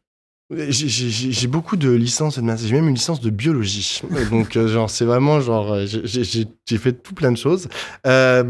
J'ai- 0.52 1.46
beaucoup 1.46 1.76
de 1.76 1.90
licences. 1.90 2.40
J'ai 2.64 2.74
même 2.74 2.88
une 2.88 2.94
licence 2.94 3.20
de 3.20 3.30
biologie. 3.30 4.00
Donc, 4.30 4.58
genre, 4.58 4.90
c'est 4.90 5.04
vraiment 5.04 5.40
genre, 5.40 5.76
j'ai- 5.86 6.78
fait 6.78 6.92
tout 6.92 7.14
plein 7.14 7.30
de 7.32 7.36
choses. 7.36 7.68
Euh, 8.06 8.42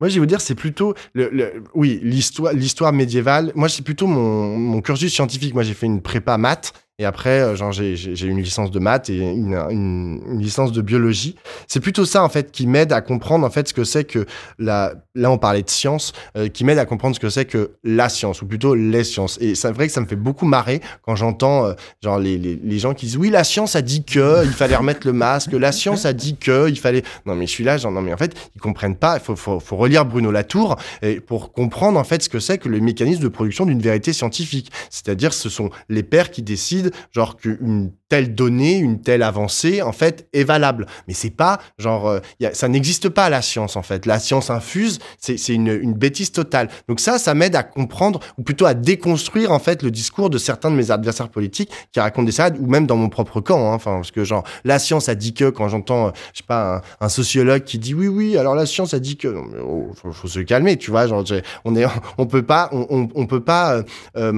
moi, 0.00 0.08
je 0.08 0.14
vais 0.14 0.20
vous 0.20 0.26
dire, 0.26 0.40
c'est 0.40 0.54
plutôt, 0.54 0.94
le, 1.12 1.28
le- 1.30 1.64
oui, 1.74 2.00
l'histoire, 2.02 2.52
l'histoire 2.52 2.92
médiévale. 2.92 3.52
Moi, 3.54 3.68
c'est 3.68 3.82
plutôt 3.82 4.06
mon, 4.06 4.56
mon 4.56 4.80
cursus 4.80 5.12
scientifique. 5.12 5.52
Moi, 5.54 5.64
j'ai 5.64 5.74
fait 5.74 5.86
une 5.86 6.00
prépa 6.00 6.38
maths. 6.38 6.72
Et 7.00 7.04
après, 7.04 7.40
euh, 7.40 7.54
genre, 7.54 7.70
j'ai 7.70 8.26
une 8.26 8.42
licence 8.42 8.72
de 8.72 8.80
maths 8.80 9.08
et 9.08 9.18
une, 9.18 9.54
une- 9.70 10.38
licence 10.40 10.72
de 10.72 10.82
biologie. 10.82 11.36
C'est 11.68 11.78
plutôt 11.78 12.04
ça, 12.04 12.24
en 12.24 12.28
fait, 12.28 12.50
qui 12.50 12.66
m'aide 12.66 12.92
à 12.92 13.00
comprendre, 13.00 13.46
en 13.46 13.50
fait, 13.50 13.68
ce 13.68 13.74
que 13.74 13.84
c'est 13.84 14.02
que 14.02 14.26
la, 14.58 14.94
là, 15.14 15.30
on 15.30 15.38
parlait 15.38 15.62
de 15.62 15.70
science, 15.70 16.12
euh, 16.36 16.48
qui 16.48 16.64
m'aide 16.64 16.78
à 16.78 16.86
comprendre 16.86 17.14
ce 17.14 17.20
que 17.20 17.30
c'est 17.30 17.44
que 17.44 17.70
la 17.84 18.08
science, 18.08 18.42
ou 18.42 18.46
plutôt 18.46 18.74
les 18.74 19.04
sciences. 19.04 19.38
Et 19.40 19.54
c'est 19.54 19.70
vrai 19.70 19.86
que 19.86 19.92
ça 19.92 20.00
me 20.00 20.06
fait 20.06 20.16
beaucoup 20.16 20.44
marrer 20.44 20.80
quand 21.02 21.14
j'entends, 21.14 21.66
euh, 21.66 21.74
genre, 22.02 22.18
les, 22.18 22.36
les, 22.36 22.56
les 22.56 22.78
gens 22.80 22.94
qui 22.94 23.06
disent, 23.06 23.16
oui, 23.16 23.30
la 23.30 23.44
science 23.44 23.76
a 23.76 23.82
dit 23.82 24.02
que, 24.02 24.44
il 24.44 24.50
fallait 24.50 24.74
remettre 24.74 25.06
le 25.06 25.12
masque, 25.12 25.52
la 25.52 25.70
science 25.70 26.04
a 26.04 26.12
dit 26.12 26.36
que, 26.36 26.68
il 26.68 26.80
fallait, 26.80 27.04
non, 27.26 27.36
mais 27.36 27.46
je 27.46 27.52
suis 27.52 27.64
là, 27.64 27.76
genre, 27.78 27.92
non, 27.92 28.02
mais 28.02 28.12
en 28.12 28.16
fait, 28.16 28.34
ils 28.56 28.60
comprennent 28.60 28.96
pas, 28.96 29.18
il 29.18 29.20
faut, 29.22 29.36
faut, 29.36 29.60
faut 29.60 29.76
relire 29.76 30.04
Bruno 30.04 30.32
Latour, 30.32 30.74
pour 31.28 31.52
comprendre, 31.52 31.96
en 31.96 32.04
fait, 32.04 32.24
ce 32.24 32.28
que 32.28 32.40
c'est 32.40 32.58
que 32.58 32.68
le 32.68 32.80
mécanisme 32.80 33.22
de 33.22 33.28
production 33.28 33.66
d'une 33.66 33.80
vérité 33.80 34.12
scientifique. 34.12 34.72
C'est-à-dire, 34.90 35.32
ce 35.32 35.48
sont 35.48 35.70
les 35.88 36.02
pairs 36.02 36.32
qui 36.32 36.42
décident 36.42 36.87
genre 37.12 37.36
qu'une 37.36 37.90
telle 38.08 38.34
donnée, 38.34 38.76
une 38.76 39.02
telle 39.02 39.22
avancée, 39.22 39.82
en 39.82 39.92
fait, 39.92 40.28
est 40.32 40.44
valable. 40.44 40.86
Mais 41.06 41.14
c'est 41.14 41.30
pas, 41.30 41.58
genre, 41.78 42.08
euh, 42.08 42.20
ça 42.52 42.68
n'existe 42.68 43.08
pas 43.08 43.28
la 43.28 43.42
science, 43.42 43.76
en 43.76 43.82
fait. 43.82 44.06
La 44.06 44.18
science 44.18 44.50
infuse, 44.50 44.98
c'est 45.18 45.36
une, 45.48 45.92
bêtise 45.92 46.32
totale. 46.32 46.68
Donc 46.88 47.00
ça, 47.00 47.18
ça 47.18 47.34
m'aide 47.34 47.56
à 47.56 47.62
comprendre, 47.62 48.20
ou 48.38 48.42
plutôt 48.42 48.66
à 48.66 48.74
déconstruire, 48.74 49.52
en 49.52 49.58
fait, 49.58 49.82
le 49.82 49.90
discours 49.90 50.30
de 50.30 50.38
certains 50.38 50.70
de 50.70 50.76
mes 50.76 50.90
adversaires 50.90 51.28
politiques 51.28 51.70
qui 51.92 52.00
racontent 52.00 52.24
des 52.24 52.32
salades, 52.32 52.56
ou 52.60 52.66
même 52.66 52.86
dans 52.86 52.96
mon 52.96 53.08
propre 53.08 53.40
camp, 53.40 53.70
hein. 53.70 53.74
enfin, 53.74 53.96
parce 53.96 54.10
que, 54.10 54.24
genre, 54.24 54.44
la 54.64 54.78
science 54.78 55.08
a 55.08 55.14
dit 55.14 55.34
que, 55.34 55.50
quand 55.50 55.68
j'entends, 55.68 56.08
euh, 56.08 56.10
je 56.32 56.38
sais 56.38 56.46
pas, 56.46 56.82
un, 57.00 57.08
sociologue 57.08 57.64
qui 57.64 57.78
dit 57.78 57.94
oui, 57.94 58.06
oui, 58.06 58.36
alors 58.36 58.54
la 58.54 58.66
science 58.66 58.94
a 58.94 59.00
dit 59.00 59.16
que, 59.16 59.28
oh, 59.28 59.90
faut, 59.94 60.12
faut, 60.12 60.28
se 60.28 60.40
calmer, 60.40 60.76
tu 60.76 60.90
vois, 60.90 61.06
genre, 61.06 61.24
on 61.64 61.74
est, 61.74 61.84
on 62.18 62.26
peut 62.26 62.42
pas, 62.42 62.70
on 62.72 63.26
peut 63.26 63.40
pas, 63.40 63.74
euh, 63.74 63.82
euh 64.16 64.32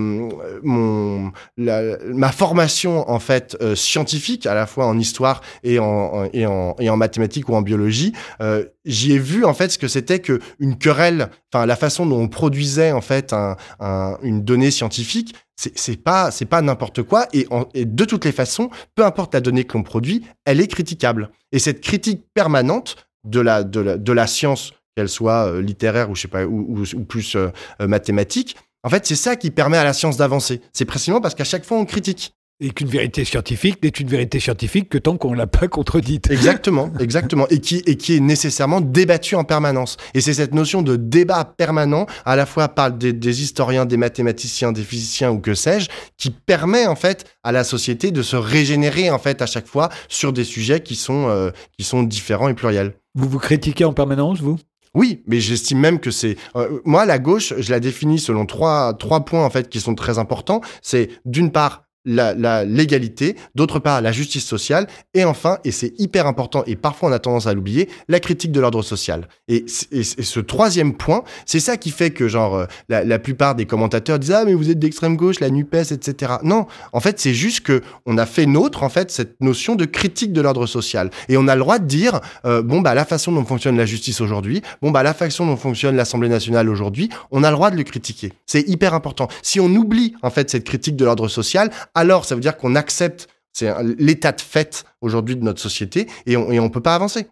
mon, 0.63 1.33
la, 1.57 1.99
ma 2.07 2.33
formation, 2.41 3.07
en 3.11 3.19
fait, 3.19 3.55
euh, 3.61 3.75
scientifique, 3.75 4.47
à 4.47 4.55
la 4.55 4.67
fois 4.67 4.87
en 4.87 4.99
histoire 4.99 5.43
et 5.63 5.79
en, 5.79 6.25
et 6.33 6.47
en, 6.47 6.75
et 6.79 6.89
en 6.89 6.97
mathématiques 6.97 7.51
ou 7.51 7.55
en 7.55 7.61
biologie, 7.61 8.15
euh, 8.41 8.65
j'y 8.87 9.13
ai 9.13 9.19
vu 9.19 9.45
en 9.45 9.53
fait 9.53 9.69
ce 9.69 9.77
que 9.77 9.89
c'était 9.89 10.21
que 10.21 10.41
une 10.59 10.79
querelle, 10.79 11.29
enfin 11.53 11.67
la 11.67 11.77
façon 11.77 12.07
dont 12.07 12.19
on 12.19 12.29
produisait 12.29 12.93
en 12.93 13.03
fait 13.03 13.35
un, 13.35 13.59
un, 13.79 14.17
une 14.23 14.43
donnée 14.43 14.71
scientifique, 14.71 15.35
c'est 15.55 16.03
pas 16.03 16.31
c'est 16.31 16.47
pas 16.47 16.63
n'importe 16.63 17.03
quoi. 17.03 17.27
Et, 17.35 17.47
de 17.75 18.05
toutes 18.07 18.25
les 18.25 18.33
façons, 18.33 18.71
peu 18.95 19.05
importe 19.05 19.35
la 19.35 19.43
donnée 19.43 19.65
que 19.65 19.77
l'on 19.77 19.83
produit, 19.83 20.25
elle 20.47 20.63
est 20.63 20.67
critiquable. 20.67 21.29
Et 21.53 21.59
cette 21.59 21.83
critique 21.83 22.23
permanente 22.33 22.97
de 23.25 23.41
la 23.41 23.65
de 23.65 23.81
la, 23.81 23.99
de 23.99 24.13
la 24.15 24.27
science, 24.27 24.73
qu'elle 24.97 25.11
soit 25.11 25.47
euh, 25.47 25.61
littéraire 25.61 26.09
ou 26.09 26.17
je 26.17 26.23
sais 26.23 26.29
pas 26.29 26.47
ou 26.47 27.05
plus 27.07 27.37
euh, 27.37 27.51
mathématique, 27.81 28.57
en 28.83 28.89
fait, 28.89 29.07
c'est 29.07 29.17
ça 29.17 29.37
qui 29.37 29.51
permet 29.51 29.77
à 29.77 29.85
la 29.85 29.93
science 29.93 30.17
d'avancer. 30.17 30.61
C'est 30.73 30.85
précisément 30.85 31.21
parce 31.21 31.35
qu'à 31.35 31.45
chaque 31.45 31.65
fois, 31.65 31.79
on 31.79 31.85
critique. 31.85 32.35
Et 32.63 32.73
qu'une 32.73 32.89
vérité 32.89 33.25
scientifique 33.25 33.83
n'est 33.83 33.89
une 33.89 34.09
vérité 34.09 34.39
scientifique 34.39 34.91
que 34.91 34.99
tant 34.99 35.17
qu'on 35.17 35.33
ne 35.33 35.37
l'a 35.37 35.47
pas 35.47 35.67
contredite. 35.67 36.31
Exactement, 36.31 36.93
exactement. 37.01 37.49
Et 37.49 37.59
qui, 37.59 37.83
et 37.87 37.97
qui 37.97 38.17
est 38.17 38.21
nécessairement 38.21 38.83
débattue 38.83 39.35
en 39.35 39.45
permanence. 39.45 39.97
Et 40.13 40.21
c'est 40.21 40.35
cette 40.35 40.53
notion 40.53 40.83
de 40.83 40.97
débat 40.97 41.47
permanent, 41.47 42.05
à 42.27 42.37
la 42.37 42.45
fois 42.45 42.69
par 42.69 42.93
des, 42.93 43.15
des, 43.15 43.43
historiens, 43.43 43.87
des 43.87 43.97
mathématiciens, 43.97 44.73
des 44.73 44.83
physiciens 44.83 45.31
ou 45.31 45.41
que 45.41 45.55
sais-je, 45.55 45.89
qui 46.19 46.29
permet 46.29 46.87
en 46.87 46.97
fait 46.97 47.25
à 47.43 47.53
la 47.53 47.65
société 47.65 48.11
de 48.11 48.21
se 48.21 48.37
régénérer 48.37 49.11
en 49.11 49.19
fait 49.19 49.41
à 49.41 49.47
chaque 49.47 49.67
fois 49.67 49.89
sur 50.11 50.35
des 50.35 50.45
sujets 50.45 50.81
qui 50.81 50.97
sont, 50.97 51.29
euh, 51.31 51.51
qui 51.79 51.85
sont 51.85 52.03
différents 52.03 52.51
et 52.51 52.55
pluriels. 52.55 52.93
Vous 53.15 53.29
vous 53.29 53.39
critiquez 53.39 53.87
en 53.87 53.95
permanence, 53.95 54.41
vous? 54.41 54.59
Oui, 54.95 55.23
mais 55.27 55.41
j'estime 55.41 55.79
même 55.79 56.01
que 56.01 56.11
c'est 56.11 56.37
euh, 56.57 56.81
moi 56.85 57.07
la 57.07 57.19
gauche, 57.19 57.55
je 57.57 57.71
la 57.71 57.79
définis 57.79 58.19
selon 58.19 58.45
trois 58.45 58.95
trois 58.95 59.25
points 59.25 59.45
en 59.45 59.51
fait 59.51 59.69
qui 59.69 59.81
sont 59.81 59.95
très 59.95 60.19
importants. 60.19 60.61
C'est 60.83 61.11
d'une 61.25 61.53
part 61.53 61.85
la, 62.05 62.65
légalité, 62.65 63.37
d'autre 63.55 63.79
part 63.79 64.01
la 64.01 64.13
justice 64.13 64.45
sociale, 64.45 64.87
et 65.15 65.25
enfin, 65.25 65.59
et 65.65 65.71
c'est 65.71 65.93
hyper 65.99 66.27
important, 66.27 66.63
et 66.67 66.77
parfois 66.77 67.11
on 67.11 67.13
a 67.13 67.19
tendance 67.19 67.47
à 67.47 67.55
l'oublier, 67.55 67.89
la 68.09 68.21
critique 68.21 68.53
de 68.53 68.61
l'ordre 68.61 68.83
social. 68.83 69.29
Et, 69.49 69.65
ce 69.69 70.41
troisième 70.41 70.95
point, 70.95 71.23
c'est 71.47 71.61
ça 71.61 71.77
qui 71.77 71.91
fait 71.91 72.11
que 72.11 72.29
genre 72.29 72.55
euh, 72.57 72.67
la, 72.89 73.05
la, 73.05 73.19
plupart 73.19 73.55
des 73.55 73.67
commentateurs 73.67 74.19
disent 74.19 74.33
ah 74.33 74.45
mais 74.45 74.55
vous 74.55 74.71
êtes 74.71 74.79
d'extrême 74.79 75.17
gauche, 75.17 75.41
la 75.41 75.51
Nupes, 75.51 75.75
etc. 75.75 76.35
Non, 76.43 76.67
en 76.93 77.01
fait 77.01 77.21
c'est 77.21 77.35
juste 77.35 77.61
que 77.61 77.83
on 78.07 78.19
a 78.19 78.27
fait 78.27 78.47
nôtre 78.47 78.83
en 78.83 78.89
fait 78.89 79.11
cette 79.11 79.41
notion 79.41 79.77
de 79.77 79.85
critique 79.85 80.33
de 80.33 80.41
l'ordre 80.41 80.67
social, 80.67 81.11
et 81.29 81.37
on 81.37 81.49
a 81.49 81.55
le 81.55 81.61
droit 81.61 81.79
de 81.79 81.87
dire 81.87 82.21
euh, 82.45 82.63
bon 82.63 82.81
bah 82.81 82.95
la 82.95 83.05
façon 83.05 83.33
dont 83.33 83.45
fonctionne 83.45 83.77
la 83.77 83.87
justice 83.87 84.21
aujourd'hui, 84.21 84.63
bon 84.81 84.91
bah 84.91 85.03
la 85.03 85.15
façon 85.15 85.47
dont 85.47 85.57
fonctionne 85.57 85.97
l'Assemblée 85.97 86.29
nationale 86.29 86.69
aujourd'hui, 86.69 87.11
on 87.31 87.45
a 87.45 87.51
le 87.51 87.57
droit 87.57 87.71
de 87.71 87.77
le 87.77 87.83
critiquer. 87.83 88.33
C'est 88.47 88.67
hyper 88.69 88.95
important. 88.95 89.29
Si 89.43 89.61
on 89.61 89.69
oublie 89.69 90.15
en 90.23 90.31
fait 90.31 90.51
cette 90.51 90.65
critique 90.65 90.97
de 90.97 91.05
l'ordre 91.05 91.29
social, 91.29 91.71
alors 91.95 92.25
ça 92.25 92.35
veut 92.35 92.41
dire 92.41 92.57
qu'on 92.57 92.75
accepte 92.75 93.29
c'est 93.53 93.73
l'état 93.99 94.33
de 94.33 94.41
fait 94.41 94.85
aujourd'hui 95.01 95.37
de 95.37 95.43
notre 95.43 95.61
société 95.61 96.09
et 96.27 96.37
on 96.37 96.51
ne 96.51 96.69
peut 96.69 96.81
pas 96.81 96.95
avancer. 96.95 97.27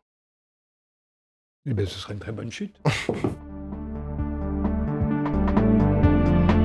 Eh 1.66 1.74
bien, 1.74 1.84
ce 1.86 1.98
serait 1.98 2.14
une 2.14 2.20
très 2.20 2.32
bonne 2.32 2.50
chute. 2.50 2.74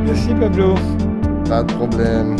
Merci 0.06 0.34
Pablo. 0.36 0.76
Pas 1.46 1.64
de 1.64 1.74
problème. 1.74 2.38